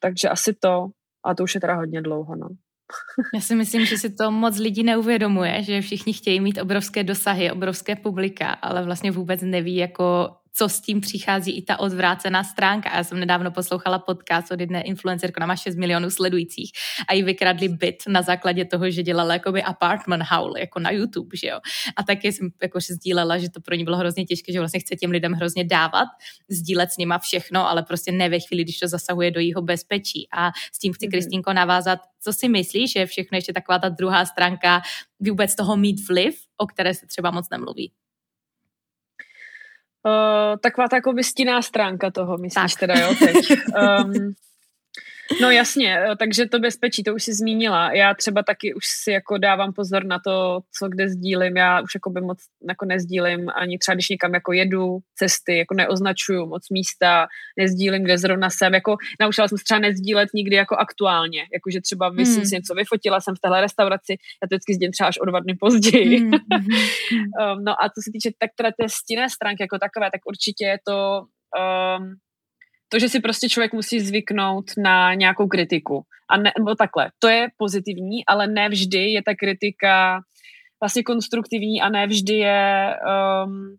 Takže 0.00 0.28
asi 0.28 0.54
to, 0.60 0.86
a 1.24 1.34
to 1.34 1.42
už 1.42 1.54
je 1.54 1.60
teda 1.60 1.74
hodně 1.74 2.02
dlouho, 2.02 2.36
no. 2.36 2.48
Já 3.34 3.40
si 3.40 3.54
myslím, 3.54 3.86
že 3.86 3.98
si 3.98 4.14
to 4.14 4.30
moc 4.30 4.58
lidí 4.58 4.82
neuvědomuje, 4.82 5.62
že 5.62 5.80
všichni 5.80 6.12
chtějí 6.12 6.40
mít 6.40 6.58
obrovské 6.58 7.04
dosahy, 7.04 7.50
obrovské 7.50 7.96
publika, 7.96 8.50
ale 8.50 8.84
vlastně 8.84 9.10
vůbec 9.10 9.42
neví, 9.42 9.76
jako 9.76 10.36
co 10.58 10.68
s 10.68 10.80
tím 10.80 11.00
přichází 11.00 11.58
i 11.58 11.62
ta 11.62 11.78
odvrácená 11.78 12.44
stránka. 12.44 12.96
Já 12.96 13.04
jsem 13.04 13.20
nedávno 13.20 13.50
poslouchala 13.50 13.98
podcast 13.98 14.52
od 14.52 14.60
jedné 14.60 14.82
influencerky, 14.82 15.36
ona 15.36 15.46
má 15.46 15.56
6 15.56 15.76
milionů 15.76 16.10
sledujících 16.10 16.72
a 17.08 17.14
jí 17.14 17.22
vykradli 17.22 17.68
byt 17.68 18.02
na 18.08 18.22
základě 18.22 18.64
toho, 18.64 18.90
že 18.90 19.02
dělala 19.02 19.32
jakoby 19.32 19.62
apartment 19.62 20.24
howl, 20.30 20.58
jako 20.58 20.80
na 20.80 20.90
YouTube, 20.90 21.36
že 21.36 21.48
jo. 21.48 21.58
A 21.96 22.02
taky 22.02 22.32
jsem 22.32 22.48
jako 22.62 22.78
sdílela, 22.90 23.38
že 23.38 23.50
to 23.50 23.60
pro 23.60 23.74
ní 23.74 23.84
bylo 23.84 23.96
hrozně 23.96 24.24
těžké, 24.24 24.52
že 24.52 24.58
vlastně 24.58 24.80
chce 24.80 24.96
těm 24.96 25.10
lidem 25.10 25.32
hrozně 25.32 25.64
dávat, 25.64 26.08
sdílet 26.48 26.90
s 26.90 26.96
nima 26.96 27.18
všechno, 27.18 27.68
ale 27.68 27.82
prostě 27.82 28.12
ne 28.12 28.28
ve 28.28 28.40
chvíli, 28.40 28.64
když 28.64 28.78
to 28.78 28.88
zasahuje 28.88 29.30
do 29.30 29.40
jeho 29.40 29.62
bezpečí. 29.62 30.28
A 30.32 30.50
s 30.72 30.78
tím 30.78 30.92
chci, 30.92 31.06
mm-hmm. 31.06 31.10
Kristýnko, 31.10 31.52
navázat, 31.52 31.98
co 32.20 32.32
si 32.32 32.48
myslíš, 32.48 32.92
že 32.92 33.06
všechno 33.06 33.36
ještě 33.36 33.52
taková 33.52 33.78
ta 33.78 33.88
druhá 33.88 34.24
stránka 34.24 34.82
vůbec 35.20 35.54
toho 35.54 35.76
mít 35.76 36.08
vliv, 36.08 36.34
o 36.56 36.66
které 36.66 36.94
se 36.94 37.06
třeba 37.06 37.30
moc 37.30 37.50
nemluví? 37.50 37.92
Uh, 40.08 40.58
taková 40.60 40.88
ta 40.88 40.96
jako 40.96 41.12
vystinná 41.12 41.62
stránka 41.62 42.10
toho, 42.10 42.38
myslíš 42.38 42.74
tak. 42.74 42.80
teda, 42.80 42.94
jo, 42.94 43.14
teď. 43.18 43.36
Um, 44.04 44.34
No 45.40 45.50
jasně, 45.50 45.98
eh, 45.98 46.16
takže 46.16 46.46
to 46.46 46.58
bezpečí, 46.58 47.02
to 47.02 47.14
už 47.14 47.22
si 47.22 47.34
zmínila. 47.34 47.92
Já 47.92 48.14
třeba 48.14 48.42
taky 48.42 48.74
už 48.74 48.84
si 48.86 49.10
jako 49.10 49.38
dávám 49.38 49.72
pozor 49.72 50.04
na 50.04 50.18
to, 50.18 50.60
co 50.78 50.88
kde 50.88 51.08
sdílím. 51.08 51.56
Já 51.56 51.80
už 51.80 51.94
jako 51.94 52.10
by 52.10 52.20
moc 52.20 52.38
jako 52.68 52.84
nezdílím 52.86 53.48
ani 53.54 53.78
třeba, 53.78 53.94
když 53.94 54.08
někam 54.08 54.34
jako 54.34 54.52
jedu 54.52 54.98
cesty, 55.14 55.58
jako 55.58 55.74
neoznačuju 55.74 56.46
moc 56.46 56.70
místa, 56.70 57.26
nezdílím, 57.58 58.04
kde 58.04 58.18
zrovna 58.18 58.50
jsem. 58.50 58.74
Jako 58.74 58.96
naučila 59.20 59.48
jsem 59.48 59.58
se 59.58 59.64
třeba 59.64 59.80
nezdílet 59.80 60.28
nikdy 60.34 60.56
jako 60.56 60.76
aktuálně. 60.76 61.46
Jakože 61.52 61.80
třeba 61.80 62.08
hmm. 62.08 62.26
si 62.26 62.40
něco 62.40 62.74
vyfotila 62.74 63.20
jsem 63.20 63.34
v 63.34 63.40
téhle 63.40 63.60
restauraci, 63.60 64.12
já 64.12 64.48
to 64.48 64.54
vždycky 64.54 64.74
sdím 64.74 64.92
třeba 64.92 65.08
až 65.08 65.18
o 65.18 65.24
dva 65.24 65.40
dny 65.40 65.54
později. 65.54 66.18
Hmm. 66.18 66.32
um, 66.32 66.40
no 67.64 67.72
a 67.72 67.88
co 67.88 68.00
se 68.04 68.10
týče 68.12 68.30
tak 68.38 68.50
teda 68.56 68.70
té 68.80 68.88
stinné 68.88 69.30
stránky 69.30 69.62
jako 69.62 69.78
takové, 69.78 70.10
tak 70.10 70.20
určitě 70.26 70.64
je 70.64 70.78
to 70.86 71.22
um, 71.58 72.14
to, 72.88 72.98
že 72.98 73.08
si 73.08 73.20
prostě 73.20 73.48
člověk 73.48 73.72
musí 73.72 74.00
zvyknout 74.00 74.64
na 74.78 75.14
nějakou 75.14 75.46
kritiku. 75.46 76.02
A 76.30 76.36
ne, 76.36 76.52
nebo 76.58 76.74
takhle, 76.74 77.10
to 77.18 77.28
je 77.28 77.48
pozitivní, 77.56 78.26
ale 78.26 78.46
ne 78.46 78.68
vždy 78.68 78.98
je 78.98 79.22
ta 79.22 79.34
kritika 79.34 80.20
vlastně 80.82 81.02
konstruktivní 81.02 81.82
a 81.82 81.88
ne 81.88 82.06
vždy 82.06 82.34
je 82.34 82.94
um, 83.44 83.76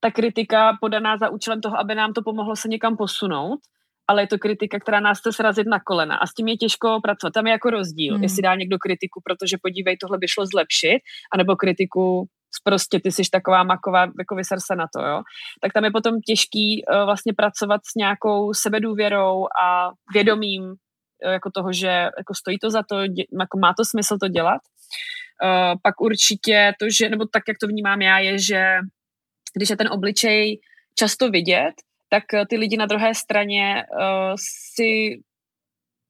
ta 0.00 0.10
kritika 0.10 0.78
podaná 0.80 1.16
za 1.16 1.28
účelem 1.28 1.60
toho, 1.60 1.78
aby 1.78 1.94
nám 1.94 2.12
to 2.12 2.22
pomohlo 2.22 2.56
se 2.56 2.68
někam 2.68 2.96
posunout, 2.96 3.60
ale 4.08 4.22
je 4.22 4.26
to 4.26 4.38
kritika, 4.38 4.78
která 4.80 5.00
nás 5.00 5.18
chce 5.18 5.32
srazit 5.32 5.66
na 5.66 5.80
kolena 5.80 6.16
a 6.16 6.26
s 6.26 6.34
tím 6.34 6.48
je 6.48 6.56
těžko 6.56 7.00
pracovat. 7.02 7.32
Tam 7.32 7.46
je 7.46 7.52
jako 7.52 7.70
rozdíl, 7.70 8.14
hmm. 8.14 8.22
jestli 8.22 8.42
dá 8.42 8.54
někdo 8.54 8.78
kritiku, 8.78 9.20
protože 9.24 9.56
podívej, 9.62 9.96
tohle 9.96 10.18
by 10.18 10.28
šlo 10.28 10.46
zlepšit, 10.46 11.00
anebo 11.32 11.56
kritiku 11.56 12.28
prostě 12.64 13.00
ty 13.00 13.12
jsi 13.12 13.22
taková 13.32 13.62
maková, 13.62 14.02
jako 14.18 14.34
vyser 14.34 14.58
se 14.60 14.76
na 14.76 14.86
to, 14.96 15.02
jo. 15.02 15.22
Tak 15.60 15.72
tam 15.72 15.84
je 15.84 15.90
potom 15.90 16.20
těžký 16.20 16.84
uh, 16.84 17.04
vlastně 17.04 17.32
pracovat 17.32 17.80
s 17.84 17.94
nějakou 17.94 18.54
sebedůvěrou 18.54 19.46
a 19.62 19.90
vědomím 20.12 20.62
uh, 20.64 21.32
jako 21.32 21.50
toho, 21.50 21.72
že 21.72 21.88
jako 22.18 22.34
stojí 22.34 22.58
to 22.58 22.70
za 22.70 22.82
to, 22.82 23.06
dě, 23.06 23.24
jako 23.40 23.58
má 23.58 23.74
to 23.74 23.84
smysl 23.84 24.18
to 24.18 24.28
dělat. 24.28 24.60
Uh, 25.44 25.78
pak 25.82 26.00
určitě 26.00 26.72
to, 26.80 26.86
že, 26.90 27.08
nebo 27.08 27.26
tak, 27.26 27.42
jak 27.48 27.58
to 27.60 27.66
vnímám 27.66 28.02
já, 28.02 28.18
je, 28.18 28.38
že 28.38 28.64
když 29.54 29.70
je 29.70 29.76
ten 29.76 29.88
obličej 29.92 30.60
často 30.94 31.30
vidět, 31.30 31.72
tak 32.08 32.24
ty 32.48 32.56
lidi 32.56 32.76
na 32.76 32.86
druhé 32.86 33.14
straně 33.14 33.84
uh, 33.92 34.34
si 34.74 35.20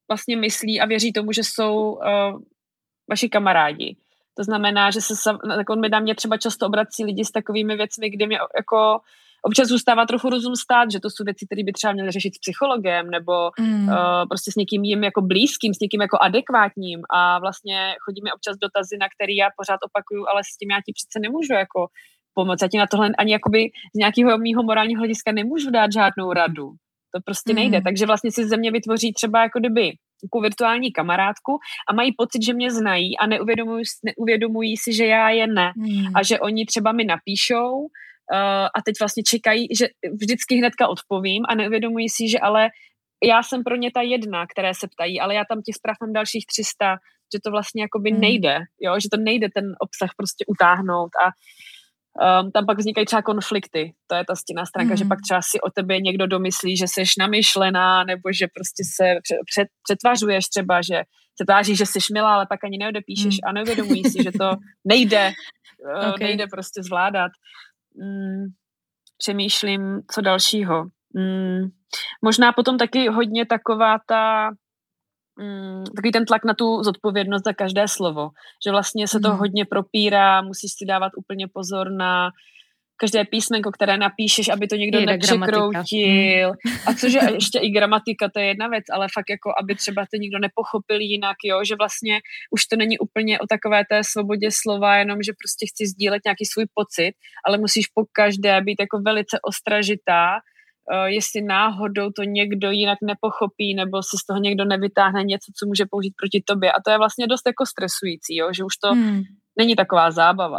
vlastně 0.08 0.36
myslí 0.36 0.80
a 0.80 0.86
věří 0.86 1.12
tomu, 1.12 1.32
že 1.32 1.44
jsou 1.44 1.92
uh, 1.92 2.40
vaši 3.10 3.28
kamarádi 3.28 3.96
to 4.38 4.44
znamená, 4.44 4.90
že 4.90 5.00
se 5.00 5.14
jako 5.58 5.76
mi 5.76 5.88
na 5.88 6.00
mě 6.00 6.14
třeba 6.14 6.36
často 6.36 6.66
obrací 6.66 7.04
lidi 7.04 7.24
s 7.24 7.30
takovými 7.30 7.76
věcmi, 7.76 8.10
kdy 8.10 8.26
mi 8.26 8.34
jako 8.34 8.98
občas 9.42 9.68
zůstává 9.68 10.06
trochu 10.06 10.30
rozum 10.30 10.56
stát, 10.56 10.90
že 10.90 11.00
to 11.00 11.10
jsou 11.10 11.24
věci, 11.24 11.46
které 11.46 11.62
by 11.64 11.72
třeba 11.72 11.92
měli 11.92 12.10
řešit 12.10 12.34
s 12.34 12.38
psychologem 12.38 13.10
nebo 13.10 13.50
mm. 13.60 13.88
uh, 13.88 13.94
prostě 14.30 14.52
s 14.52 14.56
někým 14.56 14.84
jim 14.84 15.04
jako 15.04 15.20
blízkým, 15.22 15.74
s 15.74 15.80
někým 15.80 16.00
jako 16.00 16.18
adekvátním 16.20 17.00
a 17.10 17.38
vlastně 17.38 17.78
chodí 18.04 18.20
mi 18.24 18.32
občas 18.32 18.56
dotazy, 18.64 18.94
na 19.00 19.08
které 19.14 19.32
já 19.42 19.48
pořád 19.58 19.80
opakuju, 19.88 20.22
ale 20.30 20.40
s 20.44 20.56
tím 20.58 20.70
já 20.70 20.78
ti 20.86 20.92
přece 20.98 21.16
nemůžu 21.24 21.52
jako 21.64 21.80
pomoct. 22.34 22.62
Já 22.62 22.68
ti 22.68 22.78
na 22.78 22.86
tohle 22.86 23.10
ani 23.18 23.32
jakoby 23.32 23.60
z 23.94 23.98
nějakého 24.02 24.38
mýho 24.38 24.62
morálního 24.62 25.00
hlediska 25.02 25.32
nemůžu 25.32 25.70
dát 25.70 25.90
žádnou 25.92 26.32
radu. 26.32 26.66
To 27.14 27.18
prostě 27.24 27.52
nejde. 27.54 27.78
Mm. 27.78 27.84
Takže 27.84 28.06
vlastně 28.06 28.30
si 28.32 28.46
ze 28.46 28.56
mě 28.56 28.70
vytvoří 28.70 29.12
třeba 29.12 29.42
jako 29.42 29.58
kdyby 29.58 29.92
jako 30.22 30.40
virtuální 30.40 30.92
kamarádku 30.92 31.58
a 31.88 31.94
mají 31.94 32.12
pocit, 32.16 32.44
že 32.44 32.54
mě 32.54 32.70
znají 32.70 33.18
a 33.18 33.26
neuvědomují, 33.26 33.84
neuvědomují 34.04 34.76
si, 34.76 34.92
že 34.92 35.06
já 35.06 35.30
je 35.30 35.46
ne. 35.46 35.72
Hmm. 35.76 36.12
A 36.14 36.22
že 36.22 36.40
oni 36.40 36.66
třeba 36.66 36.92
mi 36.92 37.04
napíšou 37.04 37.72
uh, 38.32 38.68
a 38.74 38.82
teď 38.84 38.94
vlastně 39.00 39.22
čekají, 39.22 39.68
že 39.78 39.86
vždycky 40.20 40.56
hnedka 40.56 40.88
odpovím 40.88 41.42
a 41.48 41.54
neuvědomují 41.54 42.08
si, 42.08 42.28
že 42.28 42.38
ale 42.38 42.68
já 43.24 43.42
jsem 43.42 43.64
pro 43.64 43.76
ně 43.76 43.90
ta 43.94 44.02
jedna, 44.02 44.46
které 44.46 44.74
se 44.74 44.88
ptají, 44.88 45.20
ale 45.20 45.34
já 45.34 45.44
tam 45.44 45.62
těch 45.62 45.74
zpráv 45.74 45.96
mám 46.00 46.12
dalších 46.12 46.46
300, 46.46 46.96
že 47.34 47.38
to 47.44 47.50
vlastně 47.50 47.82
jakoby 47.82 48.10
hmm. 48.10 48.20
nejde, 48.20 48.58
jo? 48.80 49.00
že 49.00 49.08
to 49.12 49.16
nejde 49.16 49.48
ten 49.54 49.64
obsah 49.80 50.10
prostě 50.16 50.44
utáhnout 50.48 51.10
a 51.24 51.30
um, 52.16 52.50
tam 52.50 52.66
pak 52.66 52.78
vznikají 52.78 53.06
třeba 53.06 53.22
konflikty. 53.22 53.94
To 54.06 54.14
je 54.14 54.24
ta 54.24 54.34
stěná 54.34 54.66
stránka, 54.66 54.90
mm. 54.90 54.96
že 54.96 55.04
mhm. 55.04 55.08
pak 55.08 55.18
třeba 55.22 55.42
si 55.42 55.60
o 55.60 55.70
tebe 55.70 55.98
někdo 55.98 56.26
domyslí, 56.26 56.76
že 56.76 56.84
jsi 56.88 57.02
namyšlená, 57.18 58.04
nebo 58.04 58.32
že 58.32 58.46
prostě 58.54 58.82
se 58.96 59.04
před, 59.50 59.68
přetvařuješ 59.82 60.48
třeba, 60.48 60.82
že 60.82 61.02
se 61.40 61.44
tváří, 61.46 61.76
že 61.76 61.86
jsi 61.86 61.98
milá, 62.12 62.34
ale 62.34 62.46
pak 62.46 62.64
ani 62.64 62.78
neodepíšeš 62.78 63.34
mm. 63.34 63.48
a 63.48 63.52
neuvědomují 63.52 64.04
si, 64.04 64.22
že 64.22 64.32
to 64.32 64.50
nejde, 64.84 65.32
uh, 65.84 66.08
okay. 66.08 66.26
nejde 66.26 66.46
prostě 66.50 66.82
zvládat. 66.82 67.30
Mm, 67.96 68.46
přemýšlím, 69.18 70.00
co 70.10 70.20
dalšího. 70.20 70.84
Mm, 71.14 71.68
možná 72.24 72.52
potom 72.52 72.78
taky 72.78 73.08
hodně 73.08 73.46
taková 73.46 73.98
ta 74.06 74.50
mm, 75.38 75.84
takový 75.96 76.12
ten 76.12 76.24
tlak 76.24 76.44
na 76.44 76.54
tu 76.54 76.82
zodpovědnost 76.82 77.44
za 77.44 77.52
každé 77.52 77.88
slovo. 77.88 78.30
Že 78.66 78.70
vlastně 78.70 79.08
se 79.08 79.20
to 79.20 79.30
mm. 79.30 79.36
hodně 79.36 79.64
propírá, 79.64 80.42
musíš 80.42 80.72
si 80.72 80.84
dávat 80.86 81.12
úplně 81.16 81.48
pozor 81.48 81.90
na 81.90 82.30
každé 83.00 83.24
písmenko, 83.24 83.72
které 83.72 83.96
napíšeš, 83.96 84.48
aby 84.48 84.66
to 84.66 84.76
někdo 84.76 85.00
nepřekroutil. 85.00 86.52
A 86.86 86.94
cože 86.94 87.18
ještě 87.34 87.58
i 87.58 87.70
gramatika, 87.70 88.28
to 88.34 88.40
je 88.40 88.46
jedna 88.46 88.68
věc, 88.68 88.84
ale 88.92 89.06
fakt 89.14 89.30
jako, 89.30 89.52
aby 89.62 89.74
třeba 89.74 90.02
to 90.02 90.16
nikdo 90.16 90.38
nepochopil 90.38 91.00
jinak, 91.00 91.36
jo, 91.44 91.64
že 91.64 91.74
vlastně 91.78 92.20
už 92.50 92.66
to 92.66 92.76
není 92.76 92.98
úplně 92.98 93.38
o 93.38 93.46
takové 93.46 93.82
té 93.90 94.04
svobodě 94.04 94.48
slova, 94.52 94.96
jenom, 94.96 95.22
že 95.22 95.32
prostě 95.32 95.66
chci 95.66 95.86
sdílet 95.86 96.22
nějaký 96.24 96.44
svůj 96.44 96.66
pocit, 96.74 97.12
ale 97.46 97.58
musíš 97.58 97.86
po 97.86 98.02
každé 98.12 98.60
být 98.60 98.76
jako 98.80 99.00
velice 99.00 99.38
ostražitá, 99.42 100.40
jestli 101.04 101.42
náhodou 101.42 102.10
to 102.10 102.22
někdo 102.22 102.70
jinak 102.70 102.98
nepochopí 103.02 103.74
nebo 103.74 104.02
si 104.02 104.16
z 104.22 104.26
toho 104.26 104.40
někdo 104.40 104.64
nevytáhne 104.64 105.24
něco, 105.24 105.52
co 105.58 105.66
může 105.66 105.84
použít 105.90 106.14
proti 106.20 106.42
tobě. 106.46 106.72
A 106.72 106.82
to 106.84 106.90
je 106.90 106.98
vlastně 106.98 107.26
dost 107.26 107.46
jako 107.46 107.66
stresující, 107.66 108.36
jo? 108.36 108.52
že 108.52 108.64
už 108.64 108.76
to 108.76 108.92
hmm. 108.92 109.22
není 109.58 109.76
taková 109.76 110.10
zábava. 110.10 110.58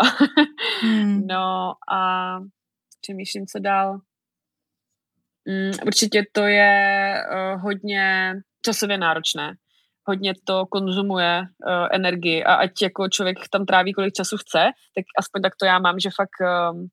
hmm. 0.82 1.28
No 1.28 1.74
a 1.92 2.40
přemýšlím, 3.02 3.48
co 3.48 3.60
dál. 3.60 4.00
Mm, 5.46 5.72
určitě 5.88 6.24
to 6.32 6.42
je 6.42 7.14
uh, 7.32 7.62
hodně 7.62 8.34
časově 8.66 8.98
náročné. 8.98 9.54
Hodně 10.08 10.34
to 10.44 10.66
konzumuje 10.66 11.42
uh, 11.42 11.88
energii 11.92 12.44
a 12.44 12.54
ať 12.54 12.82
jako 12.82 13.10
člověk 13.10 13.38
tam 13.52 13.66
tráví 13.66 13.94
kolik 13.94 14.14
času 14.14 14.38
chce, 14.38 14.60
tak 14.96 15.06
aspoň 15.20 15.42
tak 15.42 15.54
to 15.60 15.66
já 15.66 15.80
mám, 15.80 16.00
že 16.00 16.10
fakt 16.16 16.40
um, 16.72 16.88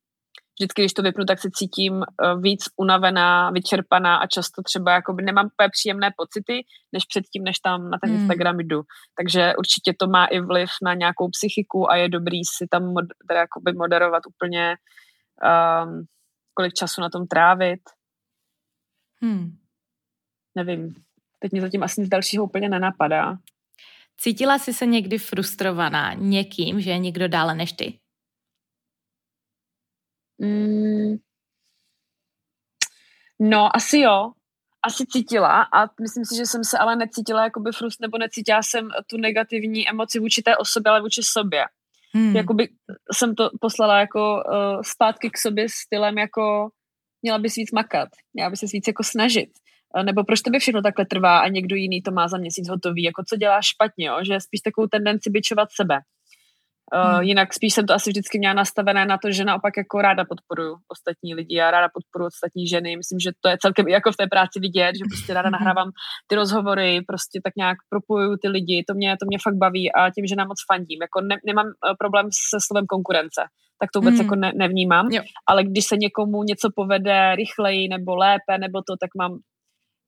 vždycky, 0.59 0.81
když 0.81 0.93
to 0.93 1.01
vypnu, 1.01 1.25
tak 1.25 1.39
se 1.39 1.49
cítím 1.53 2.03
eh, 2.03 2.35
víc 2.41 2.63
unavená, 2.77 3.51
vyčerpaná 3.51 4.17
a 4.17 4.27
často 4.27 4.63
třeba 4.63 4.91
jakoby 4.91 5.23
nemám 5.23 5.45
úplně 5.45 5.69
příjemné 5.69 6.11
pocity, 6.17 6.65
než 6.93 7.05
předtím, 7.05 7.43
než 7.43 7.59
tam 7.59 7.89
na 7.89 7.97
ten 8.03 8.11
hmm. 8.11 8.19
Instagram 8.19 8.59
jdu. 8.59 8.81
Takže 9.17 9.53
určitě 9.57 9.93
to 9.99 10.07
má 10.07 10.25
i 10.25 10.39
vliv 10.39 10.69
na 10.83 10.93
nějakou 10.93 11.29
psychiku 11.29 11.91
a 11.91 11.95
je 11.95 12.09
dobrý 12.09 12.45
si 12.45 12.67
tam 12.71 12.83
mod, 12.83 13.05
teda 13.27 13.39
jakoby 13.39 13.73
moderovat 13.73 14.23
úplně 14.27 14.75
um, 15.43 16.05
kolik 16.53 16.73
času 16.73 17.01
na 17.01 17.09
tom 17.09 17.27
trávit. 17.27 17.81
Hmm. 19.21 19.57
Nevím. 20.55 20.95
Teď 21.39 21.51
mě 21.51 21.61
zatím 21.61 21.83
asi 21.83 22.01
nic 22.01 22.09
dalšího 22.09 22.43
úplně 22.43 22.69
nenapadá. 22.69 23.37
Cítila 24.17 24.59
jsi 24.59 24.73
se 24.73 24.85
někdy 24.85 25.17
frustrovaná 25.17 26.13
někým, 26.13 26.81
že 26.81 26.89
je 26.89 26.97
někdo 26.97 27.27
dále 27.27 27.55
než 27.55 27.71
ty? 27.71 27.99
Mm, 30.39 31.15
no, 33.39 33.75
asi 33.75 33.99
jo. 33.99 34.31
Asi 34.85 35.05
cítila 35.05 35.61
a 35.61 35.89
myslím 36.01 36.25
si, 36.25 36.35
že 36.35 36.45
jsem 36.45 36.63
se 36.63 36.77
ale 36.77 36.95
necítila 36.95 37.43
jakoby 37.43 37.71
frust, 37.71 38.01
nebo 38.01 38.17
necítila 38.17 38.63
jsem 38.63 38.89
tu 39.09 39.17
negativní 39.17 39.89
emoci 39.89 40.19
vůči 40.19 40.41
té 40.41 40.57
osobě, 40.57 40.89
ale 40.89 41.01
vůči 41.01 41.21
sobě. 41.23 41.65
Hmm. 42.13 42.35
Jakoby 42.35 42.69
jsem 43.13 43.35
to 43.35 43.49
poslala 43.61 43.99
jako 43.99 44.35
uh, 44.35 44.81
zpátky 44.81 45.29
k 45.29 45.37
sobě 45.37 45.67
stylem 45.69 46.17
jako 46.17 46.69
měla 47.21 47.39
bys 47.39 47.55
víc 47.55 47.71
makat, 47.71 48.09
měla 48.33 48.49
bys 48.49 48.59
se 48.59 48.65
víc 48.73 48.87
jako 48.87 49.03
snažit. 49.03 49.49
Uh, 49.97 50.03
nebo 50.03 50.23
proč 50.23 50.41
to 50.41 50.49
by 50.49 50.59
všechno 50.59 50.81
takhle 50.81 51.05
trvá 51.05 51.39
a 51.39 51.47
někdo 51.47 51.75
jiný 51.75 52.01
to 52.01 52.11
má 52.11 52.27
za 52.27 52.37
měsíc 52.37 52.69
hotový, 52.69 53.03
jako 53.03 53.23
co 53.27 53.35
děláš 53.35 53.65
špatně, 53.67 54.07
jo? 54.07 54.17
že 54.23 54.39
spíš 54.39 54.61
takovou 54.61 54.87
tendenci 54.87 55.29
byčovat 55.29 55.69
sebe. 55.71 55.99
Uh, 56.95 57.19
jinak 57.19 57.53
spíš 57.53 57.73
jsem 57.73 57.85
to 57.85 57.93
asi 57.93 58.09
vždycky 58.09 58.39
měla 58.39 58.53
nastavené 58.53 59.05
na 59.05 59.17
to, 59.17 59.31
že 59.31 59.45
naopak 59.45 59.77
jako 59.77 60.01
ráda 60.01 60.25
podporuju 60.25 60.77
ostatní 60.87 61.35
lidi 61.35 61.61
a 61.61 61.71
ráda 61.71 61.87
podporuju 61.93 62.27
ostatní 62.27 62.67
ženy. 62.67 62.97
Myslím, 62.97 63.19
že 63.19 63.31
to 63.41 63.49
je 63.49 63.57
celkem 63.61 63.87
jako 63.87 64.11
v 64.11 64.15
té 64.15 64.27
práci 64.27 64.59
vidět, 64.59 64.95
že 64.95 65.03
prostě 65.11 65.33
ráda 65.33 65.49
mhm. 65.49 65.51
nahrávám 65.51 65.89
ty 66.27 66.35
rozhovory, 66.35 67.01
prostě 67.07 67.39
tak 67.43 67.53
nějak 67.57 67.77
propojuju 67.89 68.37
ty 68.41 68.47
lidi, 68.47 68.83
to 68.87 68.93
mě, 68.93 69.17
to 69.19 69.25
mě 69.25 69.37
fakt 69.43 69.55
baví 69.55 69.91
a 69.93 70.09
tím, 70.09 70.25
že 70.25 70.35
nám 70.35 70.47
moc 70.47 70.57
fandím. 70.71 70.99
Jako 71.01 71.21
ne, 71.21 71.35
nemám 71.45 71.67
eh, 71.67 71.95
problém 71.99 72.25
se 72.51 72.57
slovem 72.67 72.85
konkurence, 72.85 73.41
tak 73.79 73.91
to 73.91 73.99
vůbec 73.99 74.15
mm. 74.15 74.21
jako 74.21 74.35
ne, 74.35 74.51
nevnímám, 74.55 75.07
jo. 75.11 75.21
ale 75.47 75.63
když 75.63 75.85
se 75.85 75.97
někomu 75.97 76.43
něco 76.43 76.69
povede 76.75 77.35
rychleji 77.35 77.87
nebo 77.87 78.15
lépe 78.15 78.57
nebo 78.57 78.81
to, 78.87 78.97
tak 79.01 79.09
mám 79.17 79.39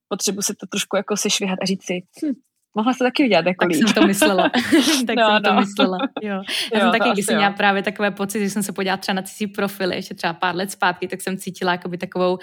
potřebu 0.08 0.42
se 0.42 0.54
to 0.60 0.68
trošku 0.68 0.96
jako 0.98 1.18
sešvihat 1.18 1.60
a 1.62 1.66
říct 1.66 1.86
si, 1.86 2.02
hm, 2.24 2.34
mohla 2.80 2.94
se 2.94 3.04
taky 3.04 3.24
udělat 3.24 3.46
jako 3.46 3.66
Tak 3.66 3.70
líp. 3.72 3.78
jsem 3.78 3.94
to 3.94 4.08
myslela. 4.08 4.50
tak 5.08 5.16
no, 5.16 5.26
jsem 5.26 5.34
no. 5.34 5.42
to 5.42 5.54
myslela. 5.54 5.98
Jo. 6.22 6.42
Já 6.74 6.80
jo, 6.80 6.80
jsem 6.80 6.92
taky, 6.92 7.10
když 7.14 7.26
jsem 7.26 7.36
měla 7.36 7.52
právě 7.52 7.84
takové 7.84 8.12
pocity, 8.12 8.44
že 8.44 8.50
jsem 8.50 8.64
se 8.64 8.72
podívala 8.72 8.98
třeba 8.98 9.16
na 9.16 9.22
cizí 9.22 9.48
profily, 9.48 9.96
ještě 9.96 10.14
třeba 10.14 10.34
pár 10.34 10.56
let 10.56 10.72
zpátky, 10.72 11.08
tak 11.08 11.22
jsem 11.22 11.38
cítila 11.38 11.72
jakoby 11.72 11.98
takovou 11.98 12.38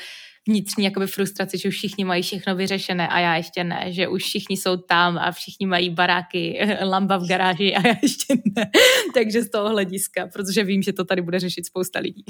vnitřní 0.48 0.84
jakoby 0.84 1.06
frustraci, 1.06 1.58
že 1.58 1.68
už 1.68 1.74
všichni 1.74 2.04
mají 2.04 2.22
všechno 2.22 2.56
vyřešené 2.56 3.08
a 3.08 3.18
já 3.18 3.36
ještě 3.36 3.64
ne, 3.64 3.84
že 3.88 4.08
už 4.08 4.22
všichni 4.22 4.56
jsou 4.56 4.76
tam 4.76 5.18
a 5.18 5.32
všichni 5.32 5.66
mají 5.66 5.90
baráky, 5.90 6.60
lamba 6.84 7.16
v 7.16 7.28
garáži 7.28 7.74
a 7.74 7.88
já 7.88 7.94
ještě 8.02 8.34
ne. 8.56 8.70
Takže 9.14 9.42
z 9.42 9.50
toho 9.50 9.68
hlediska, 9.68 10.28
protože 10.32 10.64
vím, 10.64 10.82
že 10.82 10.92
to 10.92 11.04
tady 11.04 11.22
bude 11.22 11.38
řešit 11.38 11.66
spousta 11.66 11.98
lidí. 11.98 12.24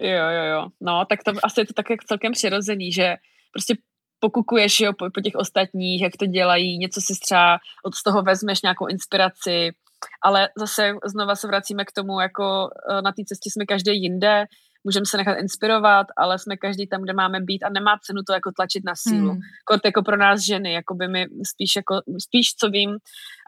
jo, 0.00 0.28
jo, 0.36 0.44
jo. 0.52 0.68
No, 0.80 1.04
tak 1.08 1.22
to 1.24 1.32
asi 1.42 1.60
je 1.60 1.66
to 1.66 1.72
tak 1.72 1.90
jak 1.90 2.04
celkem 2.04 2.32
přirozený, 2.32 2.92
že 2.92 3.14
prostě 3.52 3.74
pokukuješ 4.22 4.80
jo, 4.80 4.92
po, 4.98 5.10
po 5.14 5.20
těch 5.20 5.34
ostatních, 5.34 6.02
jak 6.02 6.16
to 6.16 6.26
dělají, 6.26 6.78
něco 6.78 7.00
si 7.00 7.12
třeba 7.20 7.58
od 7.84 7.92
toho 8.04 8.22
vezmeš 8.22 8.62
nějakou 8.62 8.86
inspiraci, 8.86 9.70
ale 10.22 10.48
zase 10.56 10.94
znova 11.04 11.36
se 11.36 11.46
vracíme 11.46 11.84
k 11.84 11.92
tomu, 11.92 12.20
jako 12.20 12.68
eh, 12.90 13.02
na 13.02 13.12
té 13.12 13.22
cestě 13.26 13.50
jsme 13.50 13.64
každý 13.66 14.02
jinde, 14.02 14.44
můžeme 14.84 15.06
se 15.06 15.16
nechat 15.16 15.38
inspirovat, 15.38 16.06
ale 16.16 16.38
jsme 16.38 16.56
každý 16.56 16.86
tam, 16.86 17.02
kde 17.02 17.12
máme 17.12 17.40
být 17.40 17.62
a 17.62 17.68
nemá 17.68 17.98
cenu 18.02 18.22
to 18.26 18.32
jako 18.32 18.50
tlačit 18.56 18.84
na 18.84 18.92
sílu. 18.96 19.32
Mm. 19.32 19.40
Kort 19.64 19.84
jako 19.84 20.02
pro 20.02 20.16
nás 20.16 20.40
ženy, 20.40 20.72
jako 20.72 20.94
by 20.94 21.08
mi 21.08 21.26
spíš, 21.46 21.76
jako, 21.76 22.00
spíš 22.18 22.46
co 22.60 22.70
vím 22.70 22.90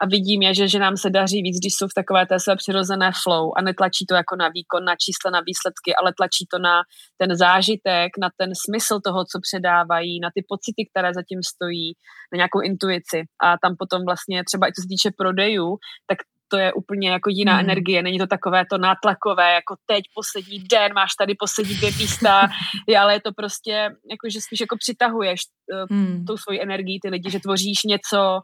a 0.01 0.05
vidím 0.05 0.41
je, 0.41 0.53
že, 0.53 0.67
že 0.67 0.79
nám 0.79 0.97
se 0.97 1.09
daří 1.09 1.41
víc, 1.41 1.59
když 1.59 1.73
jsou 1.75 1.87
v 1.87 1.93
takové 1.95 2.25
té 2.25 2.39
své 2.39 2.55
přirozené 2.55 3.11
flow 3.23 3.51
a 3.57 3.61
netlačí 3.61 4.05
to 4.05 4.15
jako 4.15 4.35
na 4.35 4.49
výkon, 4.49 4.85
na 4.85 4.95
čísla, 4.95 5.31
na 5.31 5.41
výsledky, 5.45 5.95
ale 5.95 6.13
tlačí 6.17 6.45
to 6.51 6.59
na 6.59 6.81
ten 7.17 7.37
zážitek, 7.37 8.11
na 8.21 8.29
ten 8.37 8.49
smysl 8.65 8.99
toho, 8.99 9.25
co 9.25 9.39
předávají, 9.41 10.19
na 10.19 10.29
ty 10.35 10.45
pocity, 10.47 10.89
které 10.91 11.13
zatím 11.13 11.43
stojí, 11.43 11.93
na 12.33 12.35
nějakou 12.35 12.61
intuici. 12.61 13.23
A 13.43 13.57
tam 13.57 13.75
potom 13.79 14.05
vlastně 14.05 14.43
třeba 14.43 14.67
i 14.67 14.73
co 14.73 14.81
se 14.81 14.87
týče 14.87 15.09
prodejů, 15.17 15.77
tak 16.07 16.17
to 16.47 16.57
je 16.57 16.73
úplně 16.73 17.09
jako 17.09 17.29
jiná 17.29 17.53
hmm. 17.53 17.65
energie, 17.69 18.03
není 18.03 18.19
to 18.19 18.27
takové 18.27 18.63
to 18.71 18.77
nátlakové, 18.77 19.53
jako 19.53 19.75
teď 19.85 20.03
poslední 20.15 20.59
den, 20.59 20.93
máš 20.93 21.15
tady 21.19 21.35
poslední 21.39 21.75
dvě 21.75 21.91
místa, 21.91 22.47
ale 22.99 23.13
je 23.13 23.21
to 23.21 23.31
prostě, 23.33 23.71
jako, 24.11 24.29
že 24.31 24.41
spíš 24.41 24.59
jako 24.59 24.75
přitahuješ 24.79 25.41
uh, 25.73 25.97
hmm. 25.97 26.25
tou 26.25 26.37
svoji 26.37 26.61
energii 26.61 26.99
ty 27.01 27.09
lidi, 27.09 27.31
že 27.31 27.39
tvoříš 27.39 27.83
něco 27.83 28.41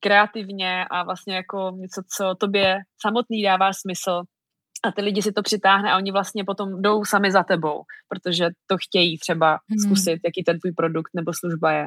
kreativně 0.00 0.84
a 0.90 1.04
vlastně 1.04 1.34
jako 1.34 1.72
něco, 1.76 2.02
co 2.16 2.34
tobě 2.34 2.78
samotný 3.02 3.42
dává 3.42 3.72
smysl 3.72 4.22
a 4.84 4.92
ty 4.92 5.02
lidi 5.02 5.22
si 5.22 5.32
to 5.32 5.42
přitáhne 5.42 5.92
a 5.92 5.96
oni 5.96 6.12
vlastně 6.12 6.44
potom 6.44 6.82
jdou 6.82 7.04
sami 7.04 7.32
za 7.32 7.42
tebou, 7.42 7.82
protože 8.08 8.48
to 8.66 8.76
chtějí 8.86 9.18
třeba 9.18 9.50
hmm. 9.50 9.78
zkusit, 9.78 10.20
jaký 10.24 10.44
ten 10.44 10.58
tvůj 10.58 10.72
produkt 10.72 11.10
nebo 11.14 11.32
služba 11.34 11.72
je. 11.72 11.86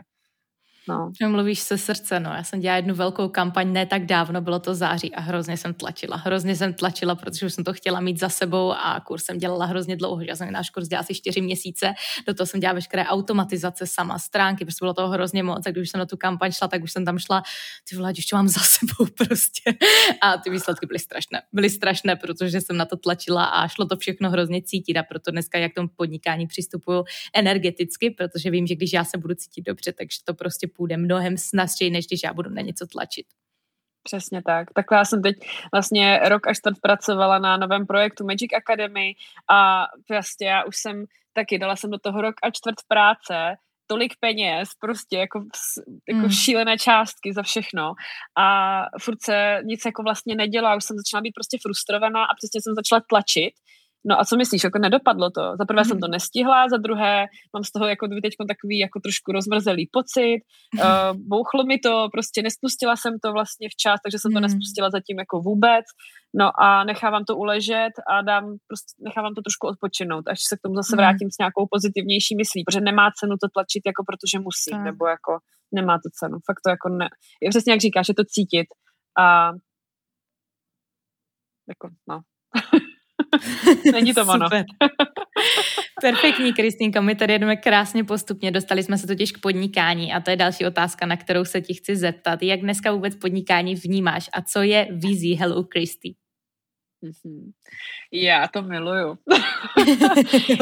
No. 0.90 1.12
Mluvíš 1.28 1.60
se 1.60 1.78
srdce, 1.78 2.20
no. 2.20 2.30
Já 2.30 2.44
jsem 2.44 2.60
dělala 2.60 2.76
jednu 2.76 2.96
velkou 2.96 3.30
kampaň, 3.30 3.74
ne 3.74 3.86
tak 3.86 4.06
dávno, 4.06 4.42
bylo 4.42 4.60
to 4.60 4.76
září 4.76 5.16
a 5.16 5.22
hrozně 5.22 5.58
jsem 5.58 5.74
tlačila. 5.74 6.18
Hrozně 6.18 6.56
jsem 6.56 6.74
tlačila, 6.74 7.16
protože 7.16 7.46
už 7.46 7.54
jsem 7.54 7.64
to 7.64 7.74
chtěla 7.74 8.00
mít 8.00 8.20
za 8.20 8.30
sebou 8.30 8.72
a 8.72 9.00
kurz 9.00 9.24
jsem 9.24 9.38
dělala 9.38 9.66
hrozně 9.66 9.96
dlouho. 9.96 10.22
Já 10.22 10.36
jsem 10.36 10.52
náš 10.52 10.70
kurz 10.70 10.88
dělala 10.88 11.02
asi 11.02 11.16
čtyři 11.16 11.42
měsíce, 11.42 11.94
do 12.28 12.34
toho 12.34 12.48
jsem 12.48 12.60
dělala 12.60 12.76
veškeré 12.76 13.06
automatizace 13.06 13.88
sama, 13.88 14.20
stránky, 14.20 14.66
protože 14.66 14.76
bylo 14.82 14.94
toho 14.94 15.10
hrozně 15.10 15.44
moc. 15.44 15.68
A 15.68 15.72
když 15.72 15.90
jsem 15.90 16.00
na 16.00 16.06
tu 16.06 16.18
kampaň 16.18 16.52
šla, 16.52 16.68
tak 16.68 16.84
už 16.84 16.92
jsem 16.92 17.06
tam 17.06 17.20
šla, 17.20 17.44
ty 17.90 17.96
vole, 17.96 18.14
už 18.18 18.26
to 18.26 18.36
mám 18.36 18.48
za 18.48 18.62
sebou 18.62 19.12
prostě. 19.28 19.74
A 20.22 20.38
ty 20.38 20.50
výsledky 20.50 20.86
byly 20.86 21.00
strašné. 21.00 21.42
Byly 21.54 21.70
strašné, 21.70 22.16
protože 22.16 22.62
jsem 22.62 22.78
na 22.78 22.86
to 22.86 22.98
tlačila 22.98 23.46
a 23.46 23.68
šlo 23.68 23.86
to 23.86 23.98
všechno 23.98 24.30
hrozně 24.30 24.62
cítit 24.62 24.98
a 24.98 25.04
proto 25.04 25.32
dneska 25.32 25.58
jak 25.58 25.74
tomu 25.74 25.88
podnikání 25.96 26.48
přistupuju 26.48 27.04
energeticky, 27.34 28.10
protože 28.10 28.52
vím, 28.52 28.68
že 28.68 28.76
když 28.76 28.94
já 28.94 29.04
se 29.04 29.18
budu 29.18 29.36
cítit 29.36 29.62
dobře, 29.62 29.94
takže 29.94 30.18
to 30.24 30.34
prostě 30.34 30.68
půjde 30.78 30.98
mnohem 30.98 31.38
snazší, 31.38 31.90
než 31.90 32.08
když 32.08 32.24
já 32.24 32.34
budu 32.34 32.50
na 32.50 32.62
něco 32.62 32.88
tlačit. 32.88 33.26
Přesně 34.04 34.42
tak. 34.44 34.68
Takhle 34.74 34.98
já 34.98 35.06
jsem 35.06 35.22
teď 35.22 35.36
vlastně 35.74 36.20
rok 36.30 36.48
až 36.48 36.58
čtvrt 36.58 36.76
pracovala 36.82 37.40
na 37.40 37.58
novém 37.58 37.86
projektu 37.86 38.26
Magic 38.26 38.54
Academy 38.54 39.16
a 39.50 39.86
vlastně 40.10 40.48
já 40.48 40.64
už 40.64 40.76
jsem 40.78 41.06
taky 41.34 41.60
dala 41.60 41.76
jsem 41.76 41.90
do 41.90 42.00
toho 42.00 42.22
rok 42.22 42.36
a 42.44 42.50
čtvrt 42.50 42.76
práce, 42.88 43.56
tolik 43.88 44.14
peněz, 44.20 44.70
prostě 44.80 45.18
jako, 45.18 45.44
jako 46.10 46.28
mm. 46.28 46.30
šílené 46.30 46.78
částky 46.78 47.34
za 47.34 47.44
všechno 47.44 47.94
a 48.38 48.48
furt 49.02 49.22
se 49.24 49.60
nic 49.64 49.82
jako 49.86 50.04
vlastně 50.04 50.36
nedělá, 50.36 50.76
už 50.76 50.84
jsem 50.84 50.98
začala 50.98 51.22
být 51.22 51.32
prostě 51.32 51.58
frustrovaná 51.62 52.26
a 52.26 52.36
přesně 52.36 52.62
jsem 52.62 52.74
začala 52.76 53.02
tlačit 53.10 53.54
No 54.08 54.20
a 54.20 54.26
co 54.26 54.38
myslíš, 54.38 54.64
jako 54.64 54.80
nedopadlo 54.80 55.30
to? 55.30 55.42
Za 55.60 55.66
prvé 55.66 55.86
jsem 55.86 56.00
to 56.00 56.08
nestihla, 56.08 56.70
za 56.70 56.78
druhé 56.78 57.26
mám 57.54 57.64
z 57.64 57.72
toho 57.72 57.88
jako 57.88 58.08
teď 58.08 58.34
takový 58.48 58.80
jako 58.80 59.00
trošku 59.00 59.32
rozmrzelý 59.32 59.90
pocit, 59.92 60.40
uh, 60.42 61.18
bouchlo 61.34 61.64
mi 61.64 61.78
to, 61.80 62.08
prostě 62.12 62.42
nespustila 62.42 62.96
jsem 62.96 63.14
to 63.24 63.32
vlastně 63.32 63.68
včas, 63.70 64.00
takže 64.04 64.18
jsem 64.20 64.32
to 64.32 64.40
mm. 64.40 64.46
nespustila 64.48 64.90
zatím 64.90 65.18
jako 65.20 65.40
vůbec, 65.40 65.86
no 66.42 66.48
a 66.64 66.84
nechávám 66.84 67.24
to 67.26 67.38
uležet 67.38 67.94
a 68.12 68.22
dám, 68.22 68.44
prostě 68.70 68.92
nechávám 69.08 69.34
to 69.34 69.42
trošku 69.42 69.68
odpočinout, 69.68 70.24
až 70.28 70.40
se 70.50 70.58
k 70.58 70.64
tomu 70.64 70.76
zase 70.76 70.96
vrátím 70.96 71.30
s 71.32 71.38
nějakou 71.42 71.64
pozitivnější 71.76 72.34
myslí, 72.42 72.60
protože 72.64 72.82
nemá 72.90 73.06
cenu 73.20 73.36
to 73.42 73.48
tlačit 73.54 73.84
jako 73.86 74.02
protože 74.10 74.38
musím, 74.48 74.78
tak. 74.78 74.86
nebo 74.90 75.04
jako 75.16 75.32
nemá 75.78 75.96
to 76.04 76.10
cenu, 76.20 76.38
fakt 76.48 76.62
to 76.66 76.70
jako 76.76 76.88
ne, 76.90 77.08
je 77.44 77.50
přesně 77.50 77.72
jak 77.74 77.82
říkáš, 77.82 78.08
je 78.08 78.18
to 78.20 78.26
cítit 78.36 78.68
a 79.24 79.26
jako 81.72 81.88
no. 82.10 82.18
Není 83.92 84.14
to 84.14 84.22
ono. 84.22 84.48
Perfektní, 86.02 86.54
Kristýnko, 86.54 87.02
my 87.02 87.16
tady 87.16 87.34
jedeme 87.34 87.56
krásně 87.56 88.04
postupně, 88.04 88.52
dostali 88.52 88.84
jsme 88.84 88.98
se 88.98 89.08
totiž 89.08 89.32
k 89.32 89.40
podnikání 89.40 90.14
a 90.14 90.20
to 90.20 90.30
je 90.30 90.36
další 90.36 90.66
otázka, 90.66 91.06
na 91.06 91.18
kterou 91.18 91.46
se 91.46 91.62
ti 91.62 91.74
chci 91.74 91.96
zeptat. 91.96 92.44
Jak 92.44 92.60
dneska 92.60 92.92
vůbec 92.92 93.16
podnikání 93.16 93.76
vnímáš 93.76 94.30
a 94.34 94.42
co 94.42 94.62
je 94.62 94.88
vizí 94.92 95.34
Hello 95.34 95.64
Christy? 95.74 96.16
Mm-hmm. 97.04 97.52
Já 98.12 98.48
to 98.48 98.62
miluju. 98.62 99.10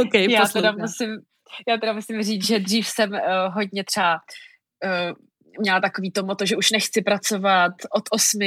okay, 0.07 0.31
já, 0.31 0.47
teda 0.47 0.71
musím, 0.71 1.09
já 1.67 1.77
teda 1.77 1.93
musím 1.93 2.23
říct, 2.23 2.47
že 2.47 2.59
dřív 2.59 2.87
jsem 2.87 3.11
uh, 3.11 3.19
hodně 3.53 3.83
třeba 3.83 4.13
uh, 4.13 5.15
měla 5.59 5.79
takový 5.79 6.11
to 6.11 6.23
moto, 6.23 6.45
že 6.45 6.57
už 6.57 6.71
nechci 6.71 7.01
pracovat 7.01 7.71
od 7.91 8.03
8 8.11 8.39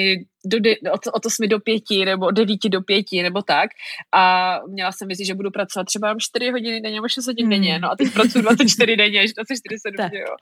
do, 0.45 0.59
od, 0.93 1.01
od 1.13 1.27
8 1.27 1.49
do 1.49 1.61
5 1.61 1.83
nebo 2.05 2.27
od 2.27 2.31
9 2.31 2.59
do 2.69 2.83
5 2.83 3.07
nebo 3.23 3.43
tak 3.43 3.71
a 4.15 4.59
měla 4.69 4.93
jsem 4.93 5.09
mysli, 5.09 5.25
že 5.25 5.35
budu 5.35 5.51
pracovat 5.51 5.85
třeba 5.85 6.15
4 6.19 6.51
hodiny 6.51 6.81
denně 6.81 6.95
nebo 6.95 7.09
6 7.09 7.27
hodin 7.27 7.47
hmm. 7.47 7.51
denně, 7.51 7.79
no 7.79 7.91
a 7.91 7.97
teď 7.97 8.13
pracuji 8.13 8.43
24 8.43 8.97
denně, 8.97 9.21
24 9.37 9.77
7, 9.79 10.11
jo. 10.13 10.35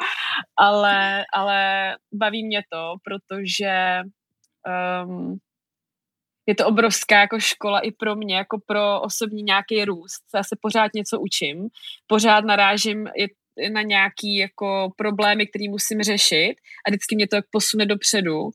Ale, 0.58 1.24
ale 1.34 1.90
baví 2.14 2.46
mě 2.46 2.62
to, 2.72 2.94
protože 3.04 4.00
um, 5.04 5.38
je 6.46 6.54
to 6.54 6.66
obrovská 6.66 7.20
jako 7.20 7.40
škola 7.40 7.80
i 7.80 7.92
pro 7.92 8.16
mě, 8.16 8.36
jako 8.36 8.58
pro 8.66 9.00
osobní 9.00 9.42
nějaký 9.42 9.84
růst. 9.84 10.22
Já 10.34 10.42
se 10.42 10.56
pořád 10.60 10.90
něco 10.94 11.20
učím, 11.20 11.68
pořád 12.06 12.44
narážím, 12.44 13.06
je 13.16 13.28
na 13.72 13.82
nějaký 13.82 14.36
jako 14.36 14.90
problémy, 14.96 15.46
které 15.46 15.64
musím 15.70 16.02
řešit 16.02 16.54
a 16.86 16.90
vždycky 16.90 17.16
mě 17.16 17.28
to 17.28 17.36
posune 17.50 17.86
dopředu. 17.86 18.50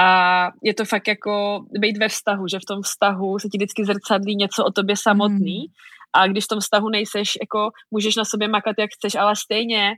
A 0.00 0.48
je 0.62 0.74
to 0.74 0.84
fakt 0.84 1.08
jako 1.08 1.64
být 1.80 1.98
ve 1.98 2.08
vztahu, 2.08 2.48
že 2.48 2.58
v 2.58 2.68
tom 2.68 2.82
vztahu 2.82 3.38
se 3.38 3.48
ti 3.48 3.58
vždycky 3.58 3.84
zrcadlí 3.84 4.36
něco 4.36 4.64
o 4.64 4.70
tobě 4.72 4.96
samotný 4.96 5.58
mm. 5.58 5.72
a 6.12 6.26
když 6.26 6.44
v 6.44 6.48
tom 6.48 6.60
vztahu 6.60 6.88
nejseš, 6.88 7.32
jako 7.40 7.70
můžeš 7.90 8.16
na 8.16 8.24
sobě 8.24 8.48
makat, 8.48 8.76
jak 8.78 8.90
chceš, 8.90 9.14
ale 9.14 9.36
stejně 9.36 9.94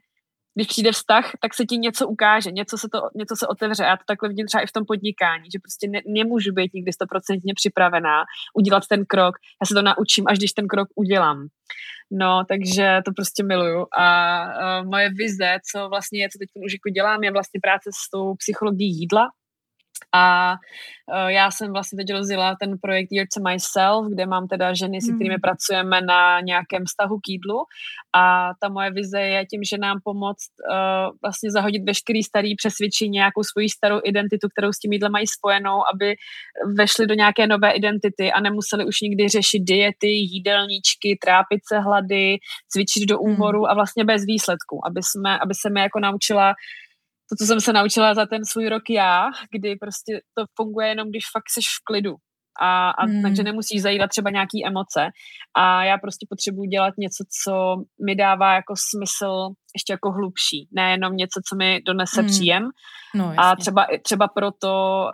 když 0.54 0.66
přijde 0.66 0.92
vztah, 0.92 1.32
tak 1.40 1.54
se 1.54 1.64
ti 1.64 1.76
něco 1.76 2.08
ukáže, 2.08 2.50
něco 2.50 2.78
se, 2.78 2.88
to, 2.88 2.98
něco 3.14 3.36
se 3.36 3.46
otevře. 3.46 3.82
Já 3.84 3.96
to 3.96 4.02
takhle 4.06 4.28
vidím 4.28 4.46
třeba 4.46 4.62
i 4.62 4.66
v 4.66 4.72
tom 4.72 4.84
podnikání, 4.86 5.44
že 5.52 5.58
prostě 5.58 5.88
ne, 5.88 6.00
nemůžu 6.06 6.52
být 6.52 6.74
nikdy 6.74 6.92
stoprocentně 6.92 7.54
připravená 7.54 8.24
udělat 8.54 8.82
ten 8.88 9.04
krok. 9.06 9.34
Já 9.62 9.66
se 9.66 9.74
to 9.74 9.82
naučím, 9.82 10.24
až 10.28 10.38
když 10.38 10.52
ten 10.52 10.66
krok 10.66 10.88
udělám. 10.94 11.46
No, 12.10 12.44
takže 12.48 13.00
to 13.04 13.12
prostě 13.12 13.42
miluju. 13.42 13.86
A 13.98 14.06
uh, 14.44 14.86
moje 14.90 15.10
vize, 15.10 15.58
co 15.72 15.88
vlastně 15.88 16.22
je, 16.22 16.28
co 16.28 16.38
teď 16.38 16.48
už 16.66 16.72
jako 16.72 16.88
dělám, 16.88 17.24
je 17.24 17.32
vlastně 17.32 17.60
práce 17.62 17.90
s 17.94 18.10
tou 18.10 18.34
psychologií 18.34 18.98
jídla, 19.00 19.30
a 20.14 20.52
uh, 20.52 21.28
já 21.28 21.50
jsem 21.50 21.72
vlastně 21.72 21.96
teď 21.96 22.16
rozjela 22.16 22.56
ten 22.60 22.78
projekt 22.82 23.08
Year 23.12 23.26
to 23.34 23.40
Myself, 23.50 24.06
kde 24.12 24.26
mám 24.26 24.48
teda 24.48 24.74
ženy, 24.74 25.00
se 25.00 25.12
kterými 25.12 25.34
mm. 25.34 25.40
pracujeme 25.40 26.00
na 26.00 26.40
nějakém 26.40 26.84
vztahu 26.84 27.16
k 27.18 27.28
jídlu 27.28 27.58
a 28.16 28.50
ta 28.60 28.68
moje 28.68 28.90
vize 28.90 29.20
je 29.20 29.46
tím, 29.46 29.60
že 29.64 29.78
nám 29.78 29.98
pomoct 30.04 30.50
uh, 30.70 31.16
vlastně 31.22 31.50
zahodit 31.50 31.82
veškerý 31.86 32.22
starý 32.22 32.56
přesvědčení, 32.56 33.10
nějakou 33.10 33.42
svoji 33.42 33.68
starou 33.68 34.00
identitu, 34.04 34.48
kterou 34.48 34.72
s 34.72 34.78
tím 34.78 34.92
jídlem 34.92 35.12
mají 35.12 35.26
spojenou, 35.26 35.78
aby 35.94 36.14
vešli 36.76 37.06
do 37.06 37.14
nějaké 37.14 37.46
nové 37.46 37.70
identity 37.70 38.32
a 38.32 38.40
nemuseli 38.40 38.86
už 38.86 39.00
nikdy 39.00 39.28
řešit 39.28 39.60
diety, 39.60 40.08
jídelníčky, 40.08 41.18
trápit 41.24 41.60
se 41.68 41.78
hlady, 41.78 42.36
cvičit 42.68 43.08
do 43.08 43.18
úmoru 43.18 43.60
mm. 43.60 43.66
a 43.66 43.74
vlastně 43.74 44.04
bez 44.04 44.22
výsledku, 44.26 44.80
aby, 44.86 45.00
jsme, 45.02 45.38
aby 45.38 45.54
se 45.54 45.70
mi 45.70 45.80
jako 45.80 46.00
naučila 46.00 46.54
to, 47.28 47.36
co 47.38 47.46
jsem 47.46 47.60
se 47.60 47.72
naučila 47.72 48.14
za 48.14 48.26
ten 48.26 48.44
svůj 48.44 48.68
rok 48.68 48.82
já, 48.90 49.26
kdy 49.50 49.76
prostě 49.76 50.20
to 50.38 50.44
funguje 50.56 50.88
jenom, 50.88 51.08
když 51.08 51.24
fakt 51.32 51.50
seš 51.54 51.64
v 51.66 51.84
klidu. 51.84 52.14
A, 52.60 52.90
a 52.90 53.04
hmm. 53.04 53.22
takže 53.22 53.42
nemusíš 53.42 53.82
zajídat 53.82 54.08
třeba 54.08 54.30
nějaký 54.30 54.66
emoce. 54.66 55.10
A 55.56 55.84
já 55.84 55.98
prostě 55.98 56.26
potřebuji 56.28 56.64
dělat 56.64 56.94
něco, 56.98 57.24
co 57.44 57.76
mi 58.06 58.14
dává 58.14 58.54
jako 58.54 58.74
smysl 58.90 59.48
ještě 59.76 59.92
jako 59.92 60.12
hlubší. 60.12 60.68
Nejenom 60.72 61.16
něco, 61.16 61.40
co 61.48 61.56
mi 61.56 61.80
donese 61.86 62.20
hmm. 62.20 62.30
příjem. 62.30 62.62
No, 63.14 63.34
a 63.36 63.56
třeba, 63.56 63.86
třeba 64.02 64.28
proto 64.28 65.04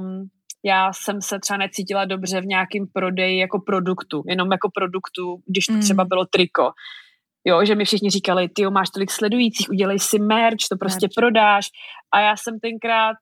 um, 0.00 0.28
já 0.64 0.92
jsem 0.92 1.22
se 1.22 1.38
třeba 1.38 1.56
necítila 1.56 2.04
dobře 2.04 2.40
v 2.40 2.46
nějakém 2.46 2.84
prodeji 2.92 3.38
jako 3.38 3.58
produktu, 3.66 4.22
jenom 4.28 4.52
jako 4.52 4.68
produktu, 4.74 5.36
když 5.46 5.66
to 5.66 5.72
hmm. 5.72 5.82
třeba 5.82 6.04
bylo 6.04 6.26
triko 6.26 6.70
Jo, 7.48 7.64
že 7.64 7.74
mi 7.74 7.84
všichni 7.84 8.10
říkali, 8.10 8.48
ty 8.48 8.66
máš 8.70 8.90
tolik 8.90 9.10
sledujících, 9.10 9.70
udělej 9.70 9.98
si 9.98 10.18
merch, 10.18 10.68
to 10.70 10.76
prostě 10.76 11.06
merch. 11.06 11.14
prodáš. 11.16 11.66
A 12.14 12.20
já 12.20 12.36
jsem 12.36 12.60
tenkrát 12.60 13.16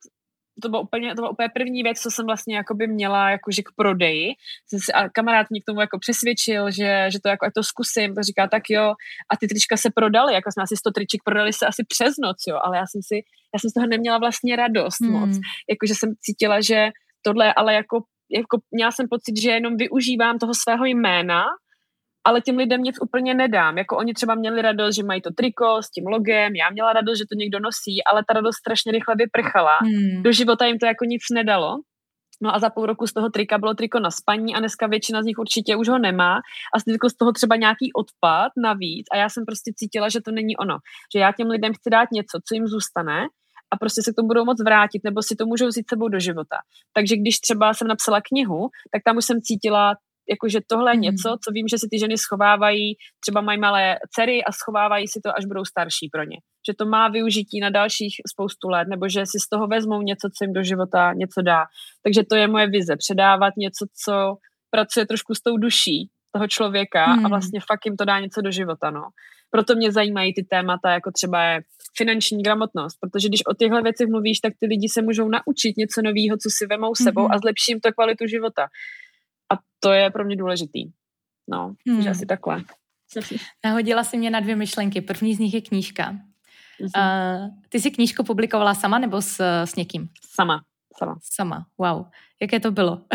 to 0.63 0.69
bylo 0.69 0.83
úplně, 0.83 1.09
to 1.09 1.15
byla 1.15 1.31
úplně 1.31 1.49
první 1.49 1.83
věc, 1.83 2.01
co 2.01 2.11
jsem 2.11 2.27
vlastně 2.27 2.57
jakoby 2.57 2.87
měla 2.87 3.31
jakože 3.31 3.63
k 3.63 3.69
prodeji. 3.77 4.33
Jsem 4.69 4.81
si, 4.81 4.93
a 4.93 5.09
kamarád 5.09 5.47
mě 5.51 5.61
k 5.61 5.65
tomu 5.65 5.81
jako 5.81 5.99
přesvědčil, 5.99 6.71
že, 6.71 7.07
že 7.13 7.19
to 7.23 7.29
jako, 7.29 7.47
to 7.55 7.63
zkusím, 7.63 8.15
to 8.15 8.23
říká, 8.23 8.49
tak 8.49 8.63
jo, 8.71 8.95
a 9.33 9.37
ty 9.41 9.47
trička 9.49 9.77
se 9.77 9.91
prodaly, 9.95 10.35
jako 10.35 10.53
jsme 10.53 10.63
asi 10.63 10.77
100 10.77 10.91
triček 10.91 11.21
prodali 11.25 11.53
se 11.53 11.67
asi 11.67 11.85
přes 11.89 12.15
noc, 12.23 12.37
jo, 12.49 12.59
ale 12.65 12.77
já 12.77 12.87
jsem 12.87 13.03
si, 13.03 13.15
já 13.55 13.59
jsem 13.59 13.71
z 13.71 13.73
toho 13.73 13.87
neměla 13.87 14.19
vlastně 14.19 14.57
radost 14.57 15.01
hmm. 15.01 15.13
moc, 15.13 15.31
jakože 15.71 15.95
jsem 15.95 16.15
cítila, 16.21 16.61
že 16.61 16.91
tohle 17.23 17.55
ale 17.55 17.75
jako, 17.75 18.03
jako 18.31 18.59
měla 18.71 18.91
jsem 18.91 19.07
pocit, 19.11 19.41
že 19.43 19.51
jenom 19.51 19.77
využívám 19.77 20.39
toho 20.39 20.55
svého 20.55 20.85
jména 20.85 21.45
ale 22.25 22.41
těm 22.41 22.57
lidem 22.57 22.83
nic 22.83 22.97
úplně 23.03 23.35
nedám. 23.35 23.79
Jako 23.79 23.97
oni 23.97 24.15
třeba 24.15 24.35
měli 24.35 24.63
radost, 24.63 24.97
že 24.97 25.03
mají 25.03 25.21
to 25.23 25.31
triko 25.31 25.83
s 25.83 25.91
tím 25.91 26.07
logem, 26.07 26.57
já 26.57 26.71
měla 26.71 26.93
radost, 26.93 27.19
že 27.19 27.25
to 27.25 27.39
někdo 27.39 27.61
nosí, 27.61 28.05
ale 28.11 28.25
ta 28.29 28.35
radost 28.35 28.57
strašně 28.57 28.93
rychle 28.93 29.15
vyprchala. 29.19 29.79
Hmm. 29.83 30.23
Do 30.23 30.33
života 30.33 30.67
jim 30.67 30.79
to 30.79 30.87
jako 30.87 31.05
nic 31.05 31.23
nedalo. 31.35 31.77
No 32.43 32.55
a 32.55 32.59
za 32.59 32.71
půl 32.71 32.87
roku 32.87 33.07
z 33.07 33.13
toho 33.13 33.31
trika 33.31 33.59
bylo 33.59 33.75
triko 33.75 34.01
na 34.01 34.11
spaní 34.11 34.55
a 34.55 34.59
dneska 34.59 34.87
většina 34.87 35.23
z 35.23 35.25
nich 35.25 35.39
určitě 35.39 35.77
už 35.77 35.89
ho 35.89 35.99
nemá 35.99 36.35
a 36.75 36.81
z 37.09 37.17
toho 37.19 37.33
třeba 37.33 37.57
nějaký 37.57 37.93
odpad 37.93 38.53
navíc 38.65 39.07
a 39.13 39.17
já 39.17 39.29
jsem 39.29 39.45
prostě 39.47 39.73
cítila, 39.77 40.09
že 40.09 40.21
to 40.21 40.31
není 40.31 40.57
ono. 40.57 40.77
Že 41.15 41.21
já 41.21 41.33
těm 41.33 41.49
lidem 41.49 41.73
chci 41.75 41.91
dát 41.91 42.09
něco, 42.13 42.39
co 42.49 42.55
jim 42.55 42.67
zůstane 42.67 43.27
a 43.71 43.77
prostě 43.77 44.03
se 44.03 44.13
k 44.13 44.17
tomu 44.17 44.29
budou 44.29 44.45
moc 44.45 44.63
vrátit, 44.65 45.05
nebo 45.05 45.23
si 45.23 45.37
to 45.37 45.47
můžou 45.47 45.67
vzít 45.67 45.89
sebou 45.89 46.09
do 46.09 46.19
života. 46.19 46.57
Takže 46.93 47.17
když 47.17 47.41
třeba 47.41 47.75
jsem 47.75 47.89
napsala 47.89 48.21
knihu, 48.21 48.69
tak 48.93 49.03
tam 49.05 49.17
už 49.17 49.25
jsem 49.25 49.41
cítila 49.43 49.95
jakože 50.31 50.61
tohle 50.67 50.91
je 50.91 50.95
mhm. 50.95 51.03
něco, 51.03 51.37
co 51.45 51.51
vím, 51.53 51.69
že 51.69 51.79
si 51.79 51.87
ty 51.91 51.99
ženy 51.99 52.19
schovávají, 52.19 52.95
třeba 53.21 53.41
mají 53.41 53.61
malé 53.61 53.99
dcery 54.11 54.45
a 54.45 54.53
schovávají 54.53 55.09
si 55.09 55.21
to, 55.25 55.39
až 55.39 55.45
budou 55.45 55.65
starší 55.65 56.09
pro 56.13 56.25
ně. 56.25 56.37
Že 56.67 56.75
to 56.79 56.87
má 56.87 57.09
využití 57.09 57.61
na 57.61 57.71
dalších 57.71 58.15
spoustu 58.33 58.69
let, 58.69 58.89
nebo 58.89 59.09
že 59.09 59.27
si 59.27 59.39
z 59.41 59.49
toho 59.49 59.67
vezmou 59.67 60.03
něco, 60.03 60.29
co 60.39 60.45
jim 60.45 60.53
do 60.53 60.63
života 60.63 61.13
něco 61.13 61.43
dá. 61.43 61.65
Takže 62.03 62.23
to 62.31 62.37
je 62.37 62.49
moje 62.49 62.67
vize, 62.67 62.97
předávat 62.97 63.53
něco, 63.57 63.87
co 64.05 64.37
pracuje 64.71 65.07
trošku 65.07 65.35
s 65.35 65.43
tou 65.43 65.57
duší 65.57 66.11
toho 66.35 66.49
člověka 66.49 67.05
hmm. 67.05 67.27
a 67.27 67.29
vlastně 67.29 67.61
fakt 67.61 67.87
jim 67.87 67.97
to 67.97 68.05
dá 68.05 68.21
něco 68.21 68.41
do 68.41 68.51
života, 68.51 68.91
no. 68.91 69.03
Proto 69.51 69.75
mě 69.75 69.93
zajímají 69.93 70.35
ty 70.35 70.43
témata, 70.43 70.91
jako 70.91 71.11
třeba 71.11 71.43
je 71.43 71.61
finanční 71.97 72.43
gramotnost, 72.43 72.97
protože 73.01 73.29
když 73.29 73.47
o 73.47 73.55
těchto 73.55 73.83
věcech 73.83 74.09
mluvíš, 74.09 74.41
tak 74.41 74.53
ty 74.61 74.67
lidi 74.67 74.89
se 74.89 75.03
můžou 75.03 75.29
naučit 75.29 75.77
něco 75.77 76.03
nového, 76.03 76.37
co 76.43 76.49
si 76.51 76.67
vemou 76.67 76.95
sebou 76.95 77.23
hmm. 77.23 77.33
a 77.33 77.39
zlepší 77.39 77.73
jim 77.73 77.81
to 77.81 77.93
kvalitu 77.93 78.27
života. 78.27 78.67
A 79.53 79.59
to 79.81 79.93
je 79.93 80.11
pro 80.11 80.25
mě 80.25 80.37
důležitý. 80.37 80.85
No, 81.51 81.75
hmm. 81.89 82.03
že 82.03 82.11
asi 82.11 82.27
takhle. 82.27 82.65
Nahodila 83.65 84.05
si 84.05 84.17
mě 84.17 84.31
na 84.31 84.41
dvě 84.41 84.57
myšlenky. 84.57 85.01
První 85.01 85.35
z 85.35 85.39
nich 85.39 85.55
je 85.55 85.61
knížka. 85.61 86.11
Uh, 86.81 87.49
ty 87.69 87.81
jsi 87.81 87.91
knížku 87.91 88.25
publikovala 88.25 88.75
sama 88.75 88.99
nebo 88.99 89.23
s, 89.23 89.41
s 89.65 89.77
někým? 89.77 90.09
Sama. 90.35 90.61
Sama. 90.99 91.19
Sama, 91.23 91.67
wow. 91.79 92.07
Jaké 92.43 92.61
to 92.61 92.71
bylo? 92.71 93.01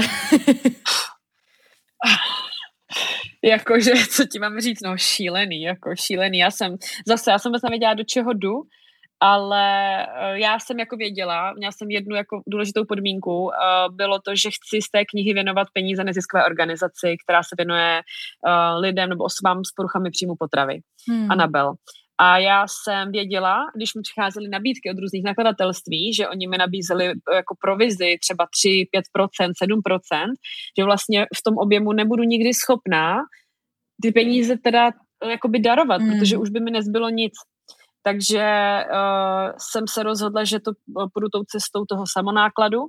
Jakože, 3.44 3.92
co 4.16 4.26
ti 4.26 4.40
mám 4.40 4.60
říct, 4.60 4.82
no 4.82 4.98
šílený, 4.98 5.62
jako 5.62 5.96
šílený. 5.96 6.38
Já 6.38 6.52
jsem, 6.52 6.78
zase, 7.08 7.32
já 7.32 7.40
jsem 7.40 7.50
vůbec 7.50 7.62
nevěděla, 7.62 7.94
do 7.94 8.04
čeho 8.04 8.34
jdu, 8.34 8.62
ale 9.20 10.03
eh, 10.03 10.39
já 10.39 10.59
jsem 10.59 10.80
jako 10.80 10.97
věděla, 10.97 11.53
měla 11.53 11.72
jsem 11.72 11.91
jednu 11.91 12.15
jako 12.15 12.41
důležitou 12.47 12.86
podmínku, 12.86 13.51
eh, 13.51 13.57
bylo 13.91 14.20
to, 14.20 14.36
že 14.36 14.49
chci 14.49 14.82
z 14.82 14.89
té 14.91 15.05
knihy 15.05 15.34
věnovat 15.34 15.67
peníze 15.74 16.03
neziskové 16.03 16.45
organizaci, 16.45 17.15
která 17.24 17.43
se 17.43 17.55
věnuje 17.57 17.99
eh, 17.99 18.80
lidem 18.80 19.09
nebo 19.09 19.24
osobám 19.24 19.63
s 19.65 19.72
poruchami 19.76 20.09
příjmu 20.11 20.36
potravy. 20.39 20.80
Hmm. 21.09 21.32
Anabel. 21.32 21.74
A 22.22 22.38
já 22.38 22.65
jsem 22.67 23.11
věděla, 23.11 23.57
když 23.76 23.95
mi 23.95 24.01
přicházely 24.01 24.49
nabídky 24.49 24.91
od 24.91 24.99
různých 24.99 25.24
nakladatelství, 25.24 26.13
že 26.13 26.28
oni 26.28 26.47
mi 26.47 26.57
nabízeli 26.57 27.05
jako 27.34 27.55
provizi 27.61 28.17
třeba 28.22 28.47
3, 28.59 28.86
5%, 29.17 29.51
7%, 29.63 30.34
že 30.80 30.84
vlastně 30.84 31.26
v 31.36 31.43
tom 31.43 31.57
objemu 31.57 31.93
nebudu 31.93 32.24
nikdy 32.24 32.53
schopná 32.53 33.17
ty 34.01 34.11
peníze 34.11 34.57
teda 34.63 34.91
jakoby 35.30 35.59
darovat, 35.59 36.01
mm. 36.01 36.20
protože 36.20 36.38
už 36.38 36.49
by 36.49 36.59
mi 36.59 36.72
nezbylo 36.72 37.09
nic. 37.09 37.34
Takže 38.10 38.45
uh, 38.91 39.51
jsem 39.57 39.84
se 39.89 40.03
rozhodla, 40.03 40.43
že 40.43 40.60
to 40.60 40.72
uh, 40.72 41.07
půjdu 41.14 41.30
tou 41.30 41.43
cestou 41.43 41.86
toho 41.86 42.03
samonákladu, 42.14 42.80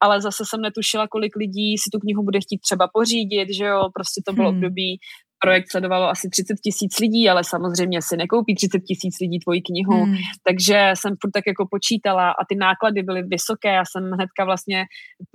ale 0.00 0.20
zase 0.20 0.44
jsem 0.46 0.60
netušila, 0.60 1.08
kolik 1.08 1.36
lidí 1.36 1.78
si 1.78 1.90
tu 1.92 1.98
knihu 1.98 2.22
bude 2.22 2.40
chtít 2.40 2.60
třeba 2.60 2.88
pořídit, 2.92 3.48
že 3.54 3.64
jo, 3.64 3.88
prostě 3.94 4.22
to 4.26 4.32
bylo 4.32 4.48
hmm. 4.48 4.56
období, 4.56 4.98
projekt 5.44 5.70
sledovalo 5.70 6.08
asi 6.08 6.28
30 6.28 6.54
tisíc 6.64 6.98
lidí, 6.98 7.28
ale 7.28 7.44
samozřejmě 7.44 7.98
si 8.02 8.16
nekoupí 8.16 8.54
30 8.54 8.78
tisíc 8.78 9.14
lidí 9.20 9.38
tvoji 9.38 9.60
knihu, 9.62 10.04
hmm. 10.04 10.16
takže 10.48 10.90
jsem 10.94 11.12
furt 11.20 11.30
tak 11.30 11.44
jako 11.46 11.64
počítala 11.70 12.30
a 12.30 12.42
ty 12.48 12.54
náklady 12.54 13.02
byly 13.02 13.22
vysoké, 13.22 13.68
já 13.68 13.84
jsem 13.90 14.02
hnedka 14.16 14.44
vlastně, 14.44 14.84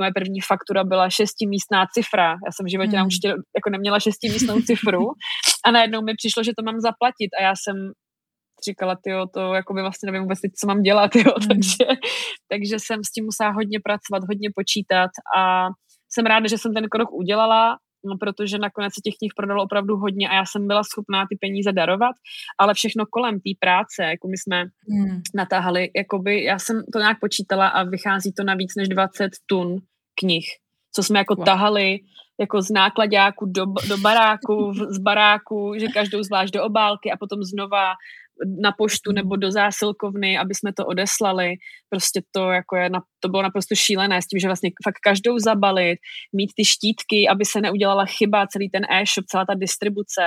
moje 0.02 0.12
první 0.16 0.42
faktura 0.42 0.84
byla 0.84 1.10
šestimístná 1.10 1.86
cifra, 1.94 2.28
já 2.46 2.52
jsem 2.52 2.66
v 2.66 2.72
životě 2.72 2.98
hmm. 2.98 3.06
určitě 3.06 3.28
jako 3.58 3.70
neměla 3.70 4.00
šestimístnou 4.00 4.62
cifru 4.62 5.04
a 5.66 5.72
najednou 5.72 6.02
mi 6.02 6.14
přišlo, 6.16 6.44
že 6.44 6.52
to 6.58 6.64
mám 6.64 6.80
zaplatit 6.80 7.30
a 7.40 7.44
já 7.44 7.54
jsem 7.62 7.76
říkala, 8.66 8.96
ty 9.04 9.12
to 9.34 9.54
jako 9.54 9.74
by 9.74 9.82
vlastně 9.82 10.12
nevím 10.12 10.22
vůbec 10.22 10.40
co 10.60 10.68
mám 10.68 10.82
dělat, 10.82 11.16
jo, 11.16 11.34
mm. 11.42 11.48
takže, 11.48 12.00
takže 12.50 12.76
jsem 12.80 13.04
s 13.04 13.12
tím 13.12 13.26
musela 13.26 13.52
hodně 13.52 13.80
pracovat, 13.84 14.28
hodně 14.28 14.50
počítat 14.56 15.12
a 15.38 15.68
jsem 16.10 16.26
ráda, 16.26 16.48
že 16.48 16.58
jsem 16.58 16.74
ten 16.74 16.90
krok 16.90 17.12
udělala, 17.12 17.78
no, 18.06 18.18
protože 18.20 18.58
nakonec 18.58 18.94
se 18.94 19.02
těch 19.04 19.14
knih 19.20 19.32
prodalo 19.36 19.64
opravdu 19.64 19.98
hodně 19.98 20.30
a 20.30 20.36
já 20.36 20.46
jsem 20.46 20.68
byla 20.68 20.84
schopná 20.84 21.26
ty 21.30 21.38
peníze 21.42 21.72
darovat, 21.72 22.16
ale 22.60 22.74
všechno 22.74 23.06
kolem 23.06 23.36
té 23.36 23.52
práce, 23.60 24.04
jako 24.04 24.28
my 24.28 24.38
jsme 24.38 24.64
mm. 24.64 25.22
natáhali, 25.36 25.92
jakoby 25.96 26.44
já 26.44 26.60
jsem 26.60 26.84
to 26.94 27.00
nějak 27.00 27.20
počítala 27.20 27.68
a 27.68 27.84
vychází 27.84 28.34
to 28.34 28.44
na 28.44 28.56
víc 28.56 28.76
než 28.78 28.88
20 28.90 29.30
tun 29.46 29.76
knih, 30.20 30.46
co 30.96 31.04
jsme 31.04 31.20
jako 31.20 31.36
wow. 31.36 31.46
tahali 31.46 32.00
jako 32.40 32.62
z 32.62 32.70
nákladáku 32.70 33.46
do, 33.46 33.66
do 33.66 33.98
baráku, 33.98 34.74
z 34.90 34.98
baráku, 34.98 35.74
že 35.80 35.88
každou 35.88 36.24
zvlášť 36.24 36.54
do 36.54 36.64
obálky 36.64 37.12
a 37.12 37.18
potom 37.18 37.44
znova 37.44 37.94
na 38.62 38.72
poštu 38.72 39.12
nebo 39.12 39.36
do 39.36 39.52
zásilkovny, 39.52 40.38
aby 40.38 40.56
jsme 40.56 40.74
to 40.74 40.86
odeslali. 40.86 41.56
Prostě 41.90 42.22
to, 42.32 42.52
jako 42.52 42.76
je, 42.76 42.90
to 43.20 43.30
bylo 43.30 43.44
naprosto 43.44 43.76
šílené 43.76 44.22
s 44.22 44.28
tím, 44.28 44.40
že 44.40 44.48
vlastně 44.48 44.70
fakt 44.84 45.00
každou 45.04 45.40
zabalit, 45.40 46.00
mít 46.34 46.52
ty 46.56 46.66
štítky, 46.66 47.30
aby 47.30 47.46
se 47.46 47.62
neudělala 47.62 48.06
chyba, 48.06 48.48
celý 48.48 48.70
ten 48.70 48.84
e-shop, 48.90 49.26
celá 49.26 49.46
ta 49.46 49.54
distribuce, 49.54 50.22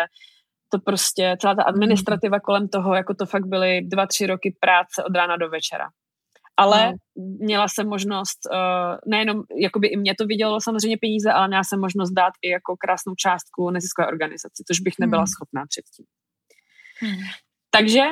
to 0.72 0.78
prostě, 0.78 1.36
celá 1.40 1.54
ta 1.54 1.62
administrativa 1.62 2.40
kolem 2.40 2.68
toho, 2.68 2.94
jako 2.94 3.14
to 3.14 3.26
fakt 3.26 3.46
byly 3.46 3.80
dva, 3.82 4.06
tři 4.06 4.26
roky 4.26 4.56
práce 4.61 5.04
od 5.04 5.16
rána 5.16 5.36
do 5.36 5.48
večera. 5.48 5.88
Ale 6.56 6.88
mm. 6.88 6.96
měla 7.40 7.68
jsem 7.68 7.88
možnost, 7.88 8.38
uh, 8.52 8.96
nejenom, 9.06 9.42
jakoby 9.56 9.86
i 9.86 9.96
mě 9.96 10.14
to 10.18 10.26
vydělalo 10.26 10.61
samozřejmě 10.61 10.98
peníze, 11.00 11.32
ale 11.32 11.48
měla 11.48 11.64
jsem 11.64 11.80
možnost 11.80 12.11
dát 12.11 12.32
i 12.42 12.50
jako 12.50 12.76
krásnou 12.76 13.14
částku 13.14 13.70
neziskové 13.70 14.08
organizaci, 14.08 14.62
což 14.66 14.80
bych 14.80 14.94
nebyla 15.00 15.22
mm. 15.22 15.26
schopná 15.26 15.62
předtím. 15.68 16.06
Mm. 17.02 17.18
Takže 17.70 18.02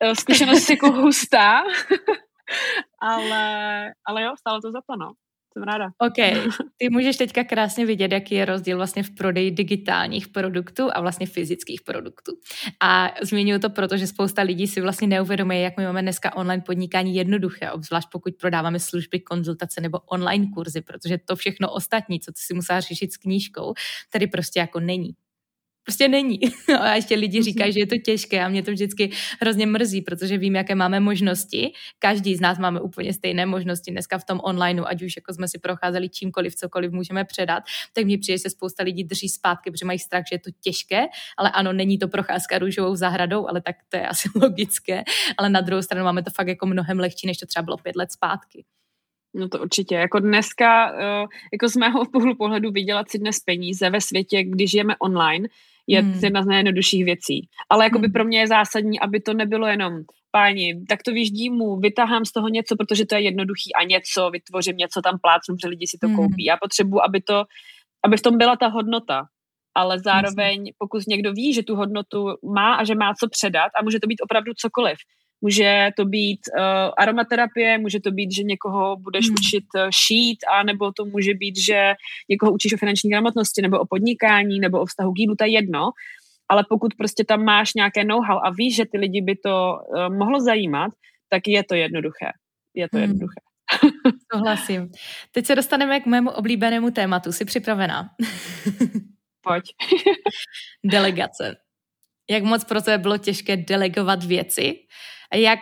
eh, 0.00 0.14
zkušenost 0.14 0.70
jako 0.70 0.92
hustá, 0.92 1.62
ale, 3.00 3.84
ale 4.06 4.22
jo, 4.22 4.34
stále 4.38 4.60
to 4.60 4.70
za 4.70 4.80
to, 4.90 4.96
no. 4.96 5.12
Jsem 5.54 5.62
ráda. 5.62 5.86
OK, 5.98 6.16
ty 6.76 6.88
můžeš 6.90 7.16
teďka 7.16 7.44
krásně 7.44 7.86
vidět, 7.86 8.12
jaký 8.12 8.34
je 8.34 8.44
rozdíl 8.44 8.76
vlastně 8.76 9.02
v 9.02 9.10
prodeji 9.10 9.50
digitálních 9.50 10.28
produktů 10.28 10.88
a 10.94 11.00
vlastně 11.00 11.26
fyzických 11.26 11.82
produktů. 11.82 12.32
A 12.82 13.10
zmiňuji 13.22 13.58
to 13.58 13.70
proto, 13.70 13.96
že 13.96 14.06
spousta 14.06 14.42
lidí 14.42 14.66
si 14.66 14.80
vlastně 14.80 15.08
neuvědomuje, 15.08 15.60
jak 15.60 15.76
my 15.76 15.84
máme 15.84 16.02
dneska 16.02 16.36
online 16.36 16.62
podnikání 16.66 17.14
jednoduché, 17.14 17.70
obzvlášť 17.70 18.08
pokud 18.12 18.34
prodáváme 18.40 18.80
služby, 18.80 19.20
konzultace 19.20 19.80
nebo 19.80 19.98
online 19.98 20.46
kurzy, 20.54 20.80
protože 20.80 21.18
to 21.18 21.36
všechno 21.36 21.72
ostatní, 21.72 22.20
co 22.20 22.32
ty 22.32 22.40
si 22.40 22.54
musela 22.54 22.80
řešit 22.80 23.12
s 23.12 23.16
knížkou, 23.16 23.74
tady 24.12 24.26
prostě 24.26 24.60
jako 24.60 24.80
není 24.80 25.10
prostě 25.84 26.08
není. 26.08 26.40
A 26.80 26.94
ještě 26.94 27.14
lidi 27.14 27.38
mhm. 27.38 27.44
říkají, 27.44 27.72
že 27.72 27.80
je 27.80 27.86
to 27.86 27.96
těžké 28.04 28.44
a 28.44 28.48
mě 28.48 28.62
to 28.62 28.70
vždycky 28.70 29.10
hrozně 29.40 29.66
mrzí, 29.66 30.02
protože 30.02 30.38
vím, 30.38 30.56
jaké 30.56 30.74
máme 30.74 31.00
možnosti. 31.00 31.72
Každý 31.98 32.36
z 32.36 32.40
nás 32.40 32.58
máme 32.58 32.80
úplně 32.80 33.12
stejné 33.12 33.46
možnosti 33.46 33.90
dneska 33.90 34.18
v 34.18 34.24
tom 34.24 34.40
online, 34.42 34.82
ať 34.86 35.02
už 35.02 35.16
jako 35.16 35.34
jsme 35.34 35.48
si 35.48 35.58
procházeli 35.58 36.08
čímkoliv, 36.08 36.54
cokoliv 36.54 36.92
můžeme 36.92 37.24
předat, 37.24 37.62
tak 37.92 38.04
mi 38.04 38.18
přijde, 38.18 38.38
že 38.38 38.42
se 38.42 38.50
spousta 38.50 38.82
lidí 38.82 39.04
drží 39.04 39.28
zpátky, 39.28 39.70
protože 39.70 39.84
mají 39.84 39.98
strach, 39.98 40.24
že 40.30 40.34
je 40.34 40.38
to 40.38 40.50
těžké, 40.60 41.06
ale 41.38 41.50
ano, 41.50 41.72
není 41.72 41.98
to 41.98 42.08
procházka 42.08 42.58
růžovou 42.58 42.96
zahradou, 42.96 43.48
ale 43.48 43.60
tak 43.60 43.76
to 43.88 43.96
je 43.96 44.08
asi 44.08 44.28
logické, 44.42 45.04
ale 45.38 45.48
na 45.48 45.60
druhou 45.60 45.82
stranu 45.82 46.04
máme 46.04 46.22
to 46.22 46.30
fakt 46.30 46.48
jako 46.48 46.66
mnohem 46.66 46.98
lehčí, 46.98 47.26
než 47.26 47.38
to 47.38 47.46
třeba 47.46 47.62
bylo 47.62 47.76
pět 47.76 47.96
let 47.96 48.12
zpátky. 48.12 48.64
No 49.34 49.48
to 49.48 49.58
určitě. 49.58 49.94
Jako 49.94 50.18
dneska, 50.18 50.92
eh, 51.00 51.26
jako 51.52 51.68
z 51.68 51.76
mého 51.76 52.04
pohledu 52.12 52.34
pohledu 52.34 52.70
vydělat 52.70 53.10
si 53.10 53.18
dnes 53.18 53.40
peníze 53.40 53.90
ve 53.90 54.00
světě, 54.00 54.44
když 54.44 54.70
žijeme 54.70 54.96
online, 54.96 55.48
je 55.86 56.02
hmm. 56.02 56.20
jedna 56.22 56.42
z 56.42 56.46
nejjednodušších 56.46 57.04
věcí. 57.04 57.48
Ale 57.70 57.84
jako 57.84 57.98
by 57.98 58.06
hmm. 58.06 58.12
pro 58.12 58.24
mě 58.24 58.38
je 58.40 58.46
zásadní, 58.46 59.00
aby 59.00 59.20
to 59.20 59.34
nebylo 59.34 59.66
jenom 59.66 59.92
páni, 60.30 60.84
tak 60.88 61.02
to 61.02 61.12
vyždí 61.12 61.50
mu, 61.50 61.76
vytahám 61.76 62.24
z 62.24 62.32
toho 62.32 62.48
něco, 62.48 62.76
protože 62.76 63.06
to 63.06 63.14
je 63.14 63.20
jednoduchý 63.20 63.74
a 63.74 63.84
něco, 63.84 64.30
vytvořím 64.30 64.76
něco 64.76 65.02
tam 65.02 65.18
plácnu, 65.22 65.56
že 65.62 65.68
lidi 65.68 65.86
si 65.86 65.98
to 66.00 66.06
hmm. 66.06 66.16
koupí. 66.16 66.44
Já 66.44 66.56
potřebuji, 66.56 67.00
aby 67.02 67.20
to, 67.20 67.44
aby 68.04 68.16
v 68.16 68.22
tom 68.22 68.38
byla 68.38 68.56
ta 68.56 68.68
hodnota. 68.68 69.22
ale 69.74 69.98
zároveň 69.98 70.72
pokud 70.78 71.06
někdo 71.06 71.32
ví, 71.32 71.54
že 71.54 71.62
tu 71.62 71.76
hodnotu 71.76 72.26
má 72.54 72.74
a 72.74 72.84
že 72.84 72.94
má 72.94 73.14
co 73.14 73.28
předat 73.28 73.70
a 73.78 73.82
může 73.82 74.00
to 74.00 74.06
být 74.06 74.20
opravdu 74.22 74.52
cokoliv. 74.56 74.98
Může 75.44 75.90
to 75.96 76.04
být 76.04 76.40
uh, 76.56 76.62
aromaterapie, 76.98 77.78
může 77.78 78.00
to 78.00 78.10
být, 78.10 78.32
že 78.32 78.42
někoho 78.42 78.96
budeš 78.96 79.26
hmm. 79.26 79.34
učit 79.34 79.64
uh, 79.74 79.90
šít, 80.06 80.38
a 80.52 80.62
nebo 80.62 80.92
to 80.92 81.04
může 81.04 81.34
být, 81.34 81.56
že 81.56 81.94
někoho 82.28 82.52
učíš 82.52 82.72
o 82.72 82.76
finanční 82.76 83.10
gramotnosti, 83.10 83.62
nebo 83.62 83.78
o 83.78 83.86
podnikání, 83.86 84.60
nebo 84.60 84.80
o 84.80 84.86
vztahu 84.86 85.12
k 85.12 85.18
jídlu, 85.18 85.36
to 85.36 85.44
je 85.44 85.50
jedno. 85.50 85.90
Ale 86.48 86.64
pokud 86.68 86.94
prostě 86.98 87.24
tam 87.24 87.44
máš 87.44 87.74
nějaké 87.74 88.04
know-how 88.04 88.38
a 88.44 88.50
víš, 88.50 88.76
že 88.76 88.84
ty 88.92 88.98
lidi 88.98 89.20
by 89.20 89.36
to 89.36 89.78
uh, 89.86 90.16
mohlo 90.16 90.40
zajímat, 90.40 90.90
tak 91.28 91.42
je 91.46 91.64
to 91.64 91.74
jednoduché. 91.74 92.32
Je 92.74 92.88
to 92.88 92.96
hmm. 92.96 93.02
jednoduché. 93.02 93.40
Souhlasím. 94.32 94.90
Teď 95.32 95.46
se 95.46 95.54
dostaneme 95.54 96.00
k 96.00 96.06
mému 96.06 96.30
oblíbenému 96.30 96.90
tématu. 96.90 97.32
Jsi 97.32 97.44
připravená? 97.44 98.08
Pojď. 99.40 99.64
Delegace. 100.84 101.56
Jak 102.30 102.42
moc 102.42 102.64
pro 102.64 102.82
tebe 102.82 102.98
bylo 102.98 103.18
těžké 103.18 103.56
delegovat 103.56 104.24
věci? 104.24 104.74
Jak 105.34 105.58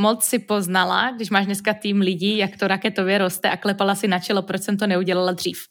moc 0.00 0.24
si 0.24 0.38
poznala, 0.38 1.10
když 1.10 1.30
máš 1.30 1.46
dneska 1.46 1.74
tým 1.74 2.00
lidí, 2.00 2.38
jak 2.38 2.56
to 2.56 2.68
raketově 2.68 3.18
roste 3.18 3.50
a 3.50 3.56
klepala 3.56 3.94
si 3.94 4.08
na 4.08 4.18
čelo, 4.18 4.42
proč 4.42 4.62
jsem 4.62 4.76
to 4.76 4.86
neudělala 4.86 5.32
dřív? 5.32 5.58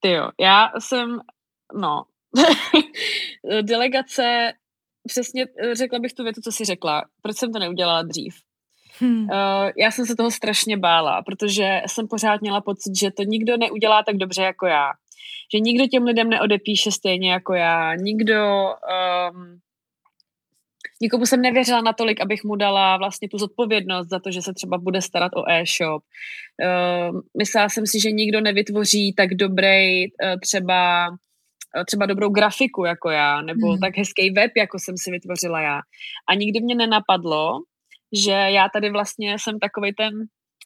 Ty 0.00 0.10
jo, 0.10 0.28
já 0.40 0.68
jsem, 0.78 1.20
no, 1.80 2.02
delegace, 3.62 4.52
přesně 5.06 5.46
řekla 5.72 5.98
bych 5.98 6.12
tu 6.12 6.24
větu, 6.24 6.40
co 6.40 6.52
jsi 6.52 6.64
řekla. 6.64 7.04
Proč 7.22 7.36
jsem 7.36 7.52
to 7.52 7.58
neudělala 7.58 8.02
dřív? 8.02 8.34
Hmm. 8.98 9.22
Uh, 9.22 9.28
já 9.76 9.90
jsem 9.90 10.06
se 10.06 10.16
toho 10.16 10.30
strašně 10.30 10.76
bála, 10.76 11.22
protože 11.22 11.82
jsem 11.86 12.08
pořád 12.08 12.40
měla 12.40 12.60
pocit, 12.60 12.98
že 12.98 13.10
to 13.10 13.22
nikdo 13.22 13.56
neudělá 13.56 14.02
tak 14.02 14.16
dobře 14.16 14.42
jako 14.42 14.66
já. 14.66 14.92
Že 15.54 15.60
nikdo 15.60 15.86
těm 15.86 16.04
lidem 16.04 16.30
neodepíše 16.30 16.90
stejně 16.90 17.32
jako 17.32 17.54
já. 17.54 17.94
Nikdo... 17.94 18.66
Um, 19.30 19.60
nikomu 21.02 21.26
jsem 21.26 21.42
nevěřila 21.42 21.80
natolik, 21.80 22.20
abych 22.20 22.44
mu 22.44 22.56
dala 22.56 22.96
vlastně 22.96 23.28
tu 23.28 23.38
zodpovědnost 23.38 24.08
za 24.08 24.18
to, 24.18 24.30
že 24.30 24.42
se 24.42 24.54
třeba 24.54 24.78
bude 24.78 25.02
starat 25.02 25.32
o 25.36 25.50
e-shop. 25.50 26.02
Uh, 26.02 27.20
myslela 27.38 27.68
jsem 27.68 27.86
si, 27.86 28.00
že 28.00 28.10
nikdo 28.10 28.40
nevytvoří 28.40 29.14
tak 29.16 29.34
dobrý 29.34 30.06
uh, 30.06 30.40
třeba 30.42 31.08
třeba 31.86 32.06
dobrou 32.06 32.28
grafiku 32.28 32.84
jako 32.84 33.10
já, 33.10 33.42
nebo 33.42 33.70
hmm. 33.70 33.80
tak 33.80 33.96
hezký 33.96 34.30
web, 34.30 34.50
jako 34.56 34.78
jsem 34.78 34.94
si 34.98 35.10
vytvořila 35.10 35.60
já. 35.60 35.80
A 36.28 36.34
nikdy 36.34 36.60
mě 36.60 36.74
nenapadlo, 36.74 37.60
že 38.12 38.32
já 38.32 38.68
tady 38.72 38.90
vlastně 38.90 39.36
jsem 39.38 39.58
takový 39.58 39.92
ten 39.94 40.12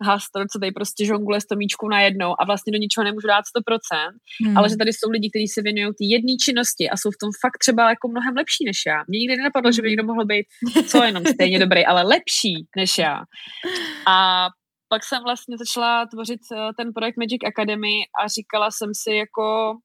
hastor, 0.03 0.47
co 0.53 0.59
tady 0.59 0.73
prostě 0.73 1.07
žongluje 1.07 1.41
stomíčku 1.41 1.89
na 1.89 2.01
jednou 2.01 2.31
a 2.41 2.45
vlastně 2.47 2.73
do 2.73 2.79
ničeho 2.79 3.05
nemůžu 3.05 3.27
dát 3.27 3.45
100%, 3.45 4.11
hmm. 4.45 4.59
ale 4.59 4.69
že 4.69 4.77
tady 4.77 4.93
jsou 4.93 5.11
lidi, 5.11 5.31
kteří 5.31 5.49
se 5.49 5.63
věnují 5.63 5.87
ty 5.99 6.05
jedné 6.15 6.33
činnosti 6.45 6.91
a 6.91 6.97
jsou 6.97 7.11
v 7.11 7.21
tom 7.21 7.31
fakt 7.43 7.59
třeba 7.59 7.89
jako 7.89 8.09
mnohem 8.09 8.35
lepší 8.37 8.65
než 8.65 8.79
já. 8.87 8.99
Mně 9.09 9.19
nikdy 9.19 9.37
nenapadlo, 9.37 9.73
že 9.73 9.83
by 9.83 9.89
někdo 9.89 10.05
mohl 10.05 10.25
být 10.25 10.47
co 10.91 11.05
jenom 11.05 11.25
stejně 11.25 11.59
dobrý, 11.59 11.87
ale 11.87 12.03
lepší 12.03 12.55
než 12.77 12.99
já. 12.99 13.17
A 14.09 14.49
pak 14.89 15.05
jsem 15.05 15.23
vlastně 15.23 15.57
začala 15.59 16.07
tvořit 16.07 16.41
eh, 16.53 16.71
ten 16.77 16.93
projekt 16.93 17.17
Magic 17.17 17.43
Academy 17.47 17.97
a 18.21 18.29
říkala 18.29 18.71
jsem 18.71 18.91
si 18.95 19.13
jako 19.13 19.77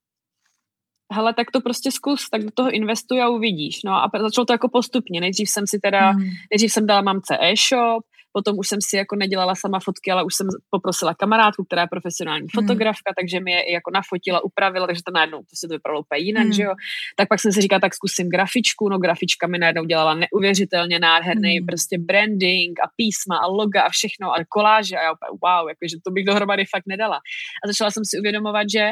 hele, 1.13 1.33
tak 1.33 1.51
to 1.51 1.61
prostě 1.61 1.91
zkus, 1.91 2.29
tak 2.29 2.43
do 2.43 2.51
toho 2.51 2.71
investuj 2.71 3.21
a 3.21 3.29
uvidíš. 3.29 3.83
No 3.85 3.93
a 3.93 4.09
začalo 4.21 4.45
to 4.45 4.53
jako 4.53 4.69
postupně. 4.69 5.21
Nejdřív 5.21 5.49
jsem 5.49 5.67
si 5.67 5.79
teda, 5.79 6.11
mm. 6.11 6.23
nejdřív 6.51 6.71
jsem 6.71 6.87
dala 6.87 7.01
mamce 7.01 7.37
e-shop, 7.41 8.03
potom 8.31 8.59
už 8.59 8.67
jsem 8.67 8.79
si 8.81 8.97
jako 8.97 9.15
nedělala 9.15 9.55
sama 9.55 9.79
fotky, 9.79 10.11
ale 10.11 10.23
už 10.23 10.35
jsem 10.35 10.47
poprosila 10.69 11.15
kamarádku, 11.15 11.63
která 11.63 11.81
je 11.81 11.87
profesionální 11.87 12.43
mm. 12.43 12.61
fotografka, 12.61 13.13
takže 13.19 13.39
mi 13.39 13.51
je 13.51 13.61
i 13.61 13.73
jako 13.73 13.91
nafotila, 13.91 14.43
upravila, 14.43 14.87
takže 14.87 15.01
to 15.05 15.11
najednou 15.11 15.39
to 15.39 15.55
se 15.55 15.67
to 15.67 15.73
vypadalo 15.73 16.01
úplně 16.01 16.21
jinak, 16.21 16.45
mm. 16.45 16.53
že 16.53 16.63
jo. 16.63 16.73
Tak 17.15 17.27
pak 17.27 17.39
jsem 17.39 17.51
si 17.51 17.61
říkala, 17.61 17.79
tak 17.79 17.93
zkusím 17.95 18.29
grafičku, 18.29 18.89
no 18.89 18.97
grafička 18.97 19.47
mi 19.47 19.57
najednou 19.57 19.85
dělala 19.85 20.13
neuvěřitelně 20.13 20.99
nádherný 20.99 21.59
mm. 21.59 21.65
prostě 21.65 21.97
branding 21.97 22.79
a 22.79 22.87
písma 22.95 23.37
a 23.37 23.47
loga 23.47 23.81
a 23.81 23.89
všechno 23.89 24.31
a 24.33 24.37
koláže 24.49 24.95
a 24.97 25.03
já 25.03 25.11
úplně 25.11 25.37
wow, 25.43 25.69
jakože 25.69 25.95
to 26.03 26.11
bych 26.11 26.25
dohromady 26.25 26.65
fakt 26.65 26.87
nedala. 26.87 27.17
A 27.63 27.67
začala 27.67 27.91
jsem 27.91 28.05
si 28.05 28.19
uvědomovat, 28.19 28.67
že 28.71 28.91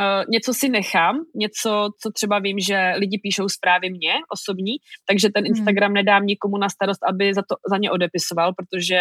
Uh, 0.00 0.24
něco 0.28 0.54
si 0.54 0.68
nechám, 0.68 1.16
něco, 1.34 1.88
co 2.00 2.10
třeba 2.10 2.38
vím, 2.38 2.58
že 2.58 2.92
lidi 2.96 3.18
píšou 3.22 3.48
zprávy 3.48 3.90
mě 3.90 4.12
osobní, 4.32 4.72
takže 5.08 5.28
ten 5.34 5.44
hmm. 5.44 5.50
Instagram 5.50 5.88
hmm. 5.88 5.94
nedám 5.94 6.26
nikomu 6.26 6.58
na 6.58 6.68
starost, 6.68 7.00
aby 7.08 7.34
za 7.34 7.42
to 7.42 7.54
za 7.70 7.76
ně 7.76 7.90
odepisoval, 7.90 8.52
protože 8.54 9.00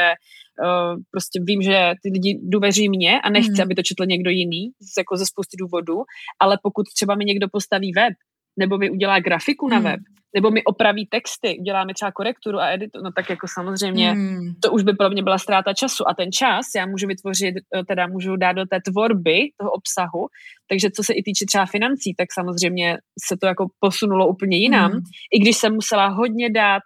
uh, 0.63 1.01
prostě 1.11 1.39
vím, 1.43 1.61
že 1.61 1.93
ty 2.03 2.09
lidi 2.09 2.39
důvěří 2.43 2.89
mě 2.89 3.21
a 3.21 3.29
nechci, 3.29 3.51
hmm. 3.51 3.61
aby 3.61 3.75
to 3.75 3.83
četl 3.83 4.05
někdo 4.05 4.29
jiný, 4.29 4.71
jako 4.97 5.17
ze 5.17 5.25
spousty 5.25 5.57
důvodů, 5.59 5.97
ale 6.39 6.57
pokud 6.63 6.85
třeba 6.95 7.15
mi 7.15 7.25
někdo 7.25 7.47
postaví 7.51 7.91
web, 7.95 8.13
nebo 8.59 8.77
mi 8.77 8.89
udělá 8.89 9.19
grafiku 9.19 9.67
na 9.67 9.77
hmm. 9.77 9.85
web, 9.85 9.99
nebo 10.35 10.51
mi 10.51 10.63
opraví 10.63 11.07
texty, 11.07 11.57
udělá 11.59 11.83
mi 11.85 11.93
třeba 11.93 12.11
korekturu 12.11 12.59
a 12.59 12.69
editu, 12.69 12.99
no 13.03 13.11
tak 13.15 13.29
jako 13.29 13.47
samozřejmě 13.47 14.11
hmm. 14.11 14.53
to 14.63 14.71
už 14.71 14.83
by 14.83 14.93
pro 14.93 15.09
mě 15.09 15.23
byla 15.23 15.37
ztráta 15.37 15.73
času 15.73 16.07
a 16.07 16.13
ten 16.13 16.31
čas 16.31 16.65
já 16.75 16.85
můžu 16.85 17.07
vytvořit, 17.07 17.55
eh, 17.75 17.83
teda 17.87 18.07
můžu 18.07 18.35
dát 18.35 18.53
do 18.53 18.65
té 18.65 18.79
tvorby 18.91 19.39
toho 19.57 19.71
obsahu, 19.71 20.27
takže 20.69 20.89
co 20.95 21.03
se 21.03 21.13
i 21.13 21.23
týče 21.23 21.45
třeba 21.45 21.65
financí, 21.65 22.13
tak 22.17 22.27
samozřejmě 22.33 22.97
se 23.27 23.37
to 23.37 23.47
jako 23.47 23.67
posunulo 23.79 24.27
úplně 24.27 24.57
jinam. 24.57 24.91
Hmm. 24.91 25.01
I 25.33 25.39
když 25.39 25.57
jsem 25.57 25.73
musela 25.73 26.07
hodně 26.07 26.49
dát 26.49 26.81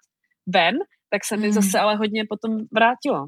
ven, 0.54 0.76
tak 1.10 1.26
se 1.26 1.38
mi 1.38 1.44
hmm. 1.44 1.54
zase 1.54 1.80
ale 1.80 1.96
hodně 1.96 2.24
potom 2.30 2.58
vrátilo. 2.76 3.26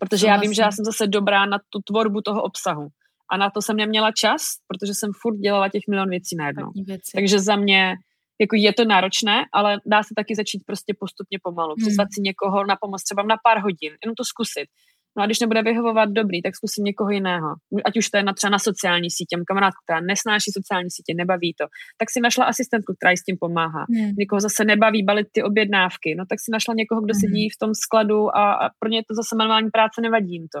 Protože 0.00 0.26
já 0.26 0.36
vím, 0.36 0.52
že 0.52 0.62
já 0.62 0.70
jsem 0.70 0.84
zase 0.84 1.06
dobrá 1.06 1.46
na 1.46 1.58
tu 1.58 1.80
tvorbu 1.86 2.20
toho 2.20 2.42
obsahu. 2.42 2.88
A 3.32 3.36
na 3.36 3.50
to 3.50 3.62
jsem 3.62 3.76
neměla 3.76 4.12
čas, 4.12 4.42
protože 4.68 4.94
jsem 4.94 5.10
furt 5.22 5.36
dělala 5.36 5.68
těch 5.68 5.82
milion 5.90 6.10
věcí 6.10 6.36
najednou. 6.38 6.70
Věci. 6.86 7.10
Takže 7.14 7.40
za 7.40 7.56
mě 7.56 7.94
jako 8.40 8.56
je 8.56 8.72
to 8.72 8.84
náročné, 8.84 9.44
ale 9.52 9.80
dá 9.86 10.02
se 10.02 10.12
taky 10.16 10.34
začít 10.34 10.62
prostě 10.66 10.94
postupně 11.00 11.38
pomalu. 11.42 11.74
Hmm. 11.78 11.86
Přizvat 11.86 12.08
si 12.14 12.20
někoho 12.22 12.66
na 12.66 12.76
pomoc 12.80 13.02
třeba 13.02 13.22
na 13.22 13.36
pár 13.44 13.58
hodin, 13.58 13.92
jenom 14.04 14.14
to 14.14 14.24
zkusit. 14.24 14.68
No 15.16 15.22
a 15.22 15.26
když 15.26 15.40
nebude 15.40 15.62
vyhovovat 15.62 16.08
dobrý, 16.20 16.42
tak 16.42 16.56
zkusím 16.56 16.84
někoho 16.84 17.10
jiného. 17.10 17.48
Ať 17.84 17.96
už 17.96 18.10
to 18.10 18.16
je 18.16 18.22
na 18.22 18.32
třeba 18.32 18.50
na 18.50 18.58
sociální 18.58 19.10
sítě, 19.10 19.36
mám 19.36 19.44
kamarádku, 19.44 19.82
která 19.86 20.00
nesnáší 20.00 20.50
sociální 20.58 20.90
sítě, 20.96 21.12
nebaví 21.16 21.54
to, 21.60 21.64
tak 21.98 22.10
si 22.10 22.20
našla 22.20 22.44
asistentku, 22.44 22.94
která 22.94 23.10
jí 23.10 23.16
s 23.16 23.26
tím 23.28 23.36
pomáhá. 23.40 23.82
Hmm. 23.94 24.10
Někoho 24.18 24.40
zase 24.40 24.64
nebaví 24.64 25.00
balit 25.04 25.26
ty 25.32 25.42
objednávky, 25.42 26.14
no 26.18 26.24
tak 26.30 26.38
si 26.44 26.48
našla 26.52 26.74
někoho, 26.80 27.00
kdo 27.02 27.14
hmm. 27.14 27.20
sedí 27.20 27.44
v 27.50 27.58
tom 27.62 27.70
skladu 27.84 28.36
a, 28.36 28.42
a 28.64 28.64
pro 28.78 28.88
ně 28.90 29.02
to 29.08 29.14
zase 29.20 29.32
manuální 29.36 29.70
práce 29.76 29.98
nevadí 30.06 30.32
jim 30.32 30.46
to. 30.54 30.60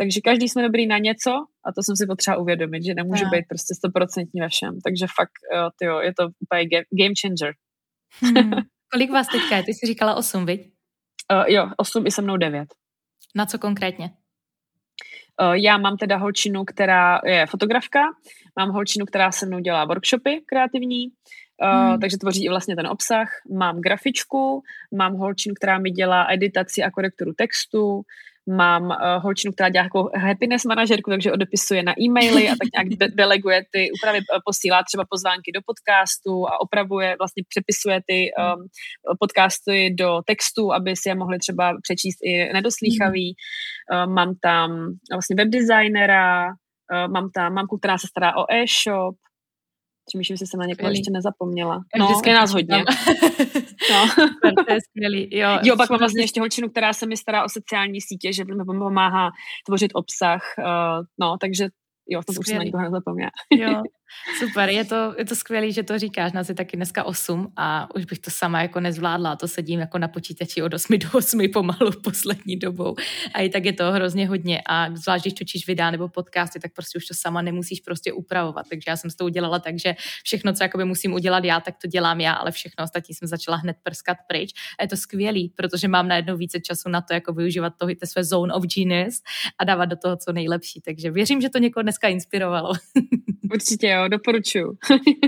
Takže 0.00 0.20
každý 0.20 0.48
jsme 0.48 0.62
dobrý 0.62 0.86
na 0.86 0.98
něco 0.98 1.30
a 1.64 1.72
to 1.72 1.82
jsem 1.82 1.96
si 1.96 2.06
potřeba 2.06 2.36
uvědomit, 2.36 2.84
že 2.84 2.94
nemůžu 2.94 3.24
no. 3.24 3.30
být 3.30 3.44
prostě 3.48 3.74
stoprocentní 3.74 4.40
ve 4.40 4.48
všem. 4.48 4.78
Takže 4.84 5.06
fakt, 5.18 5.36
jo, 5.56 5.70
tyjo, 5.78 6.00
je 6.00 6.14
to 6.14 6.28
úplně 6.40 6.64
game 7.00 7.14
changer. 7.20 7.54
Hmm. 8.20 8.52
Kolik 8.92 9.10
vás 9.10 9.26
teďka 9.28 9.56
je? 9.56 9.62
Ty 9.62 9.74
jsi 9.74 9.86
říkala 9.86 10.14
osm, 10.14 10.46
viď? 10.46 10.60
Uh, 11.32 11.44
jo, 11.46 11.70
osm 11.76 12.06
i 12.06 12.10
se 12.10 12.22
mnou 12.22 12.36
devět. 12.36 12.68
Na 13.34 13.46
co 13.46 13.58
konkrétně? 13.58 14.10
Uh, 15.42 15.52
já 15.52 15.78
mám 15.78 15.96
teda 15.96 16.16
holčinu, 16.16 16.64
která 16.64 17.20
je 17.24 17.46
fotografka, 17.46 18.00
mám 18.58 18.70
holčinu, 18.70 19.06
která 19.06 19.32
se 19.32 19.46
mnou 19.46 19.58
dělá 19.58 19.84
workshopy 19.84 20.42
kreativní, 20.46 21.08
Uh, 21.62 21.90
hmm. 21.90 22.00
takže 22.00 22.16
tvoří 22.16 22.44
i 22.44 22.48
vlastně 22.48 22.76
ten 22.76 22.86
obsah. 22.86 23.28
Mám 23.58 23.80
grafičku, 23.80 24.62
mám 24.94 25.14
holčinu, 25.14 25.54
která 25.54 25.78
mi 25.78 25.90
dělá 25.90 26.26
editaci 26.32 26.82
a 26.82 26.90
korekturu 26.90 27.32
textu, 27.32 28.02
Mám 28.48 28.82
uh, 28.82 29.22
holčinu, 29.22 29.52
která 29.52 29.68
dělá 29.68 29.84
jako 29.84 30.10
happiness 30.14 30.64
manažerku, 30.64 31.10
takže 31.10 31.32
odepisuje 31.32 31.82
na 31.82 31.94
e-maily 32.00 32.48
a 32.48 32.50
tak 32.50 32.68
nějak 32.74 32.88
de- 32.98 33.16
deleguje 33.16 33.62
ty 33.72 33.88
úpravy, 33.98 34.18
eh, 34.18 34.38
posílá 34.44 34.82
třeba 34.82 35.04
pozvánky 35.10 35.52
do 35.54 35.60
podcastu 35.66 36.48
a 36.48 36.60
opravuje, 36.60 37.16
vlastně 37.18 37.42
přepisuje 37.48 38.00
ty 38.06 38.30
um, 38.38 38.66
podcasty 39.20 39.94
do 39.98 40.20
textu, 40.26 40.72
aby 40.72 40.96
si 40.96 41.08
je 41.08 41.14
mohli 41.14 41.38
třeba 41.38 41.72
přečíst 41.82 42.18
i 42.24 42.52
nedoslýchaví. 42.52 43.34
Uh, 43.92 44.12
mám 44.14 44.34
tam 44.42 44.70
vlastně 45.12 45.36
webdesignera, 45.36 46.46
uh, 46.46 47.12
mám 47.12 47.30
tam 47.34 47.54
mamku, 47.54 47.78
která 47.78 47.98
se 47.98 48.06
stará 48.06 48.36
o 48.36 48.44
e-shop, 48.52 49.16
Přemýšlím, 50.10 50.34
jestli 50.34 50.46
jsem 50.46 50.60
na 50.60 50.66
někoho 50.66 50.90
ještě 50.90 51.10
nezapomněla. 51.10 51.80
No, 51.98 52.06
Vždycky 52.06 52.32
nás 52.32 52.52
hodně. 52.52 52.76
no. 53.90 54.06
to 54.66 54.72
je 54.72 54.78
skvělý. 54.88 55.28
Jo, 55.38 55.58
jo, 55.62 55.76
pak 55.76 55.90
mám 55.90 55.98
vlastně 55.98 56.22
ještě 56.22 56.40
holčinu, 56.40 56.68
která 56.68 56.92
se 56.92 57.06
mi 57.06 57.16
stará 57.16 57.44
o 57.44 57.48
sociální 57.48 58.00
sítě, 58.00 58.32
že 58.32 58.44
mi 58.44 58.64
pomáhá 58.64 59.30
tvořit 59.66 59.90
obsah. 59.94 60.42
Uh, 60.58 61.04
no, 61.20 61.36
takže 61.40 61.68
jo, 62.08 62.20
to 62.26 62.32
už 62.40 62.46
jsem 62.46 62.58
na 62.58 62.64
někoho 62.64 62.82
nezapomněla. 62.82 63.30
jo. 63.50 63.82
Super, 64.38 64.68
je 64.68 64.84
to, 64.84 65.14
je 65.18 65.24
to 65.24 65.34
skvělé, 65.34 65.72
že 65.72 65.82
to 65.82 65.98
říkáš, 65.98 66.32
nás 66.32 66.48
je 66.48 66.54
taky 66.54 66.76
dneska 66.76 67.04
8 67.04 67.52
a 67.56 67.94
už 67.94 68.04
bych 68.04 68.18
to 68.18 68.30
sama 68.30 68.62
jako 68.62 68.80
nezvládla, 68.80 69.36
to 69.36 69.48
sedím 69.48 69.80
jako 69.80 69.98
na 69.98 70.08
počítači 70.08 70.62
od 70.62 70.74
8 70.74 70.98
do 70.98 71.08
8 71.12 71.40
pomalu 71.52 71.92
poslední 72.04 72.56
dobou. 72.56 72.96
A 73.34 73.40
i 73.40 73.48
tak 73.48 73.64
je 73.64 73.72
to 73.72 73.92
hrozně 73.92 74.28
hodně. 74.28 74.62
A 74.68 74.96
zvlášť, 74.96 75.24
když 75.24 75.34
točíš 75.34 75.66
videa 75.66 75.90
nebo 75.90 76.08
podcasty, 76.08 76.60
tak 76.60 76.72
prostě 76.72 76.98
už 76.98 77.06
to 77.06 77.14
sama 77.14 77.42
nemusíš 77.42 77.80
prostě 77.80 78.12
upravovat, 78.12 78.66
takže 78.70 78.84
já 78.88 78.96
jsem 78.96 79.10
s 79.10 79.16
to 79.16 79.24
udělala 79.24 79.58
tak, 79.58 79.78
že 79.78 79.94
všechno, 80.24 80.52
co 80.52 80.64
jakoby 80.64 80.84
musím 80.84 81.12
udělat 81.12 81.44
já, 81.44 81.60
tak 81.60 81.74
to 81.82 81.88
dělám 81.88 82.20
já, 82.20 82.32
ale 82.32 82.52
všechno 82.52 82.84
ostatní 82.84 83.14
jsem 83.14 83.28
začala 83.28 83.56
hned 83.56 83.76
prskat 83.82 84.16
pryč. 84.28 84.50
A 84.78 84.82
je 84.82 84.88
to 84.88 84.96
skvělý, 84.96 85.52
protože 85.56 85.88
mám 85.88 86.08
najednou 86.08 86.36
více 86.36 86.60
času 86.60 86.88
na 86.88 87.00
to, 87.00 87.14
jako 87.14 87.32
využívat 87.32 87.72
toho, 87.78 87.94
ty 88.00 88.06
své 88.06 88.24
zone 88.24 88.54
of 88.54 88.64
genius 88.64 89.22
a 89.58 89.64
dávat 89.64 89.84
do 89.84 89.96
toho 89.96 90.16
co 90.16 90.32
nejlepší, 90.32 90.80
takže 90.80 91.10
věřím, 91.10 91.40
že 91.40 91.48
to 91.48 91.58
někoho 91.58 91.82
dneska 91.82 92.08
inspirovalo. 92.08 92.72
Určitě 93.52 93.88
jo, 93.88 93.99
doporučuju. 94.08 94.78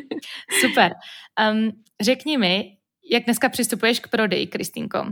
Super. 0.60 0.92
Um, 1.52 1.82
řekni 2.00 2.38
mi, 2.38 2.76
jak 3.10 3.24
dneska 3.24 3.48
přistupuješ 3.48 4.00
k 4.00 4.08
prodeji, 4.08 4.46
Kristýnko? 4.46 5.06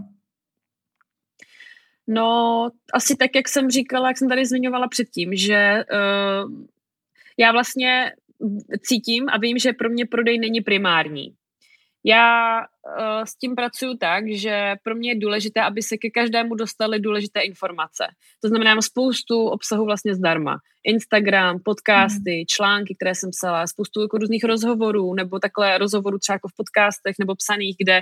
No, 2.07 2.69
asi 2.95 3.17
tak, 3.17 3.31
jak 3.35 3.49
jsem 3.49 3.71
říkala, 3.71 4.09
jak 4.09 4.19
jsem 4.19 4.29
tady 4.29 4.47
zmiňovala 4.47 4.89
předtím, 4.89 5.37
že 5.37 5.85
uh, 5.93 6.53
já 7.39 7.53
vlastně 7.53 8.13
cítím 8.83 9.29
a 9.29 9.39
vím, 9.39 9.59
že 9.59 9.73
pro 9.73 9.89
mě 9.89 10.07
prodej 10.07 10.39
není 10.39 10.61
primární. 10.61 11.35
Já 12.05 12.59
uh, 12.61 13.25
s 13.25 13.37
tím 13.37 13.55
pracuji 13.55 13.97
tak, 13.97 14.25
že 14.33 14.75
pro 14.83 14.95
mě 14.95 15.11
je 15.11 15.19
důležité, 15.19 15.61
aby 15.61 15.83
se 15.83 15.97
ke 15.97 16.11
každému 16.11 16.55
dostaly 16.55 17.01
důležité 17.01 17.41
informace. 17.41 18.05
To 18.43 18.49
znamená, 18.49 18.75
mám 18.75 18.83
spoustu 18.83 19.49
obsahu 19.49 19.85
vlastně 19.85 20.15
zdarma. 20.15 20.57
Instagram, 20.85 21.59
podcasty, 21.65 22.37
mm. 22.39 22.45
články, 22.49 22.95
které 22.95 23.15
jsem 23.15 23.31
psala, 23.31 23.67
spoustu 23.67 24.03
jako 24.03 24.19
různých 24.19 24.45
rozhovorů, 24.45 25.15
nebo 25.15 25.39
takhle 25.39 25.79
rozhovorů 25.79 26.19
třeba 26.19 26.35
jako 26.35 26.49
v 26.49 26.57
podcastech 26.57 27.15
nebo 27.19 27.35
psaných, 27.35 27.77
kde 27.79 28.01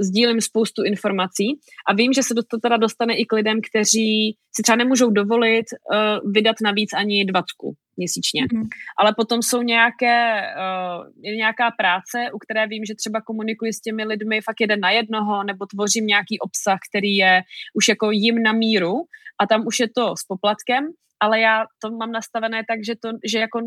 sdílím 0.00 0.40
spoustu 0.40 0.84
informací 0.84 1.60
a 1.88 1.94
vím, 1.94 2.12
že 2.12 2.22
se 2.22 2.34
to 2.34 2.58
teda 2.58 2.76
dostane 2.76 3.14
i 3.14 3.26
k 3.26 3.32
lidem, 3.32 3.58
kteří 3.70 4.36
si 4.52 4.62
třeba 4.62 4.76
nemůžou 4.76 5.10
dovolit 5.10 5.66
uh, 5.72 6.32
vydat 6.32 6.56
navíc 6.62 6.92
ani 6.92 7.24
dvacku 7.24 7.74
měsíčně. 8.00 8.42
Mm. 8.52 8.66
Ale 9.00 9.10
potom 9.16 9.42
jsou 9.42 9.62
nějaké, 9.62 10.42
uh, 10.56 11.34
nějaká 11.36 11.70
práce, 11.70 12.16
u 12.34 12.38
které 12.38 12.66
vím, 12.66 12.84
že 12.84 12.94
třeba 12.94 13.20
komunikuji 13.20 13.72
s 13.72 13.80
těmi 13.80 14.04
lidmi 14.04 14.40
fakt 14.40 14.60
jeden 14.60 14.80
na 14.80 14.90
jednoho, 14.90 15.44
nebo 15.44 15.66
tvořím 15.66 16.06
nějaký 16.06 16.38
obsah, 16.38 16.78
který 16.88 17.16
je 17.16 17.42
už 17.74 17.88
jako 17.88 18.10
jim 18.10 18.42
na 18.42 18.52
míru 18.52 18.94
a 19.40 19.46
tam 19.46 19.66
už 19.66 19.80
je 19.80 19.88
to 19.96 20.16
s 20.16 20.24
poplatkem 20.28 20.84
ale 21.20 21.40
já 21.40 21.64
to 21.82 21.90
mám 21.90 22.12
nastavené 22.12 22.62
tak, 22.68 22.84
že, 22.84 22.94
to, 22.96 23.08
že 23.24 23.38
jako, 23.38 23.58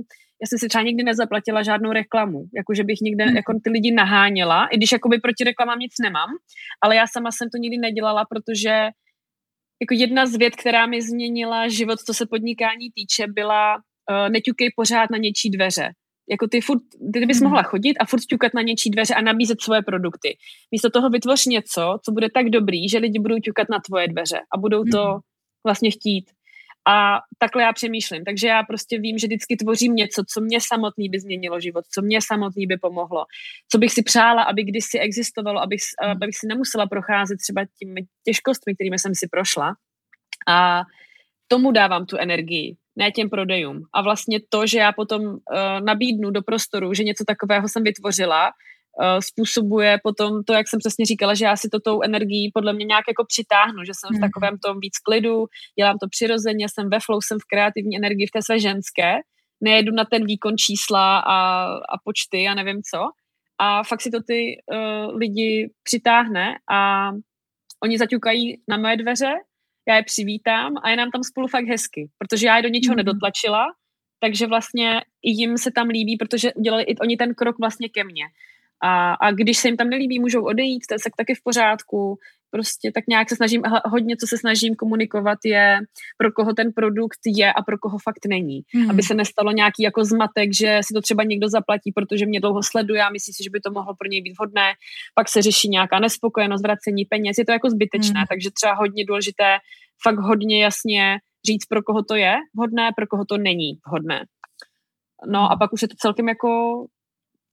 já 0.42 0.46
jsem 0.48 0.60
si 0.60 0.68
třeba 0.68 0.84
nikdy 0.84 1.04
nezaplatila 1.04 1.64
žádnou 1.64 1.92
reklamu, 1.92 2.46
jako 2.56 2.74
že 2.74 2.84
bych 2.84 2.98
nikde 3.02 3.26
mm. 3.26 3.36
jako 3.36 3.54
ty 3.64 3.70
lidi 3.70 3.92
naháněla, 3.92 4.68
i 4.68 4.78
když 4.78 4.92
jakoby 4.92 5.18
proti 5.18 5.44
reklamám 5.44 5.80
nic 5.80 5.94
nemám, 6.02 6.30
ale 6.82 6.96
já 6.96 7.06
sama 7.08 7.32
jsem 7.32 7.50
to 7.50 7.58
nikdy 7.58 7.78
nedělala, 7.78 8.26
protože 8.26 8.90
jako 9.82 9.94
jedna 9.94 10.26
z 10.26 10.36
věd, 10.36 10.56
která 10.56 10.86
mi 10.86 11.02
změnila 11.02 11.68
život, 11.68 12.00
co 12.00 12.14
se 12.14 12.26
podnikání 12.26 12.92
týče, 12.96 13.28
byla 13.28 13.78
uh, 14.12 14.30
neťukej 14.30 14.70
pořád 14.76 15.10
na 15.10 15.18
něčí 15.18 15.50
dveře. 15.50 15.90
Jako 16.30 16.48
ty, 16.48 16.62
furt, 16.62 16.82
ty 17.14 17.26
bys 17.26 17.42
mm. 17.42 17.44
mohla 17.44 17.64
chodit 17.64 17.94
a 18.00 18.06
furt 18.06 18.22
ťukat 18.22 18.54
na 18.54 18.62
něčí 18.62 18.90
dveře 18.90 19.14
a 19.14 19.22
nabízet 19.22 19.62
svoje 19.62 19.82
produkty. 19.82 20.38
Místo 20.72 20.90
toho 20.90 21.10
vytvoř 21.10 21.46
něco, 21.46 22.00
co 22.06 22.12
bude 22.12 22.30
tak 22.30 22.50
dobrý, 22.50 22.90
že 22.90 22.98
lidi 22.98 23.20
budou 23.20 23.40
ťukat 23.40 23.68
na 23.70 23.80
tvoje 23.80 24.08
dveře 24.08 24.40
a 24.54 24.58
budou 24.58 24.84
to 24.84 25.14
mm. 25.14 25.20
vlastně 25.66 25.92
chtít. 25.92 26.26
A 26.88 27.20
takhle 27.40 27.64
já 27.64 27.74
přemýšlím. 27.74 28.24
Takže 28.24 28.48
já 28.48 28.64
prostě 28.64 29.00
vím, 29.00 29.18
že 29.18 29.28
vždycky 29.28 29.56
tvořím 29.56 29.96
něco, 29.96 30.24
co 30.34 30.42
mě 30.42 30.60
samotný 30.62 31.10
by 31.10 31.20
změnilo 31.20 31.60
život, 31.60 31.86
co 31.94 32.02
mě 32.02 32.20
samotný 32.22 32.68
by 32.68 32.78
pomohlo, 32.78 33.26
co 33.72 33.78
bych 33.78 33.92
si 33.92 34.04
přála, 34.04 34.44
aby 34.44 34.64
kdysi 34.64 35.00
existovalo, 35.00 35.62
abych, 35.62 35.82
abych 36.12 36.38
si 36.38 36.48
nemusela 36.48 36.88
procházet 36.88 37.38
třeba 37.38 37.66
těmi 37.80 38.02
těžkostmi, 38.26 38.76
kterými 38.76 39.00
jsem 39.00 39.16
si 39.16 39.28
prošla. 39.32 39.76
A 40.48 40.82
tomu 41.48 41.72
dávám 41.72 42.06
tu 42.06 42.18
energii, 42.18 42.76
ne 42.96 43.12
těm 43.12 43.30
prodejům. 43.30 43.82
A 43.94 44.02
vlastně 44.02 44.40
to, 44.50 44.68
že 44.68 44.80
já 44.80 44.92
potom 44.92 45.22
uh, 45.24 45.38
nabídnu 45.86 46.32
do 46.32 46.42
prostoru, 46.42 46.94
že 46.94 47.04
něco 47.04 47.24
takového 47.28 47.68
jsem 47.68 47.84
vytvořila, 47.84 48.46
uh, 48.46 49.20
způsobuje 49.20 50.00
potom 50.04 50.44
to, 50.44 50.54
jak 50.54 50.70
jsem 50.70 50.80
přesně 50.80 51.06
říkala, 51.06 51.34
že 51.34 51.46
já 51.46 51.56
si 51.56 51.70
to 51.70 51.80
tou 51.80 52.02
energií 52.02 52.52
podle 52.54 52.74
mě 52.74 52.86
nějak 52.86 53.06
jako 53.08 53.26
přitáhnu, 53.28 53.84
že 53.84 53.92
jsem 53.96 54.18
v 54.18 54.22
takovém 54.22 54.58
tom 54.58 54.80
víc 54.80 54.98
klidu, 54.98 55.46
dělám 55.80 55.98
to 55.98 56.08
přirozeně, 56.10 56.66
jsem 56.70 56.90
ve 56.90 57.00
flow, 57.00 57.20
jsem 57.22 57.38
v 57.40 57.48
kreativní 57.50 57.98
energii, 57.98 58.28
v 58.28 58.32
té 58.32 58.42
své 58.42 58.60
ženské, 58.60 59.14
nejedu 59.62 59.92
na 59.96 60.06
ten 60.06 60.26
výkon 60.26 60.58
čísla 60.58 61.20
a, 61.20 61.66
a 61.74 61.96
počty 62.04 62.48
a 62.48 62.54
nevím 62.54 62.82
co. 62.92 63.00
A 63.60 63.84
fakt 63.84 64.02
si 64.02 64.12
to 64.12 64.24
ty 64.28 64.58
uh, 64.74 65.18
lidi 65.18 65.70
přitáhne 65.84 66.56
a 66.72 67.10
oni 67.84 67.98
zaťukají 67.98 68.62
na 68.68 68.78
moje 68.78 68.98
dveře, 68.98 69.34
já 69.88 69.96
je 69.96 70.04
přivítám 70.04 70.74
a 70.84 70.90
je 70.90 70.96
nám 70.96 71.12
tam 71.12 71.24
spolu 71.24 71.48
fakt 71.48 71.66
hezky, 71.66 72.10
protože 72.18 72.48
já 72.48 72.58
je 72.58 72.64
do 72.64 72.70
ničeho 72.70 72.92
hmm. 72.92 72.98
nedotlačila, 72.98 73.66
takže 74.20 74.48
vlastně 74.48 75.02
i 75.22 75.32
jim 75.32 75.58
se 75.58 75.72
tam 75.72 75.88
líbí, 75.88 76.18
protože 76.18 76.54
udělali 76.54 76.84
i 76.84 76.98
oni 76.98 77.18
ten 77.18 77.34
krok 77.34 77.60
vlastně 77.60 77.90
ke 77.90 78.04
mně. 78.04 78.26
A, 78.84 79.14
a 79.14 79.32
když 79.32 79.58
se 79.58 79.68
jim 79.68 79.78
tam 79.78 79.90
nelíbí, 79.90 80.20
můžou 80.20 80.46
odejít, 80.46 80.84
to 80.90 80.94
je 80.94 81.12
taky 81.18 81.36
v 81.36 81.44
pořádku. 81.44 82.18
Prostě 82.56 82.92
tak 82.92 83.04
nějak 83.08 83.30
se 83.30 83.36
snažím, 83.36 83.62
hodně 83.86 84.16
co 84.18 84.28
se 84.28 84.38
snažím 84.38 84.76
komunikovat 84.76 85.40
je, 85.46 85.80
pro 86.18 86.32
koho 86.32 86.54
ten 86.54 86.74
produkt 86.76 87.20
je 87.26 87.54
a 87.54 87.62
pro 87.62 87.78
koho 87.78 87.98
fakt 87.98 88.26
není. 88.28 88.62
Mm. 88.76 88.90
Aby 88.90 89.04
se 89.04 89.14
nestalo 89.14 89.52
nějaký 89.52 89.84
jako 89.84 90.06
zmatek, 90.06 90.54
že 90.54 90.80
si 90.86 90.94
to 90.94 91.02
třeba 91.02 91.24
někdo 91.24 91.50
zaplatí, 91.50 91.92
protože 91.96 92.26
mě 92.26 92.40
dlouho 92.40 92.64
sleduje 92.64 93.04
a 93.04 93.10
myslí 93.10 93.34
si, 93.34 93.44
že 93.44 93.50
by 93.50 93.60
to 93.60 93.72
mohlo 93.72 93.96
pro 93.96 94.08
něj 94.10 94.22
být 94.22 94.36
vhodné. 94.38 94.74
Pak 95.16 95.30
se 95.30 95.42
řeší 95.42 95.70
nějaká 95.70 96.00
nespokojenost, 96.00 96.62
vracení 96.62 97.06
peněz. 97.06 97.38
Je 97.38 97.46
to 97.46 97.52
jako 97.52 97.70
zbytečné, 97.70 98.20
mm. 98.20 98.26
takže 98.30 98.50
třeba 98.52 98.74
hodně 98.74 99.06
důležité 99.06 99.58
fakt 100.04 100.20
hodně 100.20 100.64
jasně 100.64 101.18
říct, 101.48 101.66
pro 101.66 101.84
koho 101.84 102.04
to 102.04 102.16
je 102.16 102.36
vhodné, 102.56 102.92
pro 102.96 103.08
koho 103.08 103.26
to 103.26 103.38
není 103.38 103.72
vhodné. 103.88 104.26
No 105.28 105.52
a 105.52 105.56
pak 105.56 105.74
už 105.74 105.82
je 105.82 105.88
to 105.88 105.96
celkem 105.98 106.28
jako 106.28 106.50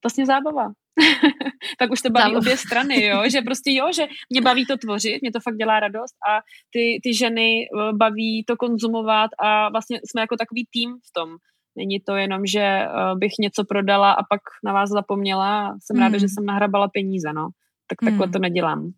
vlastně 0.05 0.27
zábava. 0.27 0.73
tak 1.79 1.91
už 1.91 2.03
to 2.03 2.11
baví 2.11 2.37
obě 2.37 2.57
strany, 2.57 3.05
jo, 3.05 3.23
že 3.31 3.43
prostě 3.43 3.73
jo, 3.73 3.93
že 3.95 4.07
mě 4.31 4.41
baví 4.41 4.67
to 4.67 4.77
tvořit, 4.77 5.23
mě 5.23 5.33
to 5.33 5.41
fakt 5.41 5.57
dělá 5.57 5.81
radost 5.81 6.15
a 6.29 6.41
ty, 6.73 7.01
ty 7.03 7.15
ženy 7.15 7.63
eh, 7.63 7.93
baví 7.93 8.45
to 8.47 8.57
konzumovat 8.57 9.31
a 9.39 9.69
vlastně 9.69 10.01
jsme 10.11 10.21
jako 10.21 10.37
takový 10.37 10.67
tým 10.73 10.91
v 10.91 11.13
tom. 11.13 11.37
Není 11.77 12.01
to 12.01 12.17
jenom, 12.17 12.47
že 12.47 12.61
eh, 12.61 12.89
bych 13.15 13.33
něco 13.41 13.65
prodala 13.65 14.13
a 14.13 14.23
pak 14.23 14.41
na 14.65 14.73
vás 14.73 14.91
zapomněla 14.91 15.69
a 15.69 15.73
jsem 15.73 15.97
mm. 15.97 16.03
ráda, 16.03 16.19
že 16.19 16.27
hmm. 16.27 16.35
jsem 16.35 16.47
nahrabala 16.47 16.89
peníze, 16.89 17.33
no. 17.33 17.49
Tak 17.89 17.99
takhle 18.05 18.27
mm. 18.27 18.33
to 18.33 18.39
nedělám. 18.39 18.91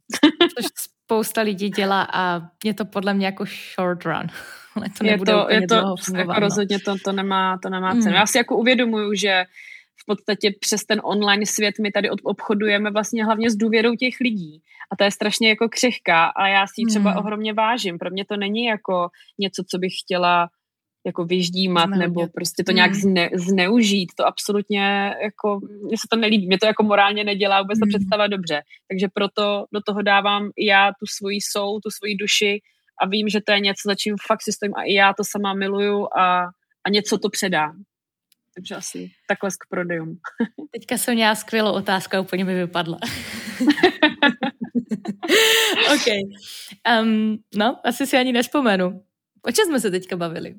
Což 0.56 0.66
spousta 1.04 1.42
lidí 1.42 1.70
dělá 1.70 2.08
a 2.12 2.40
je 2.64 2.74
to 2.74 2.84
podle 2.84 3.14
mě 3.14 3.26
jako 3.26 3.44
short 3.44 4.04
run. 4.04 4.26
Ale 4.76 4.86
to 4.98 5.06
je 5.06 5.18
to, 5.18 5.46
je 5.50 5.66
to 5.66 5.94
jako 6.16 6.40
rozhodně 6.40 6.78
to, 6.80 6.94
to 7.04 7.12
nemá, 7.12 7.58
to 7.62 7.68
nemá 7.68 7.90
cenu. 7.90 8.10
Mm. 8.10 8.14
Já 8.14 8.26
si 8.26 8.38
jako 8.38 8.56
uvědomuju, 8.56 9.14
že 9.14 9.44
v 10.02 10.04
podstatě 10.06 10.50
přes 10.60 10.84
ten 10.84 11.00
online 11.04 11.46
svět 11.46 11.74
my 11.82 11.92
tady 11.92 12.10
obchodujeme 12.10 12.90
vlastně 12.90 13.24
hlavně 13.24 13.50
s 13.50 13.56
důvěrou 13.56 13.94
těch 13.94 14.14
lidí. 14.20 14.62
A 14.92 14.96
to 14.96 15.04
je 15.04 15.10
strašně 15.10 15.48
jako 15.48 15.68
křehká 15.68 16.26
a 16.26 16.48
já 16.48 16.66
si 16.66 16.72
ji 16.76 16.86
třeba 16.86 17.10
hmm. 17.10 17.18
ohromně 17.18 17.52
vážím. 17.52 17.98
Pro 17.98 18.10
mě 18.10 18.24
to 18.24 18.36
není 18.36 18.64
jako 18.64 19.08
něco, 19.38 19.64
co 19.70 19.78
bych 19.78 19.92
chtěla 20.04 20.48
jako 21.06 21.24
vyždímat 21.24 21.86
Znameně. 21.86 22.08
nebo 22.08 22.26
prostě 22.34 22.64
to 22.64 22.72
nějak 22.72 22.90
hmm. 22.90 23.00
zne, 23.00 23.30
zneužít. 23.34 24.12
To 24.16 24.26
absolutně 24.26 25.14
jako, 25.22 25.60
mně 25.82 25.96
se 25.96 26.06
to 26.10 26.16
nelíbí. 26.16 26.46
Mě 26.46 26.58
to 26.58 26.66
jako 26.66 26.82
morálně 26.82 27.24
nedělá 27.24 27.62
vůbec 27.62 27.78
hmm. 27.78 27.90
ta 27.90 27.98
představa 27.98 28.26
dobře. 28.26 28.62
Takže 28.88 29.06
proto 29.14 29.64
do 29.74 29.80
toho 29.86 30.02
dávám 30.02 30.50
i 30.56 30.66
já 30.66 30.88
tu 30.88 31.06
svoji 31.06 31.38
sou, 31.40 31.80
tu 31.80 31.90
svoji 31.90 32.14
duši 32.16 32.60
a 33.02 33.06
vím, 33.06 33.28
že 33.28 33.40
to 33.46 33.52
je 33.52 33.60
něco, 33.60 33.82
za 33.84 33.94
čím 33.94 34.14
fakt 34.26 34.42
si 34.42 34.52
stojím 34.52 34.74
a 34.76 34.82
i 34.82 34.94
já 34.94 35.12
to 35.14 35.22
sama 35.24 35.54
miluju 35.54 36.08
a, 36.18 36.46
a 36.84 36.90
něco 36.90 37.18
to 37.18 37.28
předá. 37.30 37.72
Takže 38.54 38.74
asi 38.74 39.10
takhle 39.28 39.50
k 39.50 39.68
prodejům. 39.70 40.18
Teďka 40.72 40.98
jsem 40.98 41.14
měla 41.14 41.34
skvělou 41.34 41.72
otázku 41.72 42.16
a 42.16 42.20
úplně 42.20 42.44
mi 42.44 42.54
vypadla. 42.54 42.98
OK. 45.94 46.06
Um, 47.00 47.38
no, 47.54 47.80
asi 47.84 48.06
si 48.06 48.16
ani 48.16 48.32
nespomenu. 48.32 49.04
O 49.42 49.52
čem 49.52 49.66
jsme 49.66 49.80
se 49.80 49.90
teďka 49.90 50.16
bavili? 50.16 50.54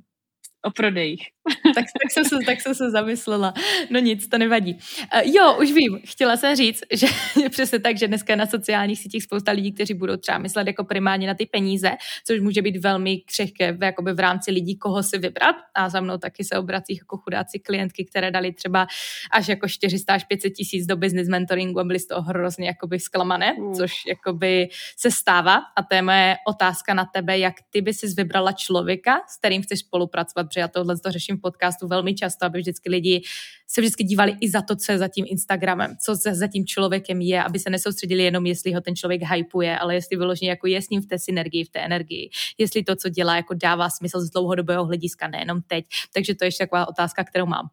o 0.65 0.71
prodejích. 0.71 1.21
tak, 1.75 1.85
tak, 2.01 2.11
jsem 2.11 2.25
se, 2.25 2.37
tak 2.45 2.61
jsem 2.61 2.75
se 2.75 2.91
zamyslela. 2.91 3.53
No 3.89 3.99
nic, 3.99 4.27
to 4.27 4.37
nevadí. 4.37 4.73
Uh, 4.73 5.35
jo, 5.35 5.57
už 5.61 5.71
vím. 5.71 5.99
Chtěla 6.05 6.37
jsem 6.37 6.55
říct, 6.55 6.83
že 6.91 7.07
je 7.41 7.49
přesně 7.49 7.79
tak, 7.79 7.97
že 7.97 8.07
dneska 8.07 8.35
na 8.35 8.45
sociálních 8.45 8.99
sítích 8.99 9.23
spousta 9.23 9.51
lidí, 9.51 9.71
kteří 9.71 9.93
budou 9.93 10.17
třeba 10.17 10.37
myslet 10.37 10.67
jako 10.67 10.83
primárně 10.83 11.27
na 11.27 11.33
ty 11.33 11.45
peníze, 11.45 11.91
což 12.27 12.39
může 12.39 12.61
být 12.61 12.77
velmi 12.77 13.17
křehké 13.17 13.71
v, 13.71 13.83
jakoby 13.83 14.13
v 14.13 14.19
rámci 14.19 14.51
lidí, 14.51 14.77
koho 14.77 15.03
si 15.03 15.17
vybrat. 15.17 15.55
A 15.75 15.89
za 15.89 16.01
mnou 16.01 16.17
taky 16.17 16.43
se 16.43 16.57
obrací 16.57 16.95
jako 16.95 17.17
chudáci 17.17 17.59
klientky, 17.59 18.05
které 18.05 18.31
dali 18.31 18.53
třeba 18.53 18.87
až 19.31 19.47
jako 19.47 19.67
400 19.67 20.13
až 20.13 20.23
500 20.23 20.53
tisíc 20.53 20.85
do 20.85 20.95
business 20.95 21.27
mentoringu 21.27 21.79
a 21.79 21.83
byly 21.83 21.99
z 21.99 22.07
toho 22.07 22.21
hrozně 22.21 22.67
jakoby 22.67 22.99
zklamané, 22.99 23.53
mm. 23.53 23.73
což 23.73 23.93
jakoby 24.07 24.69
se 24.97 25.11
stává. 25.11 25.55
A 25.75 25.83
to 25.83 25.95
je 25.95 26.01
moje 26.01 26.35
otázka 26.47 26.93
na 26.93 27.05
tebe, 27.05 27.37
jak 27.37 27.53
ty 27.69 27.81
by 27.81 27.93
si 27.93 28.07
vybrala 28.07 28.51
člověka, 28.51 29.21
s 29.27 29.37
kterým 29.37 29.61
chceš 29.61 29.79
spolupracovat 29.79 30.43
protože 30.53 30.59
já 30.59 30.67
tohle 30.67 30.99
to 30.99 31.11
řeším 31.11 31.32
v 31.37 31.41
podcastu 31.41 31.87
velmi 31.87 32.15
často, 32.15 32.45
aby 32.45 32.59
vždycky 32.59 32.89
lidi 32.89 33.21
se 33.67 33.81
vždycky 33.81 34.03
dívali 34.03 34.35
i 34.41 34.49
za 34.49 34.61
to, 34.61 34.75
co 34.75 34.91
je 34.91 34.97
za 34.97 35.07
tím 35.07 35.25
Instagramem, 35.27 35.95
co 36.05 36.15
za 36.15 36.47
tím 36.47 36.65
člověkem 36.65 37.21
je, 37.21 37.43
aby 37.43 37.59
se 37.59 37.69
nesoustředili 37.69 38.23
jenom, 38.23 38.45
jestli 38.45 38.73
ho 38.73 38.81
ten 38.81 38.95
člověk 38.95 39.21
hypuje, 39.21 39.77
ale 39.77 39.95
jestli 39.95 40.17
vyloženě 40.17 40.49
jako 40.49 40.67
je 40.67 40.81
s 40.81 40.89
ním 40.89 41.01
v 41.01 41.05
té 41.05 41.19
synergii, 41.19 41.63
v 41.63 41.69
té 41.69 41.79
energii, 41.79 42.29
jestli 42.57 42.83
to, 42.83 42.95
co 42.95 43.09
dělá, 43.09 43.35
jako 43.35 43.53
dává 43.53 43.89
smysl 43.89 44.19
z 44.19 44.29
dlouhodobého 44.29 44.85
hlediska, 44.85 45.27
nejenom 45.27 45.61
teď. 45.67 45.85
Takže 46.13 46.35
to 46.35 46.43
je 46.43 46.47
ještě 46.47 46.63
taková 46.63 46.87
otázka, 46.87 47.23
kterou 47.23 47.45
mám. 47.45 47.69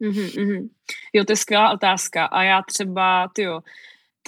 Mm-hmm. 0.00 0.68
Jo, 1.12 1.24
to 1.24 1.32
je 1.32 1.36
skvělá 1.36 1.72
otázka. 1.72 2.24
A 2.24 2.42
já 2.42 2.62
třeba, 2.62 3.28
ty 3.34 3.42
jo, 3.42 3.60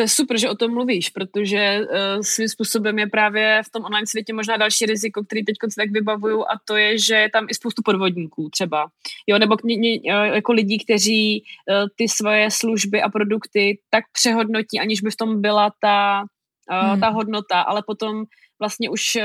to 0.01 0.05
je 0.05 0.09
super, 0.09 0.39
že 0.39 0.51
o 0.51 0.55
tom 0.55 0.73
mluvíš, 0.73 1.09
protože 1.09 1.81
uh, 1.81 2.21
svým 2.21 2.49
způsobem 2.49 2.99
je 2.99 3.07
právě 3.07 3.63
v 3.67 3.71
tom 3.71 3.85
online 3.85 4.07
světě 4.07 4.33
možná 4.33 4.57
další 4.57 4.87
riziko, 4.87 5.25
který 5.25 5.45
teď 5.45 5.57
tak 5.77 5.91
vybavuju 5.91 6.41
a 6.43 6.57
to 6.65 6.77
je, 6.77 6.99
že 6.99 7.15
je 7.15 7.31
tam 7.31 7.47
i 7.51 7.55
spoustu 7.55 7.83
podvodníků 7.85 8.49
třeba. 8.49 8.89
Jo, 9.27 9.39
nebo 9.39 9.57
k, 9.57 9.65
mě, 9.65 10.01
uh, 10.01 10.25
jako 10.41 10.53
lidí, 10.53 10.79
kteří 10.79 11.43
uh, 11.43 11.89
ty 11.97 12.09
svoje 12.09 12.49
služby 12.51 13.03
a 13.03 13.09
produkty 13.09 13.79
tak 13.91 14.05
přehodnotí, 14.13 14.81
aniž 14.81 15.01
by 15.01 15.11
v 15.11 15.17
tom 15.17 15.41
byla 15.41 15.71
ta, 15.81 16.25
uh, 16.71 16.91
hmm. 16.91 17.01
ta 17.01 17.09
hodnota, 17.09 17.61
ale 17.61 17.83
potom 17.87 18.25
vlastně 18.61 18.91
už, 18.91 19.17
eh, 19.17 19.23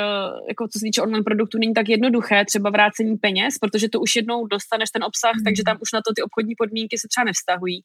jako 0.49 0.67
co 0.71 0.79
se 0.79 0.83
týče 0.83 1.01
online 1.01 1.23
produktu, 1.23 1.57
není 1.57 1.73
tak 1.73 1.89
jednoduché 1.89 2.45
třeba 2.45 2.69
vrácení 2.69 3.17
peněz, 3.17 3.57
protože 3.61 3.89
to 3.89 3.99
už 3.99 4.15
jednou 4.15 4.47
dostaneš 4.47 4.89
ten 4.89 5.03
obsah, 5.03 5.35
mm. 5.35 5.43
takže 5.43 5.63
tam 5.65 5.77
už 5.81 5.89
na 5.93 5.99
to 6.07 6.13
ty 6.15 6.21
obchodní 6.21 6.53
podmínky 6.57 6.97
se 6.97 7.07
třeba 7.07 7.25
nevztahují. 7.25 7.79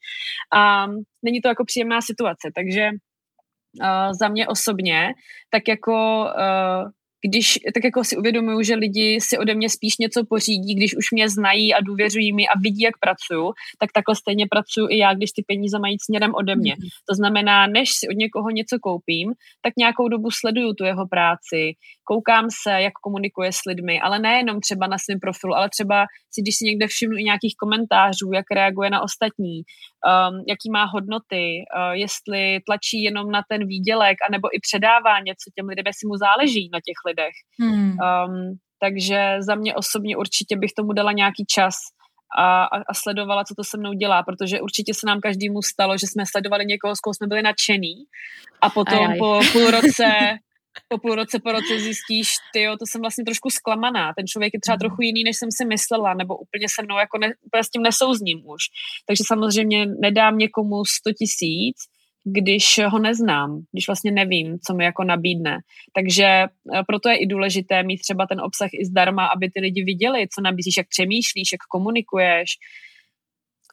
A 0.55 0.87
není 1.25 1.41
to 1.41 1.49
jako 1.49 1.65
příjemná 1.65 2.01
situace, 2.01 2.51
takže 2.55 2.85
uh, 2.91 4.13
za 4.21 4.29
mě 4.29 4.49
osobně, 4.49 5.15
tak 5.51 5.63
jako 5.69 5.95
uh, 6.25 6.91
když 7.29 7.59
tak 7.75 7.85
jako 7.85 8.05
si 8.05 8.17
uvědomuju, 8.17 8.63
že 8.63 8.75
lidi 8.75 9.21
si 9.21 9.39
ode 9.39 9.55
mě 9.55 9.71
spíš 9.71 9.99
něco 9.99 10.25
pořídí, 10.29 10.75
když 10.75 10.97
už 10.97 11.07
mě 11.13 11.29
znají 11.29 11.75
a 11.75 11.81
důvěřují 11.81 12.33
mi 12.33 12.49
a 12.49 12.59
vidí, 12.59 12.81
jak 12.81 12.99
pracuju, 12.99 13.53
tak 13.79 13.93
takhle 13.93 14.17
stejně 14.17 14.47
pracuju 14.51 14.87
i 14.91 14.99
já, 14.99 15.15
když 15.15 15.33
ty 15.33 15.45
peníze 15.47 15.79
mají 15.79 15.97
směrem 15.99 16.35
ode 16.35 16.57
mě. 16.57 16.75
Mm-hmm. 16.75 16.89
To 17.09 17.15
znamená, 17.15 17.67
než 17.67 17.91
si 17.91 18.09
od 18.09 18.17
někoho 18.17 18.51
něco 18.51 18.79
koupím, 18.83 19.33
tak 19.63 19.73
nějakou 19.79 20.09
dobu 20.09 20.31
sleduju 20.31 20.75
tu 20.75 20.85
jeho 20.85 21.09
práci, 21.09 21.73
koukám 22.05 22.47
se, 22.63 22.83
jak 22.83 22.93
komunikuje 23.03 23.53
s 23.53 23.61
lidmi, 23.67 24.01
ale 24.01 24.19
nejenom 24.19 24.61
třeba 24.61 24.87
na 24.87 24.97
svém 24.99 25.21
profilu, 25.21 25.55
ale 25.55 25.69
třeba 25.69 26.07
si, 26.33 26.43
když 26.43 26.55
si 26.57 26.65
někde 26.65 26.87
všimnu 26.87 27.17
i 27.17 27.25
nějakých 27.25 27.55
komentářů, 27.63 28.27
jak 28.35 28.47
reaguje 28.55 28.91
na 28.91 29.01
ostatní, 29.03 29.57
um, 29.59 30.45
jaký 30.49 30.71
má 30.71 30.85
hodnoty, 30.85 31.45
uh, 31.59 31.93
jestli 31.93 32.61
tlačí 32.67 33.03
jenom 33.03 33.31
na 33.31 33.43
ten 33.49 33.67
výdělek, 33.67 34.17
anebo 34.29 34.49
i 34.57 34.59
předává 34.61 35.21
něco 35.21 35.47
těm 35.55 35.67
lidem, 35.69 35.87
jestli 35.87 36.07
mu 36.09 36.17
záleží 36.17 36.71
na 36.73 36.79
těch 36.87 36.99
lidech. 37.09 37.37
Hmm. 37.61 37.91
Um, 37.91 38.59
takže 38.83 39.37
za 39.41 39.55
mě 39.55 39.75
osobně 39.75 40.17
určitě 40.17 40.57
bych 40.57 40.73
tomu 40.77 40.93
dala 40.93 41.13
nějaký 41.13 41.45
čas 41.55 41.75
a, 42.39 42.65
a, 42.65 42.95
sledovala, 42.95 43.45
co 43.45 43.55
to 43.55 43.65
se 43.65 43.79
mnou 43.79 43.93
dělá, 43.93 44.23
protože 44.23 44.61
určitě 44.61 44.95
se 44.95 45.07
nám 45.07 45.21
každému 45.21 45.63
stalo, 45.63 45.99
že 45.99 46.07
jsme 46.07 46.25
sledovali 46.27 46.65
někoho, 46.67 46.97
s 46.97 47.01
koho 47.01 47.15
jsme 47.15 47.27
byli 47.27 47.43
nadšený 47.43 47.95
a 48.61 48.71
potom 48.71 48.99
Ajaj. 48.99 49.19
po 49.19 49.41
půl 49.53 49.71
roce 49.71 50.05
po 50.89 50.99
půl 50.99 51.15
roce, 51.15 51.39
po 51.45 51.53
roce 51.53 51.81
zjistíš, 51.81 52.29
ty 52.53 52.67
to 52.79 52.87
jsem 52.87 53.01
vlastně 53.01 53.25
trošku 53.25 53.51
zklamaná, 53.51 54.13
ten 54.17 54.27
člověk 54.27 54.55
je 54.55 54.61
třeba 54.61 54.75
mhm. 54.75 54.81
trochu 54.81 55.03
jiný, 55.03 55.25
než 55.25 55.37
jsem 55.37 55.49
si 55.53 55.65
myslela, 55.65 56.15
nebo 56.15 56.37
úplně 56.37 56.67
se 56.69 56.83
mnou 56.83 56.99
jako 56.99 57.19
ne, 57.19 57.33
úplně 57.47 57.65
s 57.65 57.71
tím 57.71 57.83
nesouzním 57.83 58.39
už. 58.39 58.63
Takže 59.07 59.25
samozřejmě 59.27 59.87
nedám 59.87 60.39
někomu 60.39 60.85
100 60.85 61.13
tisíc, 61.13 61.77
když 62.25 62.81
ho 62.87 62.99
neznám, 62.99 63.63
když 63.73 63.87
vlastně 63.89 64.11
nevím, 64.11 64.59
co 64.67 64.75
mi 64.75 64.85
jako 64.85 65.05
nabídne. 65.05 65.59
Takže 65.95 66.25
eh, 66.25 66.49
proto 66.87 67.09
je 67.09 67.17
i 67.17 67.27
důležité 67.27 67.83
mít 67.83 67.99
třeba 67.99 68.27
ten 68.27 68.41
obsah 68.41 68.71
i 68.73 68.85
zdarma, 68.85 69.27
aby 69.27 69.51
ty 69.51 69.61
lidi 69.61 69.85
viděli, 69.85 70.29
co 70.35 70.41
nabízíš, 70.41 70.77
jak 70.77 70.89
přemýšlíš, 70.89 71.53
jak 71.53 71.61
komunikuješ. 71.69 72.51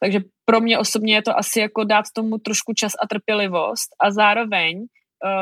Takže 0.00 0.20
pro 0.44 0.60
mě 0.60 0.78
osobně 0.78 1.14
je 1.14 1.22
to 1.22 1.38
asi 1.38 1.60
jako 1.60 1.84
dát 1.84 2.04
tomu 2.14 2.38
trošku 2.38 2.72
čas 2.74 2.92
a 3.02 3.06
trpělivost 3.06 3.88
a 4.04 4.10
zároveň 4.10 4.86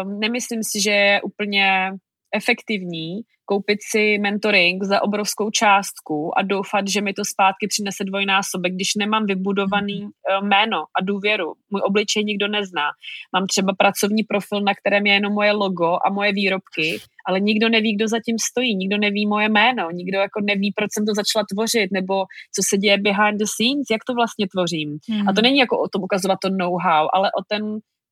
um, 0.05 0.21
nemyslím 0.21 0.61
si, 0.63 0.83
že 0.83 0.91
je 0.91 1.23
úplně 1.23 1.93
efektivní 2.35 3.21
koupit 3.49 3.79
si 3.91 4.19
mentoring 4.19 4.85
za 4.85 5.03
obrovskou 5.03 5.51
částku 5.51 6.39
a 6.39 6.43
doufat, 6.43 6.89
že 6.89 7.01
mi 7.01 7.13
to 7.13 7.25
zpátky 7.25 7.67
přinese 7.69 8.05
dvojnásobek, 8.05 8.73
když 8.73 8.95
nemám 8.99 9.27
vybudovaný 9.27 10.03
uh, 10.03 10.11
jméno 10.49 10.79
a 10.79 10.99
důvěru. 11.03 11.53
Můj 11.71 11.81
obličej 11.85 12.25
nikdo 12.25 12.49
nezná. 12.49 12.87
Mám 13.33 13.47
třeba 13.47 13.73
pracovní 13.79 14.23
profil, 14.23 14.61
na 14.61 14.75
kterém 14.75 15.07
je 15.07 15.13
jenom 15.13 15.33
moje 15.33 15.53
logo 15.53 15.99
a 16.07 16.11
moje 16.11 16.33
výrobky, 16.33 16.99
ale 17.27 17.41
nikdo 17.41 17.69
neví, 17.69 17.97
kdo 17.97 18.09
zatím 18.09 18.37
stojí, 18.51 18.77
nikdo 18.77 18.99
neví 18.99 19.27
moje 19.27 19.49
jméno, 19.49 19.91
nikdo 19.91 20.19
jako 20.19 20.41
neví, 20.41 20.73
proč 20.77 20.91
jsem 20.93 21.07
to 21.07 21.15
začala 21.15 21.45
tvořit, 21.53 21.89
nebo 21.93 22.15
co 22.55 22.61
se 22.69 22.79
děje 22.79 22.99
behind 22.99 23.39
the 23.39 23.49
scenes, 23.55 23.87
jak 23.91 24.05
to 24.07 24.15
vlastně 24.15 24.47
tvořím. 24.53 24.99
Hmm. 25.09 25.29
A 25.29 25.33
to 25.33 25.43
není 25.43 25.59
jako 25.59 25.79
o 25.79 25.89
tom 25.89 26.03
ukazovat 26.03 26.39
to 26.43 26.49
know-how, 26.49 27.09
ale 27.13 27.31
o 27.39 27.43
ten 27.49 27.63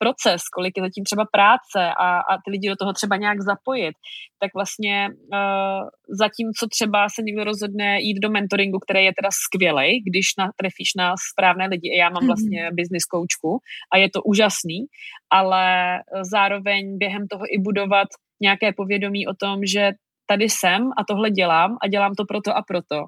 proces, 0.04 0.40
kolik 0.54 0.72
je 0.76 0.82
zatím 0.82 1.04
třeba 1.04 1.24
práce 1.36 1.80
a, 2.06 2.08
a 2.30 2.32
ty 2.44 2.48
lidi 2.54 2.68
do 2.68 2.76
toho 2.76 2.92
třeba 2.92 3.16
nějak 3.16 3.38
zapojit, 3.40 3.94
tak 4.40 4.50
vlastně 4.54 5.08
uh, 5.08 5.82
zatím, 6.22 6.46
co 6.58 6.64
třeba 6.74 7.08
se 7.14 7.22
někdo 7.22 7.44
rozhodne 7.44 8.00
jít 8.00 8.18
do 8.24 8.30
mentoringu, 8.30 8.78
který 8.78 9.04
je 9.04 9.12
teda 9.18 9.30
skvělý, 9.44 10.02
když 10.08 10.26
na, 10.38 10.46
trefíš 10.56 10.90
na 10.98 11.14
správné 11.30 11.66
lidi. 11.66 11.88
Já 11.98 12.08
mám 12.10 12.22
mhm. 12.22 12.26
vlastně 12.26 12.60
mm-hmm. 12.60 12.76
business 12.80 13.04
koučku 13.04 13.50
a 13.92 13.96
je 13.96 14.08
to 14.14 14.22
úžasný, 14.22 14.80
ale 15.30 15.64
zároveň 16.32 16.98
během 16.98 17.28
toho 17.28 17.44
i 17.54 17.56
budovat 17.58 18.08
nějaké 18.40 18.72
povědomí 18.72 19.26
o 19.26 19.34
tom, 19.34 19.66
že 19.74 19.92
tady 20.26 20.44
jsem 20.48 20.80
a 20.98 21.00
tohle 21.08 21.30
dělám 21.30 21.76
a 21.82 21.88
dělám 21.88 22.14
to 22.14 22.24
proto 22.24 22.56
a 22.56 22.62
proto 22.62 23.04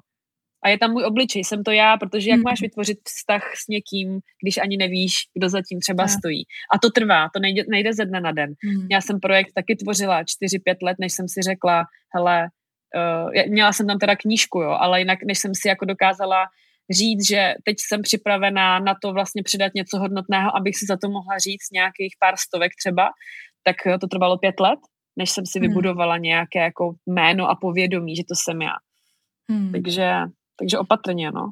a 0.63 0.69
je 0.69 0.77
tam 0.77 0.91
můj 0.91 1.05
obličej, 1.05 1.43
jsem 1.43 1.63
to 1.63 1.71
já, 1.71 1.97
protože 1.97 2.29
jak 2.29 2.37
mm. 2.37 2.43
máš 2.43 2.61
vytvořit 2.61 2.97
vztah 3.03 3.43
s 3.55 3.67
někým, 3.67 4.19
když 4.43 4.57
ani 4.57 4.77
nevíš, 4.77 5.13
kdo 5.37 5.49
zatím 5.49 5.79
třeba 5.79 6.03
yeah. 6.03 6.17
stojí. 6.17 6.43
A 6.73 6.79
to 6.79 6.89
trvá, 6.89 7.29
to 7.33 7.39
nejde, 7.39 7.63
nejde 7.69 7.93
ze 7.93 8.05
dne 8.05 8.21
na 8.21 8.31
den. 8.31 8.49
Mm. 8.49 8.87
Já 8.91 9.01
jsem 9.01 9.19
projekt 9.19 9.51
taky 9.55 9.75
tvořila 9.75 10.23
4-5 10.23 10.75
let, 10.83 10.97
než 10.99 11.13
jsem 11.13 11.27
si 11.27 11.41
řekla, 11.41 11.83
hele, 12.15 12.47
uh, 12.95 13.51
měla 13.51 13.73
jsem 13.73 13.87
tam 13.87 13.99
teda 13.99 14.15
knížku, 14.15 14.59
jo, 14.61 14.69
ale 14.69 14.99
jinak, 14.99 15.19
než 15.23 15.39
jsem 15.39 15.51
si 15.55 15.67
jako 15.67 15.85
dokázala 15.85 16.45
říct, 16.89 17.27
že 17.27 17.53
teď 17.65 17.75
jsem 17.79 18.01
připravená 18.01 18.79
na 18.79 18.95
to 19.01 19.13
vlastně 19.13 19.43
přidat 19.43 19.71
něco 19.75 19.99
hodnotného, 19.99 20.57
abych 20.57 20.75
si 20.77 20.85
za 20.85 20.97
to 20.97 21.09
mohla 21.09 21.37
říct 21.37 21.71
nějakých 21.73 22.15
pár 22.19 22.33
stovek 22.37 22.71
třeba, 22.83 23.09
tak 23.63 23.75
to 24.01 24.07
trvalo 24.07 24.37
pět 24.37 24.59
let, 24.59 24.79
než 25.15 25.29
jsem 25.31 25.45
si 25.45 25.59
mm. 25.59 25.67
vybudovala 25.67 26.17
nějaké 26.17 26.59
jako 26.59 26.93
jméno 27.07 27.49
a 27.49 27.55
povědomí, 27.55 28.15
že 28.15 28.23
to 28.23 28.35
jsem 28.35 28.61
já. 28.61 28.73
Hmm. 29.51 29.71
Takže 29.71 30.13
takže 30.59 30.77
opatrně, 30.79 31.31
no. 31.31 31.51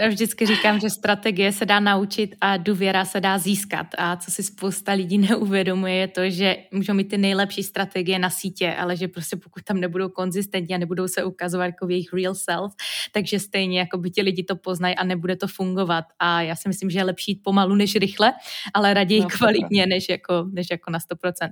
Já 0.00 0.08
vždycky 0.08 0.46
říkám, 0.46 0.80
že 0.80 0.90
strategie 0.90 1.52
se 1.52 1.66
dá 1.66 1.80
naučit 1.80 2.34
a 2.40 2.56
důvěra 2.56 3.04
se 3.04 3.20
dá 3.20 3.38
získat. 3.38 3.86
A 3.98 4.16
co 4.16 4.30
si 4.30 4.42
spousta 4.42 4.92
lidí 4.92 5.18
neuvědomuje, 5.28 5.94
je 5.94 6.08
to, 6.08 6.30
že 6.30 6.56
můžou 6.72 6.94
mít 6.94 7.08
ty 7.08 7.18
nejlepší 7.18 7.62
strategie 7.62 8.18
na 8.18 8.30
sítě, 8.30 8.74
ale 8.74 8.96
že 8.96 9.08
prostě 9.08 9.36
pokud 9.36 9.62
tam 9.62 9.80
nebudou 9.80 10.08
konzistentní 10.08 10.74
a 10.74 10.78
nebudou 10.78 11.08
se 11.08 11.24
ukazovat 11.24 11.64
jako 11.64 11.86
v 11.86 11.90
jejich 11.90 12.12
real 12.12 12.34
self, 12.34 12.72
takže 13.12 13.40
stejně 13.40 13.78
jako 13.78 13.98
by 13.98 14.10
ti 14.10 14.22
lidi 14.22 14.42
to 14.42 14.56
poznají 14.56 14.94
a 14.94 15.04
nebude 15.04 15.36
to 15.36 15.46
fungovat. 15.46 16.04
A 16.18 16.42
já 16.42 16.56
si 16.56 16.68
myslím, 16.68 16.90
že 16.90 16.98
je 16.98 17.04
lepší 17.04 17.30
jít 17.30 17.42
pomalu 17.42 17.74
než 17.74 17.96
rychle, 17.96 18.32
ale 18.74 18.94
raději 18.94 19.20
no, 19.20 19.28
kvalitně 19.28 19.86
než 19.86 20.08
jako, 20.08 20.46
než 20.52 20.66
jako 20.70 20.90
na 20.90 20.98
100%. 20.98 21.48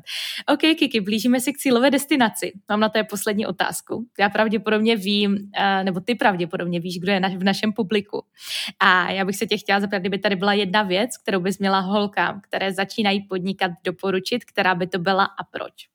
OK, 0.53 0.61
Kiki, 0.61 1.01
blížíme 1.01 1.41
se 1.41 1.53
k 1.53 1.57
cílové 1.57 1.91
destinaci. 1.91 2.53
Mám 2.69 2.81
na 2.81 2.89
to 2.89 2.99
je 2.99 3.05
poslední 3.05 3.47
otázku. 3.47 4.07
Já 4.19 4.29
pravděpodobně 4.29 4.97
vím, 4.97 5.39
eh, 5.59 5.85
nebo 5.85 6.01
ty 6.01 6.15
pravděpodobně 6.15 6.81
víš, 6.81 6.99
kdo 6.99 7.13
je 7.13 7.21
v 7.39 7.45
našem 7.47 7.73
publiku. 7.73 8.25
A 8.81 9.11
já 9.11 9.25
bych 9.25 9.37
se 9.37 9.47
tě 9.47 9.59
chtěla 9.59 9.81
zeptat, 9.81 9.99
kdyby 9.99 10.19
tady 10.19 10.37
byla 10.37 10.53
jedna 10.53 10.83
věc, 10.83 11.19
kterou 11.19 11.41
bys 11.41 11.59
měla 11.59 11.81
holkám, 11.81 12.41
které 12.41 12.73
začínají 12.73 13.23
podnikat, 13.23 13.71
doporučit, 13.85 14.45
která 14.45 14.75
by 14.75 14.87
to 14.87 14.99
byla 14.99 15.25
a 15.25 15.45
proč? 15.45 15.89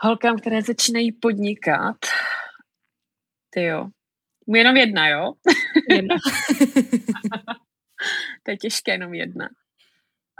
Holkám, 0.00 0.38
které 0.38 0.62
začínají 0.62 1.12
podnikat, 1.12 1.96
ty 3.50 3.62
jo. 3.62 3.88
Jenom 4.54 4.76
jedna, 4.76 5.08
jo? 5.08 5.32
Jedna. 5.90 6.12
to 8.42 8.50
je 8.50 8.56
těžké, 8.56 8.92
jenom 8.92 9.14
jedna. 9.14 9.48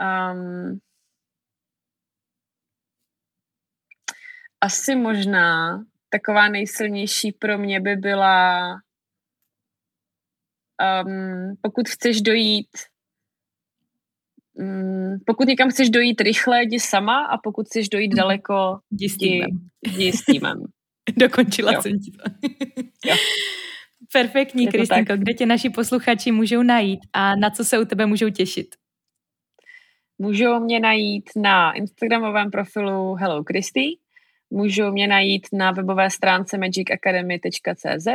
Um, 0.00 0.80
asi 4.60 4.96
možná 4.96 5.78
taková 6.08 6.48
nejsilnější 6.48 7.32
pro 7.32 7.58
mě 7.58 7.80
by 7.80 7.96
byla 7.96 8.66
um, 11.04 11.54
pokud 11.60 11.88
chceš 11.88 12.22
dojít 12.22 12.68
um, 14.54 15.18
pokud 15.26 15.48
někam 15.48 15.70
chceš 15.70 15.90
dojít 15.90 16.20
rychle, 16.20 16.62
jdi 16.62 16.80
sama 16.80 17.24
a 17.24 17.38
pokud 17.38 17.66
chceš 17.66 17.88
dojít 17.88 18.08
mhm. 18.08 18.16
daleko, 18.16 18.78
jdi 18.90 19.08
s 19.08 19.16
týmem. 19.16 19.50
Jdi, 19.86 20.12
s 20.12 20.24
týmem. 20.24 20.64
Dokončila 21.16 21.72
jo. 21.72 21.82
jsem 21.82 21.98
ti 21.98 22.10
to. 22.10 22.48
jo. 23.08 23.16
Perfektní, 24.12 24.68
Kristýnko. 24.68 25.16
Kde 25.16 25.34
tě 25.34 25.46
naši 25.46 25.70
posluchači 25.70 26.32
můžou 26.32 26.62
najít 26.62 27.00
a 27.12 27.36
na 27.36 27.50
co 27.50 27.64
se 27.64 27.78
u 27.78 27.84
tebe 27.84 28.06
můžou 28.06 28.30
těšit? 28.30 28.66
Můžou 30.18 30.60
mě 30.60 30.80
najít 30.80 31.30
na 31.36 31.72
Instagramovém 31.72 32.50
profilu 32.50 33.14
Hello 33.14 33.44
Christy 33.44 33.98
Můžou 34.50 34.92
mě 34.92 35.08
najít 35.08 35.46
na 35.52 35.70
webové 35.70 36.10
stránce 36.10 36.58
magicacademy.cz. 36.58 38.06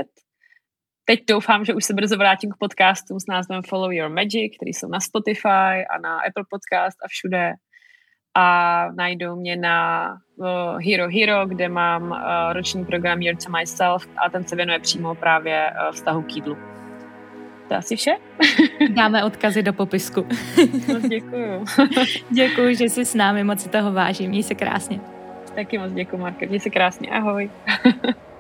Teď 1.12 1.20
doufám, 1.30 1.66
že 1.66 1.74
už 1.74 1.86
se 1.86 1.94
brzo 1.94 2.18
vrátím 2.18 2.52
k 2.52 2.58
podcastům 2.58 3.20
s 3.20 3.28
názvem 3.28 3.62
Follow 3.62 3.94
Your 3.94 4.10
Magic, 4.10 4.56
který 4.56 4.74
jsou 4.74 4.88
na 4.88 5.00
Spotify 5.00 5.86
a 5.90 5.98
na 6.04 6.20
Apple 6.20 6.44
Podcast 6.50 6.98
a 7.06 7.08
všude. 7.08 7.54
A 8.38 8.88
najdou 8.92 9.36
mě 9.36 9.56
na 9.56 10.10
uh, 10.36 10.48
Hero 10.82 11.10
Hero, 11.10 11.46
kde 11.46 11.70
mám 11.70 12.12
uh, 12.12 12.18
roční 12.54 12.86
program 12.86 13.22
Year 13.22 13.36
to 13.46 13.52
Myself 13.52 14.08
a 14.26 14.30
ten 14.30 14.48
se 14.48 14.56
věnuje 14.56 14.80
přímo 14.80 15.16
právě 15.16 15.72
uh, 15.72 15.92
vztahu 15.96 16.22
k 16.22 16.36
jídlu. 16.36 16.58
To 17.70 17.76
asi 17.76 17.96
vše. 17.96 18.16
Dáme 18.94 19.24
odkazy 19.24 19.64
do 19.64 19.74
popisku. 19.74 20.28
No, 20.94 21.00
děkuju. 21.00 21.66
děkuju, 22.30 22.76
že 22.76 22.86
jsi 22.86 23.06
s 23.06 23.16
námi, 23.16 23.44
moc 23.44 23.62
si 23.62 23.70
toho 23.70 23.92
vážím. 23.92 24.30
Měj 24.30 24.44
se 24.44 24.56
krásně. 24.56 25.00
Taky 25.56 25.78
moc 25.78 25.92
děkuji, 25.92 26.18
Marke. 26.18 26.48
Měj 26.48 26.60
se 26.60 26.70
krásně. 26.70 27.10
Ahoj. 27.10 27.50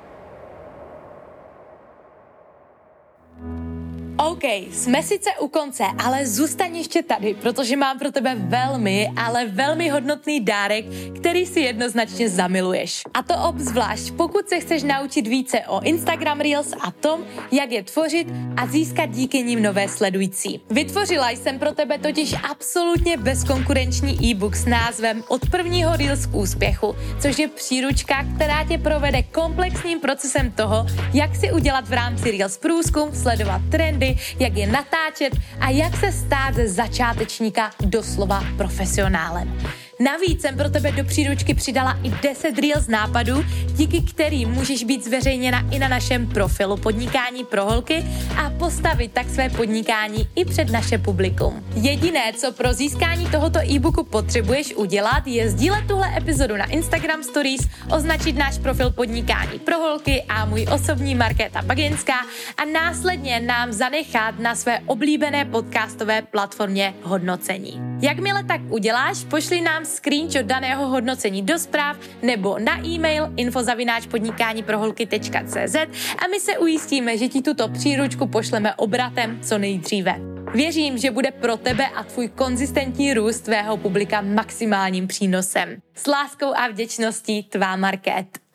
OK, 4.29 4.43
jsme 4.71 5.03
sice 5.03 5.29
u 5.39 5.47
konce, 5.47 5.83
ale 5.97 6.27
zůstaň 6.27 6.75
ještě 6.75 7.03
tady, 7.03 7.33
protože 7.33 7.77
mám 7.77 7.99
pro 7.99 8.11
tebe 8.11 8.35
velmi, 8.35 9.09
ale 9.17 9.45
velmi 9.45 9.89
hodnotný 9.89 10.39
dárek, 10.39 10.85
který 11.19 11.45
si 11.45 11.59
jednoznačně 11.59 12.29
zamiluješ. 12.29 13.01
A 13.13 13.23
to 13.23 13.33
obzvlášť, 13.49 14.11
pokud 14.11 14.49
se 14.49 14.59
chceš 14.59 14.83
naučit 14.83 15.27
více 15.27 15.59
o 15.67 15.81
Instagram 15.81 16.39
Reels 16.39 16.73
a 16.81 16.91
tom, 16.91 17.25
jak 17.51 17.71
je 17.71 17.83
tvořit 17.83 18.27
a 18.57 18.67
získat 18.67 19.09
díky 19.09 19.43
nim 19.43 19.63
nové 19.63 19.87
sledující. 19.87 20.61
Vytvořila 20.69 21.29
jsem 21.29 21.59
pro 21.59 21.71
tebe 21.71 21.97
totiž 21.97 22.35
absolutně 22.51 23.17
bezkonkurenční 23.17 24.31
e-book 24.31 24.55
s 24.55 24.65
názvem 24.65 25.23
Od 25.27 25.49
prvního 25.49 25.97
Reels 25.97 26.25
k 26.25 26.35
úspěchu, 26.35 26.95
což 27.21 27.39
je 27.39 27.47
příručka, 27.47 28.25
která 28.35 28.63
tě 28.63 28.77
provede 28.77 29.23
komplexním 29.23 29.99
procesem 29.99 30.51
toho, 30.51 30.85
jak 31.13 31.35
si 31.35 31.51
udělat 31.51 31.87
v 31.87 31.93
rámci 31.93 32.31
Reels 32.31 32.57
průzkum, 32.57 33.15
sledovat 33.15 33.61
trendy, 33.71 34.10
jak 34.39 34.57
je 34.57 34.67
natáčet 34.67 35.33
a 35.59 35.69
jak 35.69 35.95
se 35.97 36.11
stát 36.11 36.55
ze 36.55 36.67
začátečníka 36.67 37.71
doslova 37.79 38.43
profesionálem. 38.57 39.57
Navíc 40.03 40.41
jsem 40.41 40.57
pro 40.57 40.69
tebe 40.69 40.91
do 40.91 41.03
příručky 41.03 41.53
přidala 41.53 41.99
i 42.03 42.09
10 42.09 42.55
z 42.79 42.87
nápadů, 42.87 43.45
díky 43.75 44.01
kterým 44.01 44.49
můžeš 44.49 44.83
být 44.83 45.05
zveřejněna 45.05 45.63
i 45.71 45.79
na 45.79 45.87
našem 45.87 46.27
profilu 46.27 46.77
Podnikání 46.77 47.43
pro 47.43 47.65
holky 47.65 48.05
a 48.37 48.49
postavit 48.49 49.11
tak 49.11 49.29
své 49.29 49.49
podnikání 49.49 50.27
i 50.35 50.45
před 50.45 50.71
naše 50.71 50.97
publikum. 50.97 51.63
Jediné, 51.75 52.33
co 52.33 52.51
pro 52.51 52.73
získání 52.73 53.25
tohoto 53.25 53.59
e-booku 53.59 54.03
potřebuješ 54.03 54.75
udělat, 54.75 55.27
je 55.27 55.49
sdílet 55.49 55.87
tuhle 55.87 56.17
epizodu 56.17 56.57
na 56.57 56.65
Instagram 56.65 57.23
Stories, 57.23 57.61
označit 57.95 58.35
náš 58.35 58.57
profil 58.57 58.91
Podnikání 58.91 59.59
pro 59.59 59.77
holky 59.77 60.23
a 60.29 60.45
můj 60.45 60.67
osobní 60.73 61.15
Markéta 61.15 61.61
Baginská 61.61 62.19
a 62.57 62.65
následně 62.65 63.39
nám 63.39 63.71
zanechat 63.73 64.39
na 64.39 64.55
své 64.55 64.79
oblíbené 64.85 65.45
podcastové 65.45 66.21
platformě 66.21 66.93
hodnocení. 67.03 67.81
Jakmile 68.01 68.43
tak 68.43 68.61
uděláš, 68.69 69.23
pošli 69.23 69.61
nám 69.61 69.85
screenshot 69.91 70.45
daného 70.45 70.87
hodnocení 70.87 71.41
do 71.41 71.59
zpráv 71.59 71.97
nebo 72.21 72.59
na 72.59 72.85
e-mail 72.85 73.33
infozavináčpodnikání.cz 73.37 75.75
a 76.17 76.27
my 76.31 76.39
se 76.39 76.57
ujistíme, 76.57 77.17
že 77.17 77.27
ti 77.27 77.41
tuto 77.41 77.67
příručku 77.67 78.27
pošleme 78.27 78.75
obratem 78.75 79.39
co 79.41 79.57
nejdříve. 79.57 80.15
Věřím, 80.53 80.97
že 80.97 81.11
bude 81.11 81.31
pro 81.31 81.57
tebe 81.57 81.87
a 81.87 82.03
tvůj 82.03 82.27
konzistentní 82.27 83.13
růst 83.13 83.39
tvého 83.39 83.77
publika 83.77 84.21
maximálním 84.21 85.07
přínosem. 85.07 85.77
S 85.95 86.07
láskou 86.07 86.53
a 86.55 86.67
vděčností 86.67 87.43
tvá 87.43 87.75
Market. 87.75 88.50